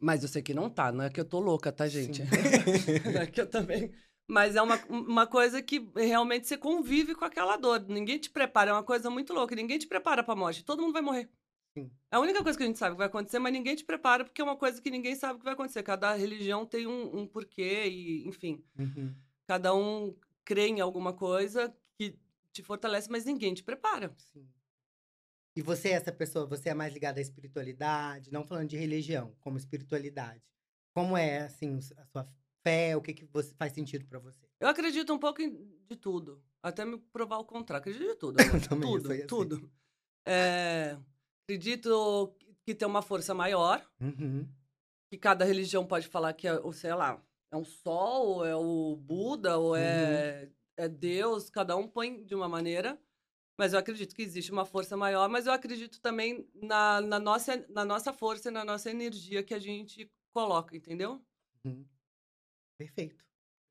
Mas 0.01 0.23
eu 0.23 0.29
sei 0.29 0.43
que 0.43 0.53
não 0.53 0.69
tá, 0.69 0.93
não 0.93 1.05
é 1.05 1.11
que 1.11 1.19
eu 1.21 1.25
tô 1.25 1.41
louca, 1.41 1.73
tá, 1.73 1.89
gente? 1.89 2.23
Não 3.13 3.21
é 3.21 3.27
que 3.27 3.41
eu 3.41 3.49
também. 3.49 3.91
Mas 4.31 4.55
é 4.57 4.63
uma, 4.63 4.77
uma 4.89 5.27
coisa 5.27 5.63
que 5.63 5.91
realmente 5.97 6.47
você 6.47 6.59
convive 6.59 7.15
com 7.15 7.25
aquela 7.25 7.57
dor. 7.57 7.81
Ninguém 7.89 8.19
te 8.19 8.29
prepara, 8.31 8.71
é 8.71 8.75
uma 8.75 8.83
coisa 8.83 9.09
muito 9.09 9.33
louca. 9.33 9.55
Ninguém 9.55 9.79
te 9.79 9.87
prepara 9.87 10.23
pra 10.23 10.37
morte. 10.37 10.65
Todo 10.65 10.83
mundo 10.83 10.93
vai 10.93 11.03
morrer. 11.03 11.31
Sim. 11.77 11.91
É 12.11 12.17
a 12.17 12.21
única 12.21 12.43
coisa 12.43 12.57
que 12.59 12.65
a 12.65 12.67
gente 12.67 12.79
sabe 12.79 12.95
que 12.95 12.99
vai 12.99 13.07
acontecer, 13.07 13.39
mas 13.39 13.53
ninguém 13.53 13.75
te 13.75 13.85
prepara 13.85 14.25
porque 14.25 14.41
é 14.41 14.45
uma 14.45 14.57
coisa 14.57 14.81
que 14.83 14.91
ninguém 14.91 15.15
sabe 15.15 15.39
que 15.39 15.45
vai 15.45 15.55
acontecer. 15.55 15.83
Cada 15.83 16.15
religião 16.15 16.67
tem 16.67 16.87
um, 16.87 17.21
um 17.21 17.27
porquê 17.27 17.87
e, 17.89 18.27
enfim, 18.29 18.63
Uhum. 18.79 19.15
cada 19.47 19.75
um 19.75 20.15
crê 20.45 20.69
em 20.69 20.81
alguma 20.81 21.13
coisa 21.13 21.75
que 21.99 22.19
te 22.53 22.63
fortalece, 22.63 23.11
mas 23.11 23.25
ninguém 23.25 23.55
te 23.55 23.63
prepara. 23.63 24.15
Sim. 24.19 24.47
E 25.57 25.63
você 25.63 25.89
é 25.89 25.93
essa 25.93 26.13
pessoa, 26.13 26.47
você 26.47 26.69
é 26.69 26.75
mais 26.75 26.93
ligada 26.93 27.19
à 27.19 27.23
espiritualidade, 27.23 28.31
não 28.33 28.45
falando 28.45 28.69
de 28.69 28.77
religião, 28.77 29.35
como 29.41 29.57
espiritualidade. 29.59 30.43
Como 30.95 31.17
é, 31.17 31.41
assim, 31.41 31.79
a 31.97 32.05
sua 32.07 32.29
fé, 32.69 32.97
o 32.97 33.01
que, 33.01 33.15
que 33.15 33.25
você, 33.25 33.55
faz 33.55 33.73
sentido 33.73 34.07
pra 34.07 34.19
você? 34.19 34.47
Eu 34.61 34.69
acredito 34.69 35.13
um 35.13 35.19
pouco 35.19 35.41
em- 35.41 35.57
de 35.89 35.97
tudo, 35.97 36.43
até 36.63 36.85
me 36.85 36.99
provar 36.99 37.39
o 37.39 37.45
contrário. 37.45 37.81
Acredito 37.81 38.09
de 38.09 38.17
tudo. 38.17 38.37
tudo, 38.81 39.13
assim. 39.13 39.27
tudo. 39.27 39.71
É, 40.27 40.99
acredito 41.45 42.35
que 42.65 42.75
tem 42.75 42.87
uma 42.87 43.03
força 43.03 43.33
maior, 43.35 43.83
Uhum. 44.01 44.47
que 45.11 45.19
cada 45.19 45.45
religião 45.45 45.87
pode 45.87 46.07
falar 46.09 46.35
que 46.35 46.47
é, 46.47 46.55
ou 46.61 46.73
sei 46.73 46.93
lá, 46.95 47.23
é 47.51 47.57
um 47.57 47.65
sol, 47.65 48.27
ou 48.27 48.47
é 48.47 48.55
o 48.55 48.95
Buda, 48.97 49.57
ou 49.59 49.75
é, 49.75 50.51
é 50.77 50.87
Deus, 50.89 51.49
cada 51.49 51.75
um 51.77 51.89
põe 51.89 52.23
de 52.25 52.35
uma 52.35 52.49
maneira. 52.49 53.01
Mas 53.59 53.73
eu 53.73 53.79
acredito 53.81 54.15
que 54.15 54.23
existe 54.23 54.53
uma 54.53 54.65
força 54.65 54.97
maior, 54.97 55.29
mas 55.29 55.47
eu 55.47 55.53
acredito 55.53 56.01
também 56.01 56.49
na, 56.55 57.01
na, 57.01 57.19
nossa, 57.19 57.57
na 57.69 57.85
nossa 57.85 58.13
força 58.13 58.51
e 58.51 58.53
na 58.53 58.65
nossa 58.65 58.89
energia 58.89 59.43
que 59.43 59.53
a 59.53 59.59
gente 59.59 60.09
coloca, 60.33 60.77
entendeu? 60.77 61.21
Uhum. 61.65 61.85
Perfeito. 62.79 63.25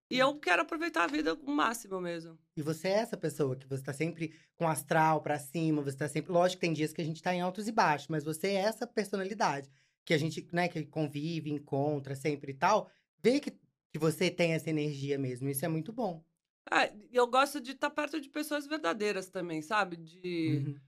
E 0.10 0.18
eu 0.20 0.38
quero 0.40 0.62
aproveitar 0.62 1.04
a 1.04 1.08
vida 1.08 1.34
o 1.34 1.52
máximo 1.52 2.00
mesmo. 2.00 2.38
E 2.58 2.62
você 2.62 2.88
é 2.90 2.94
essa 2.94 3.16
pessoa 3.16 3.56
que 3.56 3.68
você 3.68 3.84
tá 3.84 3.94
sempre 3.94 4.34
com 4.58 4.68
astral 4.68 5.22
pra 5.22 5.38
cima, 5.40 5.82
você 5.82 5.96
tá 5.98 6.08
sempre. 6.10 6.32
Lógico 6.32 6.60
que 6.60 6.68
tem 6.68 6.74
dias 6.74 6.92
que 6.92 7.02
a 7.02 7.06
gente 7.06 7.22
tá 7.22 7.34
em 7.34 7.42
altos 7.42 7.68
e 7.68 7.72
baixos, 7.72 8.08
mas 8.08 8.24
você 8.24 8.48
é 8.50 8.54
essa 8.56 8.88
personalidade 8.88 9.70
que 10.06 10.14
a 10.14 10.18
gente, 10.18 10.48
né, 10.54 10.68
que 10.68 10.86
convive, 10.86 11.50
encontra 11.52 12.16
sempre 12.16 12.52
e 12.52 12.56
tal. 12.56 12.90
Vê 13.24 13.40
que, 13.40 13.52
que 13.52 14.00
você 14.00 14.32
tem 14.32 14.54
essa 14.54 14.70
energia 14.70 15.18
mesmo. 15.18 15.50
Isso 15.50 15.64
é 15.66 15.68
muito 15.68 15.94
bom. 15.94 16.24
Ah, 16.70 16.88
eu 17.12 17.28
gosto 17.28 17.62
de 17.62 17.72
estar 17.72 17.90
perto 17.90 18.20
de 18.20 18.30
pessoas 18.30 18.68
verdadeiras 18.68 19.30
também, 19.30 19.62
sabe? 19.62 19.96
De. 19.98 20.68
Uhum. 20.68 20.82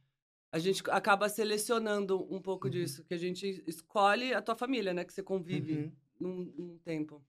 A 0.51 0.59
gente 0.59 0.83
acaba 0.91 1.29
selecionando 1.29 2.21
um 2.33 2.41
pouco 2.41 2.67
Uhum. 2.67 2.71
disso, 2.71 3.05
que 3.05 3.13
a 3.13 3.17
gente 3.17 3.63
escolhe 3.67 4.33
a 4.33 4.41
tua 4.41 4.55
família, 4.55 4.93
né? 4.93 5.05
Que 5.05 5.13
você 5.13 5.23
convive 5.23 5.77
Uhum. 5.77 5.95
num, 6.19 6.45
num 6.57 6.79
tempo. 6.79 7.25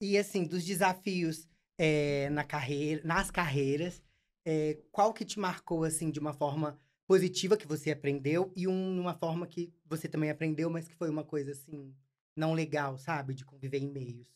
E 0.00 0.16
assim, 0.18 0.44
dos 0.44 0.64
desafios 0.64 1.46
eh, 1.78 2.28
na 2.30 2.44
carreira, 2.44 3.02
nas 3.04 3.30
carreiras, 3.30 4.02
eh, 4.44 4.78
qual 4.90 5.12
que 5.12 5.24
te 5.24 5.38
marcou 5.38 5.84
assim 5.84 6.10
de 6.10 6.18
uma 6.18 6.32
forma 6.32 6.78
positiva 7.06 7.56
que 7.56 7.66
você 7.66 7.90
aprendeu 7.90 8.52
e 8.56 8.66
um, 8.68 9.00
uma 9.00 9.14
forma 9.14 9.46
que 9.46 9.72
você 9.84 10.08
também 10.08 10.30
aprendeu, 10.30 10.70
mas 10.70 10.86
que 10.88 10.94
foi 10.94 11.10
uma 11.10 11.24
coisa 11.24 11.52
assim 11.52 11.94
não 12.36 12.54
legal, 12.54 12.96
sabe, 12.98 13.34
de 13.34 13.44
conviver 13.44 13.78
em 13.78 13.88
meios. 13.90 14.28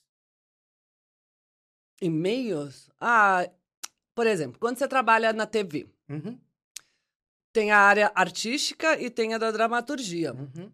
E-mails? 2.00 2.90
Ah, 3.00 3.48
por 4.14 4.27
exemplo, 4.27 4.59
quando 4.61 4.79
você 4.79 4.88
trabalha 4.88 5.33
na 5.33 5.46
TV, 5.46 5.87
Uhum, 6.09 6.38
tem 7.53 7.70
a 7.70 7.79
área 7.79 8.12
artística 8.14 9.00
e 9.00 9.09
tem 9.11 9.33
a 9.35 9.38
da 9.38 9.50
dramaturgia. 9.50 10.33
uhum, 10.35 10.72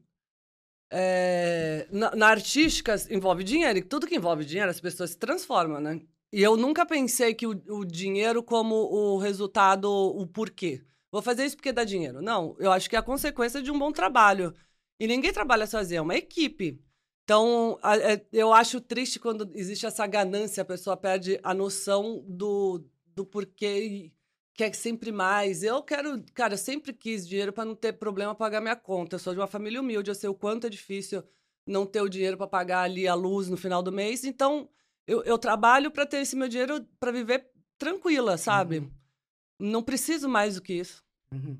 É, 0.92 1.87
na, 1.90 2.16
na 2.16 2.26
artística 2.29 2.96
envolve 3.11 3.44
dinheiro, 3.44 3.79
e 3.79 3.83
tudo 3.83 4.07
que 4.07 4.16
envolve 4.16 4.44
dinheiro 4.44 4.70
as 4.70 4.81
pessoas 4.81 5.11
se 5.11 5.18
transformam, 5.18 5.81
né? 5.81 6.00
E 6.33 6.42
eu 6.42 6.57
nunca 6.57 6.87
pensei 6.87 7.35
que 7.35 7.46
o, 7.46 7.50
o 7.68 7.85
dinheiro 7.85 8.42
como 8.42 8.74
o 8.74 9.18
resultado, 9.18 9.88
o 9.90 10.26
porquê. 10.26 10.83
Vou 11.11 11.22
fazer 11.22 11.44
isso 11.44 11.57
porque 11.57 11.72
dá 11.72 11.85
dinheiro. 11.85 12.22
Não, 12.22 12.57
eu 12.59 12.70
acho 12.72 12.88
que 12.88 12.96
é 12.96 12.98
a 12.98 13.03
consequência 13.03 13.62
de 13.62 13.70
um 13.70 13.79
bom 13.79 13.90
trabalho. 13.92 14.55
E 14.98 15.07
ninguém 15.07 15.33
trabalha 15.33 15.66
sozinho, 15.66 15.98
é 15.98 16.03
uma 16.03 16.16
equipe. 16.16 16.81
Então, 17.24 17.79
é- 17.83 18.24
eu 18.33 18.53
acho 18.53 18.81
triste 18.81 19.18
quando 19.18 19.50
existe 19.55 19.87
essa 19.87 20.07
ganância, 20.07 20.62
a 20.62 20.66
pessoa 20.66 20.96
perde 20.96 21.38
a 21.42 21.55
noção 21.55 22.24
do, 22.29 22.85
do 23.07 23.24
porquê 23.24 24.12
quer 24.61 24.75
sempre 24.75 25.11
mais. 25.11 25.62
Eu 25.62 25.83
quero, 25.83 26.23
cara, 26.35 26.53
eu 26.53 26.59
sempre 26.59 26.92
quis 26.92 27.27
dinheiro 27.27 27.51
para 27.51 27.64
não 27.64 27.75
ter 27.75 27.94
problema 27.94 28.35
pagar 28.35 28.61
minha 28.61 28.77
conta. 28.77 29.14
Eu 29.14 29.18
sou 29.18 29.33
de 29.33 29.40
uma 29.40 29.46
família 29.46 29.81
humilde, 29.81 30.11
eu 30.11 30.14
sei 30.14 30.29
o 30.29 30.35
quanto 30.35 30.66
é 30.66 30.70
difícil 30.70 31.25
não 31.66 31.87
ter 31.87 32.03
o 32.03 32.09
dinheiro 32.11 32.37
para 32.37 32.46
pagar 32.46 32.83
ali 32.83 33.09
a 33.09 33.14
luz 33.14 33.49
no 33.49 33.57
final 33.57 33.83
do 33.83 33.90
mês. 33.90 34.23
Então, 34.23 34.68
eu, 35.07 35.23
eu 35.25 35.38
trabalho 35.38 35.90
para 35.90 36.05
ter 36.05 36.18
esse 36.18 36.37
meu 36.37 36.46
dinheiro 36.46 36.87
para 36.99 37.11
viver 37.11 37.51
tranquila, 37.79 38.37
sabe? 38.37 38.81
Uhum. 38.81 38.90
Não 39.59 39.83
preciso 39.83 40.29
mais 40.29 40.57
do 40.57 40.62
que 40.62 40.75
isso. 40.75 41.03
uhum. 41.33 41.59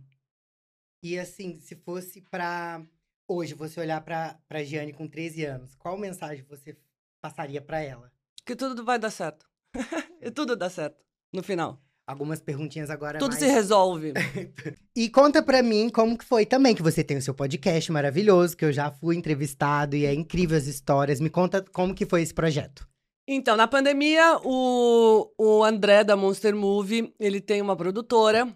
E 1.03 1.19
assim, 1.19 1.59
se 1.59 1.75
fosse 1.77 2.21
pra 2.21 2.85
hoje 3.27 3.55
você 3.55 3.81
olhar 3.81 4.03
pra, 4.03 4.39
pra 4.47 4.63
Giane 4.63 4.93
com 4.93 5.09
13 5.09 5.47
anos, 5.47 5.75
qual 5.75 5.97
mensagem 5.97 6.45
você 6.45 6.77
passaria 7.23 7.63
pra 7.63 7.81
ela? 7.81 8.13
Que 8.45 8.55
tudo 8.55 8.85
vai 8.85 8.99
dar 8.99 9.11
certo. 9.11 9.49
e 10.21 10.31
tudo 10.31 10.55
dá 10.55 10.69
certo 10.69 11.03
no 11.33 11.43
final. 11.43 11.81
Algumas 12.11 12.41
perguntinhas 12.41 12.91
agora 12.91 13.21
tudo 13.21 13.31
mais... 13.31 13.41
se 13.41 13.49
resolve. 13.49 14.13
E 14.97 15.09
conta 15.09 15.41
pra 15.41 15.63
mim 15.63 15.89
como 15.89 16.19
que 16.19 16.25
foi 16.25 16.45
também, 16.45 16.75
que 16.75 16.83
você 16.83 17.05
tem 17.05 17.17
o 17.17 17.23
seu 17.23 17.33
podcast 17.33 17.91
maravilhoso, 17.93 18.57
que 18.57 18.65
eu 18.65 18.73
já 18.73 18.91
fui 18.91 19.17
entrevistado 19.17 19.95
e 19.95 20.05
é 20.05 20.13
incrível 20.13 20.59
as 20.59 20.67
histórias. 20.67 21.21
Me 21.21 21.31
conta 21.31 21.65
como 21.73 21.95
que 21.95 22.05
foi 22.05 22.21
esse 22.21 22.35
projeto. 22.35 22.87
Então, 23.27 23.57
na 23.57 23.69
pandemia, 23.69 24.39
o, 24.45 25.31
o 25.39 25.63
André 25.63 26.03
da 26.03 26.17
Monster 26.17 26.55
Movie, 26.55 27.15
ele 27.19 27.41
tem 27.41 27.63
uma 27.63 27.77
produtora, 27.77 28.49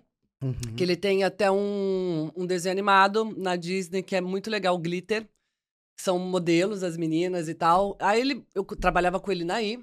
Uhum. 0.42 0.52
que 0.76 0.82
ele 0.82 0.96
tem 0.96 1.24
até 1.24 1.50
um, 1.50 2.30
um 2.36 2.44
desenho 2.44 2.72
animado 2.72 3.32
na 3.36 3.56
Disney, 3.56 4.02
que 4.02 4.16
é 4.16 4.20
muito 4.20 4.50
legal, 4.50 4.76
Glitter. 4.76 5.26
São 5.96 6.18
modelos, 6.18 6.82
as 6.82 6.96
meninas 6.98 7.48
e 7.48 7.54
tal. 7.54 7.96
Aí 8.00 8.20
ele, 8.20 8.44
eu 8.54 8.64
trabalhava 8.64 9.18
com 9.20 9.30
ele 9.32 9.44
na 9.44 9.62
I, 9.62 9.78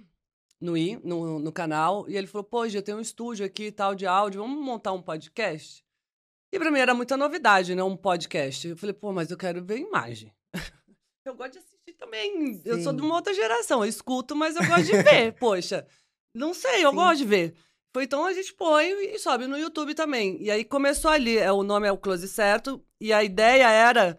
no 0.62 0.78
I, 0.78 1.00
no, 1.04 1.40
no 1.40 1.52
canal, 1.52 2.08
e 2.08 2.16
ele 2.16 2.28
falou, 2.28 2.44
pô, 2.44 2.66
eu 2.66 2.82
tenho 2.84 3.00
um 3.00 3.02
estúdio 3.02 3.46
aqui 3.46 3.66
e 3.66 3.72
tal 3.72 3.96
de 3.96 4.06
áudio, 4.06 4.42
vamos 4.42 4.64
montar 4.64 4.94
um 4.94 5.02
podcast? 5.02 5.84
E 6.54 6.60
pra 6.60 6.70
mim 6.70 6.80
era 6.80 6.94
muita 6.94 7.18
novidade, 7.18 7.74
né, 7.74 7.82
um 7.82 7.98
podcast. 7.98 8.68
Eu 8.68 8.78
falei, 8.78 8.94
pô, 8.94 9.12
mas 9.12 9.32
eu 9.32 9.38
quero 9.38 9.64
ver 9.64 9.80
imagem. 9.80 10.32
eu 11.26 11.34
gosto 11.34 11.54
de 11.54 11.60
assistir 11.60 11.94
também, 11.94 12.62
eu 12.64 12.80
sou 12.82 12.92
Sim. 12.92 12.98
de 12.98 13.02
uma 13.02 13.16
outra 13.16 13.34
geração, 13.34 13.84
eu 13.84 13.90
escuto, 13.90 14.36
mas 14.36 14.56
eu 14.56 14.68
gosto 14.68 14.86
de 14.86 15.02
ver, 15.02 15.34
poxa. 15.40 15.88
Não 16.36 16.54
sei, 16.54 16.86
eu 16.86 16.92
Sim. 16.92 16.96
gosto 16.96 17.18
de 17.18 17.26
ver. 17.26 17.56
Foi 17.94 18.04
então 18.04 18.26
a 18.26 18.34
gente 18.34 18.54
põe 18.54 18.90
e 18.90 19.18
sobe 19.18 19.48
no 19.48 19.58
YouTube 19.58 19.94
também. 19.96 20.42
E 20.42 20.52
aí 20.52 20.64
começou 20.64 21.10
ali, 21.10 21.38
é, 21.38 21.52
o 21.52 21.64
nome 21.64 21.88
é 21.88 21.92
o 21.92 21.98
Close 21.98 22.28
Certo, 22.28 22.86
e 23.00 23.12
a 23.12 23.24
ideia 23.24 23.70
era, 23.70 24.18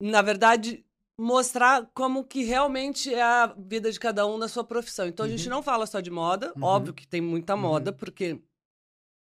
na 0.00 0.22
verdade, 0.22 0.85
mostrar 1.18 1.88
como 1.94 2.24
que 2.24 2.44
realmente 2.44 3.12
é 3.12 3.22
a 3.22 3.46
vida 3.58 3.90
de 3.90 3.98
cada 3.98 4.26
um 4.26 4.36
na 4.36 4.48
sua 4.48 4.62
profissão. 4.64 5.06
Então 5.06 5.24
a 5.24 5.28
gente 5.28 5.44
Uhum. 5.44 5.50
não 5.56 5.62
fala 5.62 5.86
só 5.86 6.00
de 6.00 6.10
moda, 6.10 6.52
Uhum. 6.56 6.62
óbvio 6.62 6.92
que 6.94 7.06
tem 7.06 7.20
muita 7.20 7.54
Uhum. 7.54 7.60
moda, 7.60 7.92
porque 7.92 8.38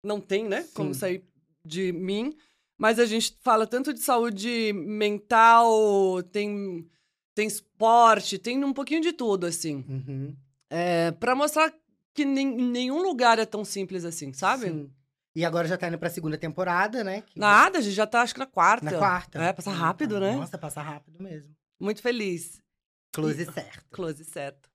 não 0.05 0.21
tem, 0.21 0.45
né, 0.49 0.67
como 0.75 0.95
Sim. 0.95 1.01
sair 1.01 1.25
de 1.65 1.93
mim. 1.93 2.37
Mas 2.79 2.99
a 2.99 3.05
gente 3.05 3.37
fala 3.43 3.67
tanto 3.67 3.93
de 3.93 4.01
saúde 4.01 4.73
mental, 4.73 6.23
tem, 6.33 6.89
tem 7.35 7.47
esporte, 7.47 8.39
tem 8.39 8.65
um 8.65 8.73
pouquinho 8.73 9.01
de 9.03 9.13
tudo, 9.13 9.47
assim. 9.47 9.85
Uhum. 9.89 10.37
É, 10.71 11.11
pra 11.13 11.35
mostrar 11.35 11.73
que 12.15 12.25
nem- 12.25 12.47
nenhum 12.57 13.03
lugar 13.03 13.39
é 13.39 13.45
tão 13.45 13.65
simples 13.65 14.05
assim, 14.05 14.33
sabe? 14.33 14.67
Sim. 14.69 14.91
E 15.35 15.45
agora 15.45 15.69
já 15.69 15.77
tá 15.77 15.87
indo 15.89 15.99
pra 15.99 16.11
segunda 16.11 16.37
temporada, 16.39 17.05
né? 17.05 17.21
Que- 17.23 17.39
Nada, 17.39 17.79
a 17.79 17.81
gente 17.81 17.95
já 17.95 18.07
tá, 18.07 18.23
acho 18.23 18.35
que 18.35 18.41
na 18.41 18.47
quarta. 18.47 18.85
Na 18.91 18.99
quarta. 18.99 19.39
É, 19.43 19.53
passa 19.53 19.71
rápido, 19.71 20.17
Ah, 20.17 20.21
né? 20.21 20.37
Nossa, 20.37 20.59
passa 20.59 20.83
rápido 20.83 21.23
mesmo. 21.23 21.55
Muito 21.81 22.03
feliz. 22.03 22.61
Close 23.13 23.45
certo. 23.53 23.85
Close, 23.91 24.25
certo. 24.25 24.69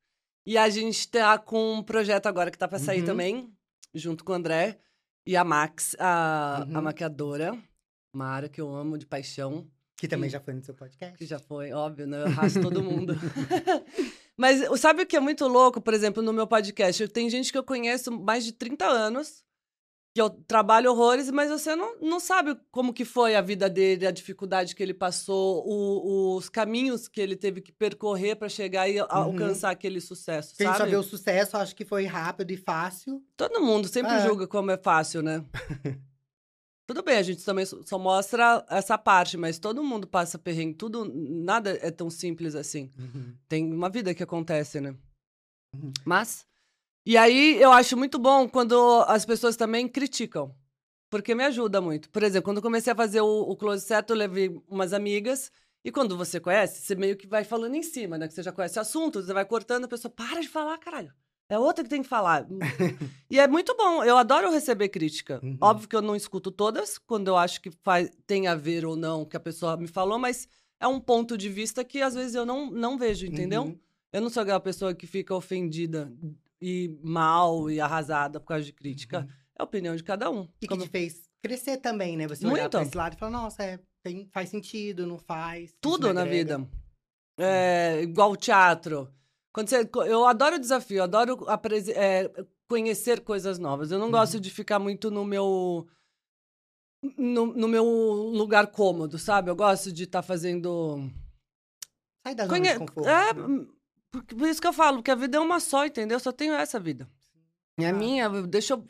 E 0.45 0.57
a 0.57 0.69
gente 0.69 1.07
tá 1.07 1.37
com 1.37 1.75
um 1.75 1.83
projeto 1.83 2.25
agora 2.27 2.51
que 2.51 2.57
tá 2.57 2.67
pra 2.67 2.79
sair 2.79 2.99
Uhum. 3.01 3.05
também, 3.05 3.53
junto 3.93 4.23
com 4.23 4.31
o 4.31 4.35
André 4.35 4.79
e 5.25 5.35
a 5.37 5.43
Max, 5.43 5.95
a, 5.99 6.65
Uhum. 6.67 6.77
a 6.77 6.81
maquiadora. 6.81 7.57
Mara, 8.13 8.47
que 8.49 8.59
eu 8.61 8.73
amo 8.73 8.97
de 8.97 9.05
paixão. 9.05 9.67
Que 9.97 10.07
também 10.09 10.29
Sim. 10.29 10.33
já 10.33 10.39
foi 10.41 10.53
no 10.53 10.61
seu 10.63 10.73
podcast. 10.75 11.17
Que 11.17 11.25
já 11.25 11.39
foi, 11.39 11.71
óbvio, 11.71 12.05
né? 12.05 12.21
Eu 12.21 12.25
arrasto 12.25 12.61
todo 12.61 12.83
mundo. 12.83 13.13
Mas 14.37 14.61
sabe 14.79 15.03
o 15.03 15.05
que 15.05 15.15
é 15.15 15.19
muito 15.21 15.47
louco, 15.47 15.79
por 15.79 15.93
exemplo, 15.93 16.21
no 16.21 16.33
meu 16.33 16.45
podcast? 16.45 17.01
Eu- 17.01 17.07
Tem 17.09 17.29
gente 17.29 17.49
que 17.51 17.57
eu 17.57 17.63
conheço 17.63 18.11
mais 18.11 18.43
de 18.43 18.51
30 18.51 18.85
anos, 18.85 19.43
eu 20.15 20.29
trabalho 20.29 20.91
horrores, 20.91 21.29
mas 21.29 21.49
você 21.49 21.75
não, 21.75 21.99
não 21.99 22.19
sabe 22.19 22.57
como 22.71 22.93
que 22.93 23.03
foi 23.03 23.35
a 23.35 23.41
vida 23.41 23.69
dele, 23.69 24.07
a 24.07 24.11
dificuldade 24.11 24.73
que 24.75 24.81
ele 24.81 24.93
passou, 24.93 25.63
o- 25.67 26.35
os 26.37 26.47
caminhos 26.49 27.07
que 27.07 27.19
ele 27.19 27.35
teve 27.35 27.59
que 27.61 27.71
percorrer 27.71 28.35
para 28.35 28.47
chegar 28.49 28.87
e 28.87 28.99
a- 28.99 29.05
alcançar 29.09 29.71
aquele 29.71 29.99
sucesso, 29.99 30.49
gente 30.51 30.63
sabe? 30.67 30.77
só 30.77 30.85
vê 30.85 30.95
o 30.95 31.03
sucesso, 31.03 31.57
acho 31.57 31.75
que 31.75 31.83
foi 31.85 32.05
rápido 32.05 32.51
e 32.51 32.57
fácil. 32.57 33.21
Todo 33.35 33.59
mundo 33.61 33.87
sempre 33.87 34.13
É. 34.13 34.25
julga 34.25 34.47
como 34.47 34.71
é 34.71 34.77
fácil, 34.77 35.21
né? 35.21 35.43
Tudo 36.87 37.01
bem, 37.01 37.17
a 37.17 37.23
gente 37.23 37.43
também 37.43 37.65
só 37.65 37.97
mostra 37.97 38.63
essa 38.69 38.95
parte, 38.95 39.35
mas 39.37 39.57
todo 39.57 39.83
mundo 39.83 40.05
passa 40.07 40.37
perrengue, 40.37 40.75
tudo, 40.75 41.03
nada 41.13 41.71
é 41.81 41.89
tão 41.89 42.11
simples 42.11 42.53
assim. 42.53 42.91
Tem 43.49 43.73
uma 43.73 43.89
vida 43.89 44.13
que 44.13 44.21
acontece, 44.21 44.79
né? 44.79 44.95
Uhum. 45.75 45.91
Mas. 46.05 46.45
E 47.05 47.17
aí 47.17 47.61
eu 47.61 47.71
acho 47.71 47.95
muito 47.95 48.17
bom 48.17 48.49
quando 48.49 49.03
as 49.07 49.25
pessoas 49.25 49.55
também 49.55 49.87
criticam. 49.87 50.53
Porque 51.09 51.35
me 51.35 51.43
ajuda 51.43 51.79
muito. 51.79 52.09
Por 52.09 52.23
exemplo, 52.23 52.45
quando 52.45 52.57
eu 52.57 52.63
comecei 52.63 52.91
a 52.91 52.95
fazer 52.95 53.21
o, 53.21 53.41
o 53.41 53.55
Close 53.55 53.85
Certo, 53.85 54.09
eu 54.09 54.17
levei 54.17 54.59
umas 54.67 54.91
amigas. 54.91 55.51
E 55.83 55.91
quando 55.91 56.17
você 56.17 56.39
conhece, 56.39 56.81
você 56.81 56.95
meio 56.95 57.15
que 57.15 57.27
vai 57.27 57.43
falando 57.43 57.75
em 57.75 57.83
cima, 57.83 58.17
né? 58.17 58.27
Que 58.27 58.33
você 58.33 58.41
já 58.41 58.51
conhece 58.51 58.79
o 58.79 58.81
assunto, 58.81 59.21
você 59.21 59.31
vai 59.31 59.45
cortando, 59.45 59.85
a 59.85 59.87
pessoa 59.87 60.11
para 60.11 60.41
de 60.41 60.47
falar, 60.47 60.77
caralho. 60.79 61.13
É 61.47 61.59
outra 61.59 61.83
que 61.83 61.89
tem 61.91 62.01
que 62.01 62.07
falar. 62.09 62.47
e 63.29 63.39
é 63.39 63.47
muito 63.47 63.75
bom. 63.77 64.03
Eu 64.03 64.17
adoro 64.17 64.51
receber 64.51 64.89
crítica. 64.89 65.39
Uhum. 65.43 65.59
Óbvio 65.61 65.87
que 65.87 65.95
eu 65.95 66.01
não 66.01 66.15
escuto 66.15 66.49
todas, 66.49 66.97
quando 66.97 67.27
eu 67.27 67.37
acho 67.37 67.61
que 67.61 67.69
faz, 67.83 68.09
tem 68.25 68.47
a 68.47 68.55
ver 68.55 68.83
ou 68.83 68.95
não 68.95 69.21
o 69.21 69.25
que 69.27 69.37
a 69.37 69.39
pessoa 69.39 69.77
me 69.77 69.87
falou, 69.87 70.17
mas 70.17 70.47
é 70.79 70.87
um 70.87 70.99
ponto 70.99 71.37
de 71.37 71.49
vista 71.49 71.83
que 71.83 72.01
às 72.01 72.15
vezes 72.15 72.33
eu 72.33 72.47
não, 72.47 72.71
não 72.71 72.97
vejo, 72.97 73.27
entendeu? 73.27 73.61
Uhum. 73.61 73.79
Eu 74.11 74.21
não 74.21 74.29
sou 74.29 74.41
aquela 74.41 74.59
pessoa 74.59 74.95
que 74.95 75.05
fica 75.05 75.35
ofendida 75.35 76.11
e 76.61 76.97
mal 77.03 77.69
e 77.69 77.79
arrasada 77.79 78.39
por 78.39 78.47
causa 78.47 78.63
de 78.65 78.73
crítica. 78.73 79.19
Uhum. 79.21 79.25
É 79.57 79.61
a 79.61 79.63
opinião 79.63 79.95
de 79.95 80.03
cada 80.03 80.29
um. 80.29 80.43
E 80.61 80.61
que 80.61 80.67
Como- 80.67 80.83
te 80.83 80.89
fez 80.89 81.29
crescer 81.41 81.77
também, 81.77 82.17
né? 82.17 82.27
Você 82.27 82.45
olhar 82.45 82.61
Muito. 82.63 82.71
pra 82.71 82.81
esse 82.83 82.97
lado 82.97 83.13
e 83.15 83.17
falar, 83.19 83.31
nossa, 83.31 83.63
é, 83.63 83.79
tem- 84.03 84.27
faz 84.33 84.49
sentido, 84.49 85.05
não 85.05 85.17
faz. 85.19 85.75
Tudo 85.79 86.13
na 86.13 86.25
vida. 86.25 86.67
É, 87.37 88.01
igual 88.01 88.31
o 88.31 88.37
teatro. 88.37 89.11
Quando 89.53 89.69
você, 89.69 89.89
eu 90.07 90.25
adoro 90.25 90.59
desafio, 90.59 90.97
eu 90.97 91.03
adoro 91.03 91.45
aprese- 91.49 91.93
é, 91.93 92.29
conhecer 92.67 93.21
coisas 93.21 93.59
novas. 93.59 93.91
Eu 93.91 93.99
não 93.99 94.05
Uhum. 94.07 94.11
gosto 94.11 94.39
de 94.39 94.49
ficar 94.49 94.79
muito 94.79 95.09
no 95.11 95.23
meu 95.23 95.87
no, 97.17 97.45
no 97.47 97.67
meu 97.67 97.83
lugar 97.85 98.67
cômodo, 98.71 99.19
sabe? 99.19 99.49
Eu 99.51 99.55
gosto 99.55 99.91
de 99.91 100.03
estar 100.05 100.23
fazendo. 100.23 101.07
Sai 102.25 102.33
da 102.33 102.45
zona 102.47 102.57
Conhe- 102.57 102.73
de 102.73 102.79
conforto. 102.79 103.07
É, 103.07 103.33
né? 103.33 103.67
Por, 104.23 104.47
isso 104.47 104.61
que 104.61 104.67
eu 104.67 104.73
falo, 104.73 105.01
que 105.03 105.11
a 105.11 105.15
vida 105.15 105.37
é 105.37 105.39
uma 105.39 105.59
só, 105.59 105.85
entendeu? 105.85 106.15
Eu 106.15 106.19
só 106.19 106.31
tenho 106.31 106.53
essa 106.53 106.79
vida. 106.79 107.09
E 107.79 107.85
a 107.85 107.89
Ah. 107.89 107.93
minha, 107.93 108.29
deixa 108.43 108.73
eu. 108.73 108.87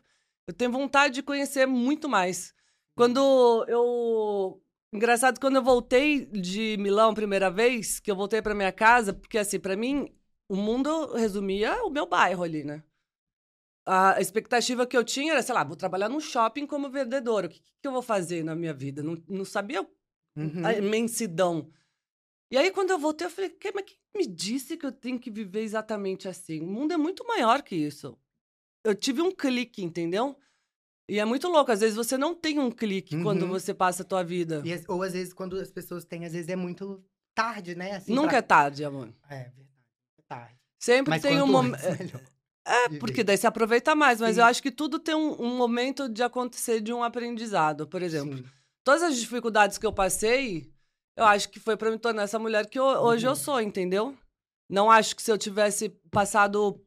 Eu 0.47 0.53
tenho 0.53 0.71
vontade 0.71 1.15
de 1.15 1.23
conhecer 1.23 1.65
muito 1.65 2.07
mais. 2.07 2.53
Quando 2.95 3.65
eu. 3.67 4.61
Engraçado, 4.93 5.39
quando 5.39 5.55
eu 5.57 5.63
voltei 5.63 6.26
de 6.28 6.78
Milão 6.78 7.09
a 7.11 7.15
primeira 7.15 7.49
vez, 7.51 7.99
que 7.99 8.09
eu 8.09 8.15
voltei 8.15 8.41
pra 8.41 8.53
minha 8.55 8.71
casa, 8.71 9.11
porque 9.13 9.38
assim, 9.38 9.59
pra 9.59 9.76
mim, 9.76 10.07
o 10.47 10.55
mundo 10.55 11.13
resumia 11.13 11.84
o 11.84 11.89
meu 11.89 12.05
bairro 12.05 12.43
ali, 12.43 12.63
né? 12.63 12.82
A 13.88 14.19
expectativa 14.21 14.86
que 14.88 14.95
eu 14.97 15.03
tinha 15.03 15.34
era, 15.34 15.43
sei 15.43 15.53
lá, 15.53 15.63
vou 15.63 15.76
trabalhar 15.76 16.09
num 16.09 16.19
shopping 16.19 16.65
como 16.65 16.89
vendedora. 16.89 17.47
O 17.47 17.49
que, 17.49 17.59
que 17.59 17.88
eu 17.88 17.91
vou 17.91 18.01
fazer 18.01 18.43
na 18.43 18.55
minha 18.55 18.73
vida? 18.73 19.03
Não, 19.03 19.15
não 19.28 19.45
sabia 19.45 19.82
Uhum. 20.36 20.65
a 20.65 20.73
imensidão. 20.73 21.69
E 22.51 22.57
aí, 22.57 22.71
quando 22.71 22.89
eu 22.91 22.97
voltei, 22.99 23.28
eu 23.28 23.32
falei, 23.32 23.49
"Que- 23.51 23.71
mas 23.73 23.86
quem 23.86 23.97
me 24.16 24.26
disse 24.26 24.78
que 24.78 24.86
eu 24.86 24.91
tenho 24.91 25.20
que 25.20 25.30
viver 25.30 25.61
exatamente 25.61 26.28
assim? 26.28 26.61
O 26.61 26.68
mundo 26.68 26.93
é 26.93 26.97
muito 26.97 27.26
maior 27.28 27.61
que 27.61 27.76
isso. 27.76 28.18
Eu 28.84 28.95
tive 28.95 29.22
um 29.22 29.32
clique, 29.32 29.84
entendeu? 29.84 30.38
E 31.09 31.20
é 31.20 31.26
muito 31.26 31.47
louco. 31.47 31.72
Às 31.72 31.82
vezes 31.82 31.95
você 31.95 32.18
não 32.18 32.34
tem 32.34 32.57
um 32.59 32.72
clique 32.72 33.22
quando 33.22 33.43
Uhum. 33.43 33.49
você 33.49 33.74
passa 33.74 34.03
a 34.03 34.05
tua 34.05 34.24
vida. 34.24 34.61
E 34.66 34.84
ou 34.88 35.03
às 35.03 35.13
vezes, 35.13 35.34
quando 35.34 35.55
as 35.57 35.72
pessoas 35.72 36.03
têm, 36.05 36.26
às 36.26 36.34
vezes 36.34 36.49
é 36.49 36.55
muito 36.55 37.03
tarde, 37.36 37.76
né? 37.76 37.93
Assim, 37.97 38.13
Nunca 38.13 38.30
pra- 38.30 38.38
é 38.38 38.41
tarde, 38.41 38.84
amor. 38.86 39.09
É, 39.30 39.36
verdade. 39.43 39.70
É 40.18 40.22
tarde. 40.28 40.55
Sempre 40.80 41.09
Mas 41.11 41.22
tem 41.22 41.41
um 41.41 41.47
momento. 41.47 41.80
É, 42.68 42.88
viver. 42.89 42.99
porque 42.99 43.24
daí 43.24 43.38
você 43.38 43.45
aproveita 43.45 43.93
mais. 43.95 44.20
Mas 44.20 44.36
Sim. 44.36 44.41
eu 44.41 44.45
acho 44.47 44.61
que 44.63 44.72
tudo 44.72 44.97
tem 44.99 45.13
um, 45.13 45.39
um 45.41 45.55
momento 45.57 46.09
de 46.09 46.24
acontecer 46.24 46.82
de 46.82 46.91
um 46.91 47.03
aprendizado. 47.03 47.88
Por 47.88 48.01
exemplo, 48.01 48.38
Sim. 48.38 48.45
todas 48.84 49.03
as 49.03 49.18
dificuldades 49.18 49.78
que 49.78 49.86
eu 49.86 49.93
passei, 49.93 50.72
eu 51.16 51.26
acho 51.26 51.49
que 51.49 51.59
foi 51.59 51.76
pra 51.78 51.91
me 51.91 51.97
tornar 51.99 52.24
essa 52.24 52.39
mulher 52.39 52.68
que 52.70 52.78
eu- 52.80 52.84
hoje 52.86 53.26
eu 53.26 53.32
Uhum. 53.32 53.36
sou, 53.36 53.61
entendeu? 53.61 54.18
Não 54.70 54.89
acho 54.89 55.16
que 55.16 55.22
se 55.22 55.32
eu 55.32 55.38
tivesse 55.38 55.89
passado 56.11 56.84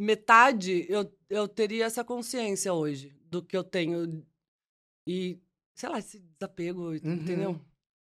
metade, 0.00 0.86
eu, 0.88 1.12
eu 1.28 1.46
teria 1.48 1.84
essa 1.86 2.04
consciência 2.04 2.72
hoje 2.72 3.14
do 3.24 3.42
que 3.42 3.56
eu 3.56 3.64
tenho. 3.64 4.24
E, 5.06 5.38
sei 5.74 5.88
lá, 5.88 5.98
esse 5.98 6.18
desapego, 6.20 6.94
entendeu? 6.94 7.50
Uhum. 7.50 7.60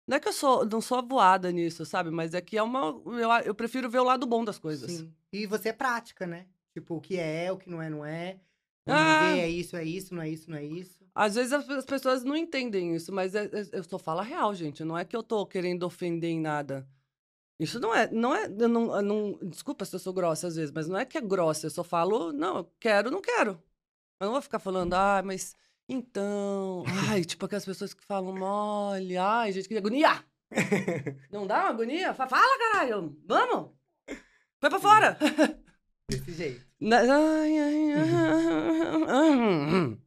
Não 0.07 0.17
é 0.17 0.19
que 0.19 0.27
eu 0.27 0.33
sou, 0.33 0.65
não 0.65 0.81
sou 0.81 1.05
voada 1.05 1.51
nisso, 1.51 1.85
sabe? 1.85 2.09
Mas 2.11 2.33
é 2.33 2.41
que 2.41 2.57
é 2.57 2.63
uma. 2.63 2.87
Eu, 3.05 3.29
eu 3.45 3.55
prefiro 3.55 3.89
ver 3.89 3.99
o 3.99 4.03
lado 4.03 4.25
bom 4.27 4.43
das 4.43 4.59
coisas. 4.59 4.91
Sim. 4.91 5.13
E 5.31 5.45
você 5.45 5.69
é 5.69 5.73
prática, 5.73 6.27
né? 6.27 6.45
Tipo, 6.73 6.95
o 6.95 7.01
que 7.01 7.17
é, 7.17 7.51
o 7.51 7.57
que 7.57 7.69
não 7.69 7.81
é, 7.81 7.89
não 7.89 8.05
é. 8.05 8.39
Ah. 8.87 9.29
é 9.37 9.47
isso, 9.49 9.77
é 9.77 9.83
isso, 9.85 10.13
não 10.13 10.21
é 10.21 10.29
isso, 10.29 10.49
não 10.49 10.57
é 10.57 10.63
isso. 10.65 11.02
Às 11.15 11.35
vezes 11.35 11.53
as, 11.53 11.69
as 11.69 11.85
pessoas 11.85 12.23
não 12.23 12.35
entendem 12.35 12.95
isso, 12.95 13.11
mas 13.13 13.35
é- 13.35 13.45
é- 13.45 13.69
eu 13.71 13.83
só 13.83 13.99
falo 13.99 14.21
a 14.21 14.23
real, 14.23 14.53
gente. 14.55 14.83
Não 14.83 14.97
é 14.97 15.05
que 15.05 15.15
eu 15.15 15.21
tô 15.23 15.45
querendo 15.45 15.83
ofender 15.83 16.29
em 16.31 16.39
nada. 16.41 16.87
Isso 17.59 17.79
não 17.79 17.93
é, 17.93 18.09
não 18.11 18.35
é, 18.35 18.45
eu 18.45 18.67
não, 18.67 18.95
eu 18.95 19.01
não, 19.03 19.39
desculpa 19.43 19.85
se 19.85 19.95
eu 19.95 19.99
sou 19.99 20.11
grossa 20.11 20.47
às 20.47 20.55
vezes, 20.55 20.71
mas 20.71 20.87
não 20.87 20.97
é 20.97 21.05
que 21.05 21.17
é 21.17 21.21
grossa, 21.21 21.67
eu 21.67 21.69
só 21.69 21.83
falo, 21.83 22.33
não, 22.33 22.57
eu 22.57 22.71
quero, 22.79 23.11
não 23.11 23.21
quero. 23.21 23.51
Eu 24.19 24.25
não 24.25 24.31
vou 24.33 24.41
ficar 24.41 24.57
falando, 24.59 24.93
ah, 24.95 25.21
mas 25.23 25.55
então, 25.87 26.83
ai, 27.09 27.23
tipo 27.23 27.45
aquelas 27.45 27.63
pessoas 27.65 27.93
que 27.93 28.03
falam 28.03 28.35
mole, 28.35 29.15
ai, 29.17 29.51
gente, 29.51 29.67
que 29.67 29.77
agonia. 29.77 30.25
Não 31.31 31.45
dá 31.45 31.61
uma 31.61 31.69
agonia? 31.69 32.13
Fa- 32.13 32.27
Fala, 32.27 32.57
caralho, 32.57 33.15
vamos. 33.25 33.69
Põe 34.59 34.69
pra 34.69 34.79
fora. 34.79 35.17
Desse 36.09 36.31
jeito. 36.33 36.65
Na- 36.79 36.99
ai, 37.01 37.59
ai, 37.59 37.93
ai. 39.09 39.97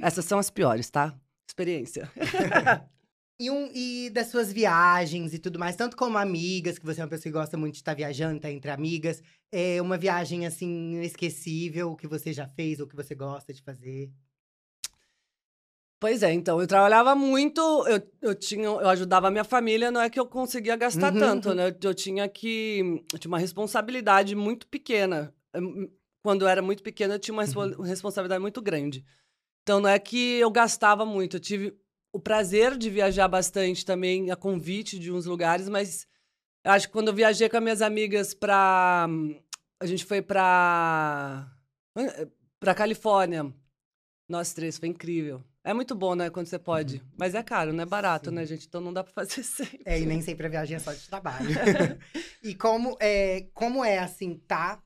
Essas 0.00 0.24
são 0.24 0.38
as 0.38 0.50
piores, 0.50 0.90
tá? 0.90 1.14
Experiência. 1.48 2.10
E, 3.36 3.50
um, 3.50 3.68
e 3.74 4.10
das 4.10 4.28
suas 4.28 4.52
viagens 4.52 5.34
e 5.34 5.40
tudo 5.40 5.58
mais, 5.58 5.74
tanto 5.74 5.96
como 5.96 6.16
amigas, 6.16 6.78
que 6.78 6.86
você 6.86 7.00
é 7.00 7.04
uma 7.04 7.10
pessoa 7.10 7.24
que 7.32 7.36
gosta 7.38 7.56
muito 7.56 7.72
de 7.74 7.80
estar 7.80 7.92
viajando, 7.92 8.38
tá 8.40 8.48
entre 8.48 8.70
amigas. 8.70 9.20
É 9.50 9.82
uma 9.82 9.98
viagem, 9.98 10.46
assim, 10.46 10.94
inesquecível 10.94 11.96
que 11.96 12.06
você 12.06 12.32
já 12.32 12.46
fez 12.46 12.78
ou 12.78 12.86
que 12.86 12.94
você 12.94 13.12
gosta 13.12 13.52
de 13.52 13.60
fazer. 13.60 14.08
Pois 15.98 16.22
é, 16.22 16.32
então, 16.32 16.60
eu 16.60 16.66
trabalhava 16.66 17.14
muito, 17.14 17.60
eu, 17.88 18.02
eu 18.20 18.34
tinha, 18.34 18.66
eu 18.66 18.88
ajudava 18.90 19.28
a 19.28 19.30
minha 19.30 19.44
família, 19.44 19.90
não 19.90 20.00
é 20.00 20.10
que 20.10 20.20
eu 20.20 20.26
conseguia 20.26 20.76
gastar 20.76 21.12
Uhum, 21.12 21.18
tanto, 21.18 21.48
uhum. 21.48 21.54
né? 21.54 21.68
Eu, 21.70 21.76
eu 21.82 21.94
tinha 21.94 22.28
que, 22.28 23.02
eu 23.12 23.18
tinha 23.18 23.30
uma 23.30 23.38
responsabilidade 23.38 24.34
muito 24.36 24.66
pequena. 24.68 25.34
Hum, 25.56 25.88
Quando 26.22 26.42
eu 26.42 26.48
era 26.48 26.60
muito 26.62 26.82
pequena, 26.82 27.14
eu 27.14 27.18
tinha 27.18 27.32
uma 27.34 27.44
Uhum. 27.44 27.82
responsabilidade 27.82 28.40
muito 28.40 28.60
grande. 28.60 29.04
Então, 29.64 29.80
não 29.80 29.88
é 29.88 29.98
que 29.98 30.34
eu 30.38 30.50
gastava 30.50 31.04
muito, 31.04 31.36
eu 31.36 31.40
tive 31.40 31.74
o 32.12 32.20
prazer 32.20 32.76
de 32.76 32.90
viajar 32.90 33.26
bastante 33.26 33.84
também, 33.84 34.30
a 34.30 34.36
convite 34.36 34.98
de 34.98 35.10
uns 35.10 35.24
lugares, 35.24 35.68
mas 35.68 36.06
acho 36.62 36.86
que 36.86 36.92
quando 36.92 37.08
eu 37.08 37.14
viajei 37.14 37.48
com 37.48 37.56
as 37.56 37.62
minhas 37.62 37.82
amigas 37.82 38.34
pra... 38.34 39.08
A 39.80 39.86
gente 39.86 40.04
foi 40.04 40.22
pra... 40.22 41.50
pra 42.60 42.74
Califórnia, 42.74 43.52
nós 44.28 44.52
três, 44.52 44.78
foi 44.78 44.88
incrível. 44.90 45.42
É 45.64 45.72
muito 45.72 45.94
bom, 45.94 46.14
né, 46.14 46.28
quando 46.28 46.46
você 46.46 46.58
pode. 46.58 47.02
Mas 47.18 47.34
é 47.34 47.42
caro, 47.42 47.72
não 47.72 47.82
é 47.82 47.86
barato, 47.86 48.28
Sim. 48.28 48.36
né, 48.36 48.44
gente? 48.44 48.66
Então 48.66 48.82
não 48.82 48.92
dá 48.92 49.02
pra 49.02 49.14
fazer 49.14 49.42
sempre. 49.42 49.80
É, 49.86 49.98
e 49.98 50.04
nem 50.04 50.20
sempre 50.20 50.46
a 50.46 50.50
viagem 50.50 50.76
é 50.76 50.78
só 50.78 50.92
de 50.92 51.08
trabalho. 51.08 51.48
e 52.44 52.54
como 52.54 52.98
é, 53.00 53.48
como 53.54 53.82
é 53.82 53.98
assim, 53.98 54.36
tá? 54.46 54.82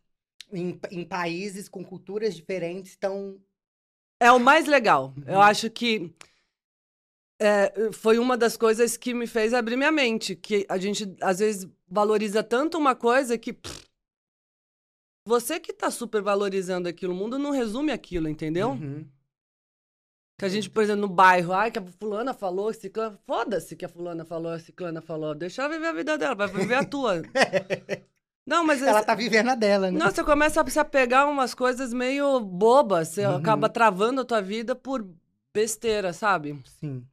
Em, 0.52 0.80
em 0.92 1.04
países 1.04 1.68
com 1.68 1.84
culturas 1.84 2.34
diferentes, 2.34 2.96
tão. 2.96 3.40
É 4.20 4.32
o 4.32 4.38
mais 4.38 4.66
legal. 4.66 5.14
Uhum. 5.16 5.24
Eu 5.26 5.40
acho 5.40 5.70
que 5.70 6.12
é, 7.40 7.92
foi 7.92 8.18
uma 8.18 8.36
das 8.36 8.56
coisas 8.56 8.96
que 8.96 9.14
me 9.14 9.26
fez 9.26 9.54
abrir 9.54 9.76
minha 9.76 9.92
mente. 9.92 10.34
Que 10.34 10.66
a 10.68 10.76
gente, 10.76 11.16
às 11.20 11.38
vezes, 11.38 11.68
valoriza 11.86 12.42
tanto 12.42 12.76
uma 12.76 12.94
coisa 12.94 13.38
que. 13.38 13.52
pff, 13.52 13.86
você 15.24 15.60
que 15.60 15.72
tá 15.72 15.90
super 15.90 16.22
valorizando 16.22 16.88
aquilo, 16.88 17.12
o 17.12 17.16
mundo 17.16 17.38
não 17.38 17.50
resume 17.50 17.92
aquilo, 17.92 18.28
entendeu? 18.28 18.70
Uhum. 18.70 19.06
Que 20.38 20.44
a 20.44 20.48
gente, 20.48 20.70
por 20.70 20.82
exemplo, 20.82 21.02
no 21.02 21.08
bairro, 21.08 21.52
ai, 21.52 21.70
que 21.70 21.78
a 21.78 21.82
fulana 21.82 22.32
falou, 22.32 22.72
ciclana. 22.72 23.18
Foda-se 23.26 23.76
que 23.76 23.84
a 23.84 23.88
fulana 23.88 24.24
falou, 24.24 24.52
a 24.52 24.58
ciclana 24.58 25.02
falou. 25.02 25.34
Deixa 25.34 25.62
ela 25.62 25.74
viver 25.74 25.86
a 25.88 25.92
vida 25.92 26.16
dela, 26.16 26.34
vai 26.34 26.48
viver 26.48 26.74
a 26.74 26.84
tua. 26.84 27.22
Não, 28.48 28.64
mas 28.64 28.80
Ela 28.82 29.02
tá 29.02 29.14
vivendo 29.14 29.48
a 29.48 29.54
dela, 29.54 29.90
né? 29.90 29.98
Não, 29.98 30.10
você 30.10 30.24
começa 30.24 30.62
a 30.62 30.70
se 30.70 30.78
apegar 30.78 31.28
umas 31.28 31.54
coisas 31.54 31.92
meio 31.92 32.40
bobas. 32.40 33.08
Você 33.08 33.24
Uhum. 33.26 33.36
acaba 33.36 33.68
travando 33.68 34.22
a 34.22 34.24
tua 34.24 34.40
vida 34.40 34.74
por 34.74 35.06
besteira, 35.52 36.14
sabe? 36.14 36.58
Sim, 36.80 37.06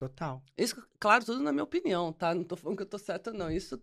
total. 0.00 0.42
Isso, 0.58 0.74
claro, 0.98 1.24
tudo 1.24 1.42
na 1.42 1.52
minha 1.52 1.62
opinião, 1.64 2.12
tá? 2.12 2.34
Não 2.34 2.42
tô 2.42 2.56
falando 2.56 2.76
que 2.76 2.82
eu 2.82 2.86
tô 2.88 2.98
certa, 2.98 3.32
não. 3.32 3.48
Isso 3.50 3.80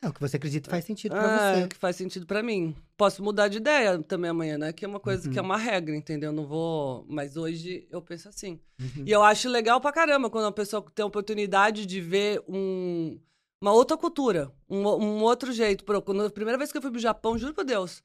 É 0.00 0.08
o 0.08 0.12
que 0.14 0.20
você 0.20 0.36
acredita 0.36 0.70
faz 0.70 0.84
sentido 0.84 1.14
pra 1.14 1.28
é 1.28 1.62
você. 1.62 1.68
que 1.68 1.76
faz 1.76 1.96
sentido 1.96 2.24
pra 2.24 2.42
mim. 2.42 2.74
Posso 2.96 3.22
mudar 3.22 3.48
de 3.48 3.58
ideia 3.58 3.98
também 4.02 4.30
amanhã, 4.30 4.56
né? 4.56 4.72
Que 4.72 4.84
é 4.84 4.88
uma 4.88 5.00
coisa 5.00 5.26
Uhum. 5.26 5.32
que 5.32 5.38
é 5.38 5.42
uma 5.42 5.56
regra, 5.58 5.94
entendeu? 5.94 6.32
Não 6.32 6.46
vou. 6.46 7.04
Mas 7.08 7.36
hoje 7.36 7.86
eu 7.90 8.00
penso 8.00 8.28
assim. 8.30 8.60
Uhum. 8.80 9.02
E 9.04 9.10
eu 9.10 9.22
acho 9.22 9.48
legal 9.48 9.78
pra 9.80 9.92
caramba 9.92 10.30
quando 10.30 10.46
a 10.46 10.52
pessoa 10.52 10.82
tem 10.94 11.02
a 11.02 11.06
oportunidade 11.06 11.84
de 11.84 12.00
ver 12.00 12.42
um, 12.48 13.18
uma 13.60 13.72
outra 13.72 13.96
cultura, 13.96 14.50
um, 14.68 14.86
um 14.86 15.22
outro 15.22 15.52
jeito. 15.52 15.84
Quando, 16.02 16.24
a 16.26 16.30
primeira 16.30 16.58
vez 16.58 16.70
que 16.70 16.78
eu 16.78 16.82
fui 16.82 16.90
pro 16.90 17.00
Japão, 17.00 17.36
juro 17.38 17.54
por 17.54 17.64
Deus, 17.64 18.02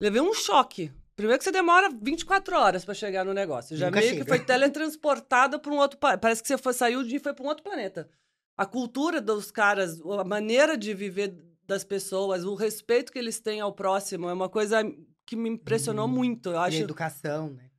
levei 0.00 0.20
um 0.20 0.32
choque. 0.34 0.92
Primeiro 1.16 1.38
que 1.38 1.44
você 1.44 1.52
demora 1.52 1.90
24 2.02 2.56
horas 2.56 2.84
pra 2.84 2.92
chegar 2.94 3.24
no 3.24 3.32
negócio. 3.32 3.76
Já 3.76 3.86
Nunca 3.86 4.00
meio 4.00 4.10
chega. 4.12 4.24
que 4.24 4.28
foi 4.28 4.40
teletransportada 4.44 5.58
pra 5.58 5.72
um 5.72 5.78
outro... 5.78 5.98
pa- 5.98 6.18
Parece 6.18 6.42
que 6.42 6.48
você 6.48 6.58
foi, 6.58 6.72
saiu 6.72 7.02
e 7.02 7.18
foi 7.18 7.32
pra 7.32 7.44
um 7.44 7.48
outro 7.48 7.62
planeta. 7.62 8.08
A 8.56 8.66
cultura 8.66 9.20
dos 9.20 9.50
caras, 9.50 10.00
a 10.00 10.24
maneira 10.24 10.76
de 10.76 10.92
viver 10.94 11.36
das 11.66 11.84
pessoas, 11.84 12.44
o 12.44 12.54
respeito 12.54 13.12
que 13.12 13.18
eles 13.18 13.40
têm 13.40 13.60
ao 13.60 13.72
próximo 13.72 14.28
é 14.28 14.32
uma 14.32 14.48
coisa 14.48 14.82
que 15.26 15.36
me 15.36 15.48
impressionou 15.48 16.06
Uhum. 16.06 16.12
muito. 16.12 16.48
Eu 16.50 16.54
E 16.54 16.56
a 16.56 16.62
acho 16.62 16.82
educação, 16.82 17.50
né? 17.50 17.70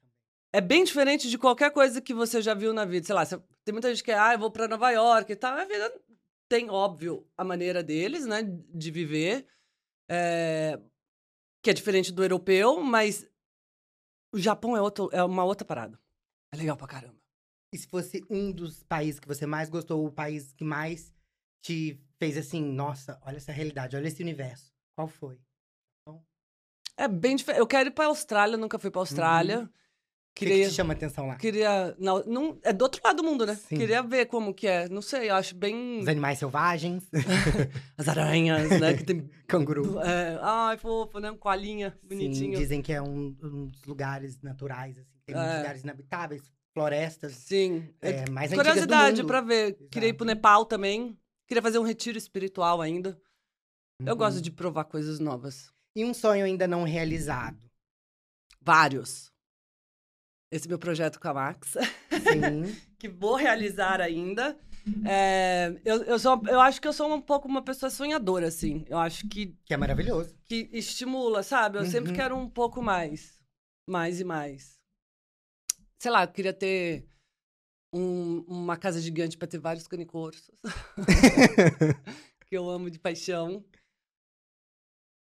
é 0.54 0.62
bem 0.62 0.86
diferente 0.86 1.30
de 1.30 1.38
qualquer 1.38 1.70
coisa 1.72 2.00
que 2.02 2.14
você 2.14 2.42
já 2.42 2.54
viu 2.54 2.74
na 2.74 2.86
vida. 2.86 3.06
Sei 3.06 3.14
lá, 3.14 3.26
você- 3.26 3.38
tem 3.66 3.74
muita 3.74 3.90
gente 3.94 4.02
que 4.04 4.12
é, 4.12 4.18
ah, 4.18 4.34
eu 4.34 4.40
vou 4.40 4.50
pra 4.50 4.68
Nova 4.70 4.90
York 4.92 5.30
e 5.32 5.36
tal. 5.36 5.58
A 5.58 5.66
vida 5.66 5.94
tem, 6.50 6.70
óbvio, 6.70 7.28
a 7.38 7.44
maneira 7.44 7.84
deles, 7.84 8.26
né, 8.26 8.44
de 8.44 8.92
viver, 8.92 9.48
é, 10.10 10.80
que 11.64 11.70
é 11.70 11.74
diferente 11.74 12.12
do 12.12 12.24
europeu, 12.24 12.82
mas 12.82 13.28
o 14.34 14.40
Japão 14.40 14.76
é, 14.76 14.82
outro, 14.82 15.10
é 15.12 15.24
uma 15.24 15.44
outra 15.44 15.66
parada. 15.66 16.00
É 16.54 16.58
legal 16.58 16.78
pra 16.78 16.88
caramba. 16.88 17.20
E 17.74 17.78
se 17.78 17.88
fosse 17.88 18.24
um 18.30 18.52
dos 18.52 18.84
países 18.84 19.20
que 19.20 19.28
você 19.28 19.46
mais 19.46 19.70
gostou, 19.70 20.06
o 20.06 20.12
país 20.12 20.54
que 20.54 20.64
mais 20.64 21.14
te 21.62 22.00
fez 22.18 22.38
assim, 22.38 22.62
nossa, 22.62 23.20
olha 23.24 23.38
essa 23.38 23.52
realidade, 23.52 23.96
olha 23.96 24.08
esse 24.08 24.22
universo. 24.22 24.74
Qual 24.96 25.08
foi? 25.08 25.40
É 26.98 27.08
bem 27.08 27.36
diferente. 27.36 27.60
Eu 27.60 27.68
quero 27.68 27.90
ir 27.90 27.92
pra 27.92 28.06
Austrália, 28.06 28.58
nunca 28.58 28.80
fui 28.80 28.90
pra 28.90 29.02
Austrália. 29.02 29.70
O 30.36 30.38
que, 30.38 30.46
que 30.48 30.52
Queria. 30.52 30.68
te 30.68 30.74
chama 30.76 30.92
atenção 30.92 31.28
lá? 31.28 31.36
Queria. 31.38 31.96
Não, 31.98 32.22
não, 32.26 32.60
é 32.62 32.74
do 32.74 32.82
outro 32.82 33.00
lado 33.02 33.16
do 33.18 33.24
mundo, 33.24 33.46
né? 33.46 33.56
Sim. 33.56 33.78
Queria 33.78 34.04
ver 34.04 34.26
como 34.26 34.54
que 34.54 34.68
é. 34.68 34.90
Não 34.90 35.02
sei, 35.02 35.30
eu 35.30 35.36
acho 35.36 35.56
bem. 35.56 36.00
Os 36.02 36.10
animais 36.10 36.40
selvagens, 36.40 37.06
As 37.98 38.10
aranhas, 38.10 38.70
né? 38.82 38.96
Que 38.96 39.06
tem 39.06 39.30
canguru. 39.48 39.98
É, 40.02 40.38
ai, 40.42 40.78
fofo, 40.78 41.20
né? 41.22 41.32
Um 41.32 41.38
coalinha 41.38 41.98
Sim, 42.02 42.08
bonitinho. 42.10 42.58
dizem 42.60 42.82
que 42.82 42.92
é 42.92 43.02
um, 43.02 43.34
um 43.42 43.68
dos 43.68 43.86
lugares 43.86 44.38
naturais, 44.42 44.98
assim. 45.00 45.08
Tem 45.26 45.36
É. 45.38 45.58
lugares 45.58 45.84
inabitáveis, 45.84 46.44
florestas 46.74 47.32
Sim. 47.32 47.88
é, 48.02 48.30
mais 48.30 48.52
antigas 48.52 48.66
do 48.66 48.70
Curiosidade 48.72 49.24
pra 49.24 49.40
ver. 49.40 49.78
Queria 49.90 50.10
ir 50.10 50.14
pro 50.14 50.26
Exato. 50.26 50.36
Nepal 50.36 50.66
também. 50.66 51.18
Queria 51.48 51.62
fazer 51.62 51.80
um 51.80 51.84
retiro 51.84 52.18
espiritual 52.18 52.82
ainda. 52.82 53.18
Eu 54.06 54.12
Uhum. 54.12 54.18
gosto 54.18 54.42
de 54.42 54.52
provar 54.52 54.84
coisas 54.84 55.18
novas. 55.18 55.72
E 55.96 56.04
um 56.04 56.14
sonho 56.14 56.44
ainda 56.44 56.68
não 56.68 56.84
realizado. 56.84 57.58
Vários. 58.62 59.32
Esse 60.52 60.68
meu 60.68 60.78
projeto 60.80 61.20
com 61.20 61.28
a 61.28 61.34
Max, 61.34 61.72
Sim. 61.72 62.76
que 63.00 63.10
vou 63.10 63.36
realizar 63.36 64.00
ainda. 64.00 64.58
É, 65.08 65.74
eu, 65.84 66.04
eu, 66.04 66.20
sou, 66.20 66.40
eu 66.48 66.62
acho 66.62 66.80
que 66.80 66.88
eu 66.88 66.94
sou 66.94 67.12
um 67.12 67.20
pouco 67.20 67.48
uma 67.48 67.64
pessoa 67.64 67.90
sonhadora, 67.90 68.48
assim. 68.48 68.86
Eu 68.88 69.00
acho 69.00 69.28
que, 69.28 69.48
que 69.66 69.74
é 69.74 69.78
maravilhoso. 69.78 70.38
que 70.46 70.70
estimula, 70.72 71.42
sabe? 71.42 71.80
Eu 71.80 71.86
sempre 71.86 72.12
Uhum. 72.12 72.16
quero 72.16 72.38
um 72.38 72.48
pouco 72.50 72.82
mais. 72.84 73.40
Mais 73.90 74.20
e 74.20 74.24
mais. 74.24 74.80
Sei 76.00 76.12
lá, 76.12 76.24
eu 76.24 76.32
queria 76.32 76.54
ter 76.54 77.08
um- 77.92 78.42
uma 78.48 78.78
casa 78.78 79.02
gigante 79.02 79.38
pra 79.38 79.48
ter 79.48 79.58
vários 79.58 79.88
canicorsos. 79.88 80.52
que 82.48 82.56
eu 82.56 82.70
amo 82.70 82.92
de 82.92 83.00
paixão. 83.00 83.66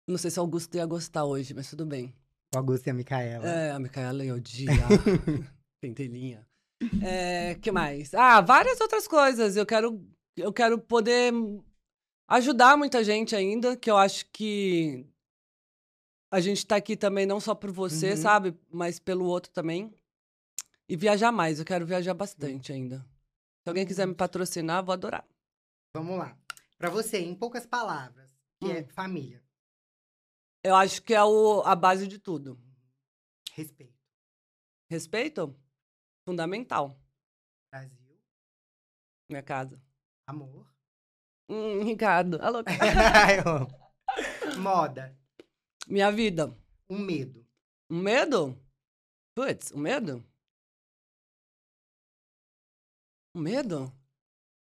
Não 0.07 0.17
sei 0.17 0.29
se 0.29 0.37
Augusto 0.39 0.75
ia 0.75 0.85
gostar 0.85 1.23
hoje, 1.25 1.53
mas 1.53 1.69
tudo 1.69 1.85
bem. 1.85 2.13
O 2.55 2.57
Augusto 2.57 2.87
e 2.87 2.89
a 2.89 2.93
Micaela. 2.93 3.45
É, 3.47 3.71
a 3.71 3.79
Micaela 3.79 4.23
e 4.23 4.31
o 4.31 4.39
dia. 4.39 4.71
Pentelinha. 5.81 6.47
É, 7.01 7.55
que 7.55 7.71
mais? 7.71 8.13
Ah, 8.13 8.41
várias 8.41 8.79
outras 8.79 9.07
coisas. 9.07 9.55
Eu 9.55 9.65
quero, 9.65 10.01
eu 10.37 10.51
quero 10.53 10.79
poder 10.79 11.33
ajudar 12.29 12.77
muita 12.77 13.03
gente 13.03 13.35
ainda, 13.35 13.75
que 13.77 13.89
eu 13.91 13.97
acho 13.97 14.25
que 14.31 15.05
a 16.31 16.39
gente 16.39 16.65
tá 16.65 16.75
aqui 16.77 16.95
também 16.97 17.25
não 17.25 17.39
só 17.39 17.53
por 17.53 17.71
você, 17.71 18.11
Uhum. 18.11 18.17
sabe? 18.17 18.57
Mas 18.71 18.99
pelo 18.99 19.25
outro 19.25 19.51
também. 19.51 19.93
E 20.87 20.95
viajar 20.95 21.31
mais. 21.31 21.59
Eu 21.59 21.65
quero 21.65 21.85
viajar 21.85 22.13
bastante 22.13 22.71
ainda. 22.71 22.99
Se 23.63 23.69
alguém 23.69 23.85
quiser 23.85 24.05
me 24.05 24.13
patrocinar, 24.13 24.83
vou 24.83 24.93
adorar. 24.93 25.25
Vamos 25.95 26.17
lá. 26.19 26.37
Pra 26.77 26.89
você, 26.89 27.17
em 27.19 27.33
poucas 27.33 27.65
palavras, 27.65 28.29
que 28.61 28.69
é 28.71 28.81
Hum. 28.81 28.87
família, 28.89 29.41
Eu 30.65 30.75
acho 30.75 30.99
que 31.03 31.13
é 31.13 31.23
o, 31.23 31.61
a 31.61 31.75
base 31.75 32.07
de 32.07 32.17
tudo. 32.17 32.59
respeito, 33.53 33.93
Respeito? 34.89 35.55
Fundamental. 36.27 36.99
Brasil, 37.71 38.19
Minha 39.29 39.43
casa. 39.43 39.79
amor. 40.27 40.67
Hum, 41.47 41.83
Ricardo. 41.83 42.41
Alô. 42.41 42.63
Moda, 44.59 45.15
Minha 45.87 46.11
vida. 46.11 46.47
um 46.89 46.97
medo. 46.97 47.45
Um 47.87 48.01
medo? 48.01 48.59
Putz, 49.35 49.71
um 49.71 49.77
medo? 49.77 50.25
Um 53.35 53.41
medo? 53.41 53.93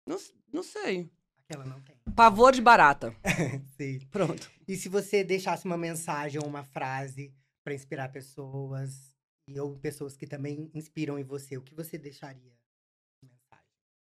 Não, 0.06 0.18
não 0.52 0.64
sei. 0.64 1.10
Aquela 1.50 1.66
não 1.66 1.82
tem. 1.82 1.96
Pavor 2.16 2.54
de 2.54 2.62
barata. 2.62 3.16
Sim. 3.78 4.00
Pronto. 4.12 4.50
E 4.68 4.76
se 4.76 4.88
você 4.90 5.24
deixasse 5.24 5.66
uma 5.66 5.78
mensagem 5.78 6.40
ou 6.42 6.48
uma 6.48 6.64
frase 6.64 7.34
pra 7.64 7.74
inspirar 7.74 8.12
pessoas 8.12 9.14
e 9.48 9.60
ou 9.60 9.78
pessoas 9.78 10.16
que 10.16 10.26
também 10.26 10.72
inspiram 10.74 11.20
em 11.20 11.24
você, 11.24 11.58
o 11.58 11.62
que 11.62 11.76
você 11.76 11.98
deixaria? 11.98 12.42
de 13.22 13.30
mensagem? 13.30 13.66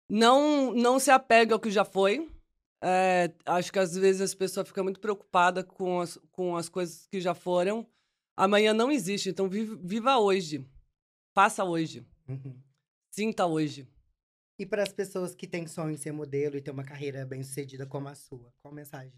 Não, 0.10 0.74
não 0.74 1.00
se 1.00 1.12
apega 1.12 1.54
ao 1.54 1.60
que 1.60 1.70
já 1.70 1.86
foi. 1.86 2.30
É, 2.82 3.32
acho 3.46 3.72
que 3.72 3.80
às 3.80 3.94
vezes 3.96 4.22
as 4.22 4.34
pessoas 4.34 4.68
ficam 4.68 4.84
muito 4.84 5.00
preocupadas 5.00 5.66
com 5.66 6.00
as, 6.00 6.18
com 6.32 6.56
as 6.56 6.68
coisas 6.70 7.06
que 7.08 7.20
já 7.22 7.36
foram. 7.36 7.86
Amanhã 8.38 8.74
não 8.74 8.90
existe, 8.92 9.30
então 9.30 9.50
vive- 9.50 9.76
viva 9.84 10.18
hoje. 10.18 10.66
Faça 11.36 11.64
hoje. 11.64 12.06
Uhum. 12.28 12.58
Sinta 13.14 13.46
hoje. 13.46 13.88
E 14.60 14.66
para 14.66 14.84
as 14.84 14.92
pessoas 14.92 15.34
que 15.34 15.48
têm 15.48 15.66
sonho 15.66 15.92
em 15.92 15.98
ser 15.98 16.12
modelo 16.12 16.58
e 16.58 16.62
ter 16.62 16.70
uma 16.72 16.84
carreira 16.84 17.26
bem 17.26 17.42
sucedida 17.42 17.86
como 17.86 18.10
a 18.10 18.14
sua, 18.16 18.52
qual 18.62 18.74
mensagem? 18.74 19.14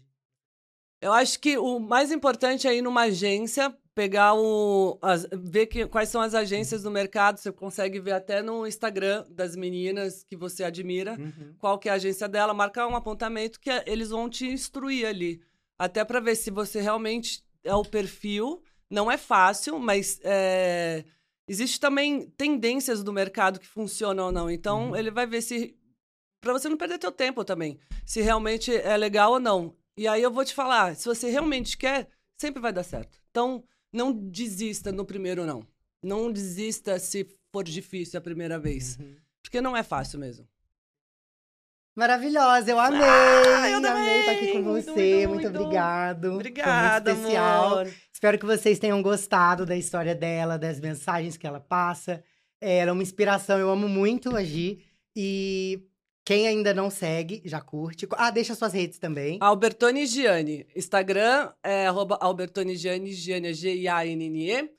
Eu 1.00 1.12
acho 1.12 1.40
que 1.40 1.58
o 1.58 1.80
mais 1.80 2.12
importante 2.12 2.68
é 2.68 2.76
ir 2.76 2.80
numa 2.80 3.02
agência, 3.02 3.76
pegar 3.92 4.34
o. 4.34 5.00
as- 5.02 5.26
ver 5.32 5.66
que, 5.66 5.84
quais 5.88 6.08
são 6.08 6.20
as 6.20 6.32
agências 6.32 6.84
do 6.84 6.92
mercado. 6.92 7.38
Você 7.38 7.50
consegue 7.50 7.98
ver 7.98 8.12
até 8.12 8.40
no 8.40 8.64
Instagram 8.64 9.26
das 9.28 9.56
meninas 9.56 10.22
que 10.22 10.36
você 10.36 10.62
admira 10.62 11.18
Uhum. 11.18 11.56
qual 11.58 11.76
que 11.76 11.88
é 11.88 11.92
a 11.92 11.96
agência 11.96 12.28
dela, 12.28 12.54
marcar 12.54 12.86
um 12.86 12.94
apontamento 12.94 13.58
que 13.58 13.68
é- 13.68 13.82
eles 13.84 14.10
vão 14.10 14.30
te 14.30 14.46
instruir 14.46 15.04
ali. 15.04 15.42
Até 15.76 16.04
para 16.04 16.20
ver 16.20 16.36
se 16.36 16.52
você 16.52 16.80
realmente 16.80 17.42
é 17.64 17.74
o 17.74 17.84
perfil. 17.84 18.62
Não 18.88 19.10
é 19.10 19.18
fácil, 19.18 19.80
mas 19.80 20.20
é, 20.22 21.04
existe 21.52 21.78
também 21.78 22.28
tendências 22.30 23.02
do 23.04 23.12
mercado 23.12 23.60
que 23.60 23.66
funcionam 23.66 24.26
ou 24.26 24.32
não. 24.32 24.50
Então, 24.50 24.88
Uhum. 24.88 24.96
ele 24.96 25.10
vai 25.10 25.26
ver 25.26 25.42
se. 25.42 25.76
Para 26.40 26.52
você 26.54 26.68
não 26.68 26.76
perder 26.76 26.98
teu 26.98 27.12
tempo 27.12 27.44
também. 27.44 27.78
Se 28.04 28.20
realmente 28.20 28.74
é 28.74 28.96
legal 28.96 29.32
ou 29.32 29.40
não. 29.40 29.76
E 29.96 30.08
aí 30.08 30.22
eu 30.22 30.30
vou 30.30 30.44
te 30.44 30.54
falar, 30.54 30.96
se 30.96 31.04
você 31.06 31.30
realmente 31.30 31.76
quer, 31.76 32.08
sempre 32.40 32.60
vai 32.60 32.72
dar 32.72 32.82
certo. 32.82 33.18
Então, 33.30 33.62
não 33.92 34.12
desista 34.12 34.90
no 34.90 35.04
primeiro 35.04 35.44
não. 35.46 35.64
Não 36.02 36.32
desista 36.32 36.98
se 36.98 37.26
for 37.52 37.62
difícil 37.62 38.18
a 38.18 38.22
primeira 38.22 38.58
vez. 38.58 38.96
Uhum. 38.98 39.14
Porque 39.42 39.60
não 39.60 39.76
é 39.76 39.82
fácil 39.82 40.18
mesmo. 40.18 40.48
Maravilhosa, 41.94 42.70
eu 42.70 42.80
amei! 42.80 43.00
Ah, 43.02 43.70
eu 43.70 43.76
amei 43.76 44.20
estar 44.20 44.32
aqui 44.32 44.46
com 44.46 44.52
também! 44.52 44.62
Muito, 44.62 44.84
você, 44.86 44.92
muito, 44.94 45.28
muito, 45.28 45.42
muito. 45.50 45.60
obrigado. 45.60 46.32
Obrigada, 46.32 47.10
Foi 47.10 47.20
muito 47.20 47.28
especial. 47.32 47.66
amor. 47.66 47.94
Espero 48.12 48.38
que 48.38 48.46
vocês 48.46 48.78
tenham 48.78 49.02
gostado 49.02 49.66
da 49.66 49.76
história 49.76 50.14
dela, 50.14 50.58
das 50.58 50.80
mensagens 50.80 51.36
que 51.36 51.46
ela 51.46 51.60
passa. 51.60 52.22
É, 52.60 52.78
Ela 52.78 52.90
é 52.90 52.92
uma 52.92 53.02
inspiração, 53.02 53.58
eu 53.58 53.68
amo 53.68 53.88
muito 53.88 54.34
a 54.36 54.42
Gi. 54.42 54.80
E 55.14 55.82
quem 56.24 56.46
ainda 56.46 56.72
não 56.72 56.88
segue, 56.88 57.42
já 57.44 57.60
curte. 57.60 58.06
Ah, 58.12 58.30
deixa 58.30 58.54
suas 58.54 58.72
redes 58.72 58.98
também. 58.98 59.36
Albertone 59.40 60.06
Gianni. 60.06 60.66
Instagram 60.74 61.52
é 61.62 61.88
arroba 61.88 62.16
Albertone 62.20 62.74
Gianni, 62.76 63.12
Gianni 63.12 63.52
G-I-A-N-N-E. 63.52 64.70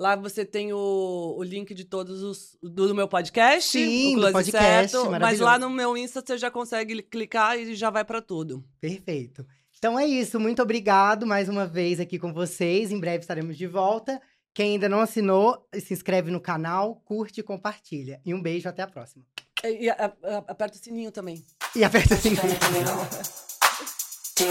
Lá 0.00 0.16
você 0.16 0.46
tem 0.46 0.72
o, 0.72 1.34
o 1.36 1.42
link 1.42 1.74
de 1.74 1.84
todos 1.84 2.22
os. 2.22 2.56
do 2.62 2.94
meu 2.94 3.06
podcast. 3.06 3.70
Sim, 3.70 4.16
o 4.16 4.20
do 4.20 4.32
podcast, 4.32 4.90
Certo, 4.96 5.10
mas 5.20 5.38
lá 5.40 5.58
no 5.58 5.68
meu 5.68 5.94
Insta 5.94 6.22
você 6.26 6.38
já 6.38 6.50
consegue 6.50 7.02
clicar 7.02 7.58
e 7.58 7.74
já 7.74 7.90
vai 7.90 8.02
pra 8.02 8.22
tudo. 8.22 8.64
Perfeito. 8.80 9.46
Então 9.76 9.98
é 9.98 10.06
isso, 10.06 10.40
muito 10.40 10.62
obrigado 10.62 11.26
mais 11.26 11.50
uma 11.50 11.66
vez 11.66 12.00
aqui 12.00 12.18
com 12.18 12.32
vocês. 12.32 12.90
Em 12.90 12.98
breve 12.98 13.18
estaremos 13.18 13.58
de 13.58 13.66
volta. 13.66 14.18
Quem 14.54 14.72
ainda 14.72 14.88
não 14.88 15.00
assinou, 15.00 15.68
se 15.78 15.92
inscreve 15.92 16.30
no 16.30 16.40
canal, 16.40 16.96
curte 17.04 17.40
e 17.40 17.42
compartilha. 17.42 18.22
E 18.24 18.32
um 18.32 18.40
beijo, 18.40 18.70
até 18.70 18.80
a 18.82 18.86
próxima. 18.86 19.22
E, 19.62 19.84
e 19.84 19.90
a- 19.90 20.12
a- 20.24 20.36
aperta 20.48 20.78
o 20.78 20.82
sininho 20.82 21.12
também. 21.12 21.44
E 21.76 21.84
aperta 21.84 22.14
o 22.14 22.16
sininho. 22.16 22.40
do? 22.40 22.48
Do? 24.40 24.46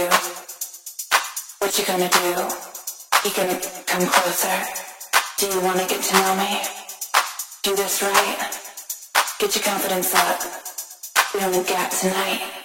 What 1.66 1.82
you 1.82 1.88
gonna 1.88 2.08
do? 2.08 3.28
You 3.28 3.34
gonna 3.36 3.60
come 3.88 4.06
closer? 4.08 4.89
Do 5.40 5.48
you 5.48 5.62
wanna 5.62 5.88
get 5.88 6.04
to 6.04 6.14
know 6.16 6.36
me? 6.36 6.60
Do 7.64 7.74
this 7.74 8.02
right? 8.02 8.38
Get 9.40 9.56
your 9.56 9.64
confidence 9.64 10.14
up. 10.14 10.42
We 11.34 11.40
only 11.40 11.64
gap 11.64 11.92
tonight. 11.92 12.59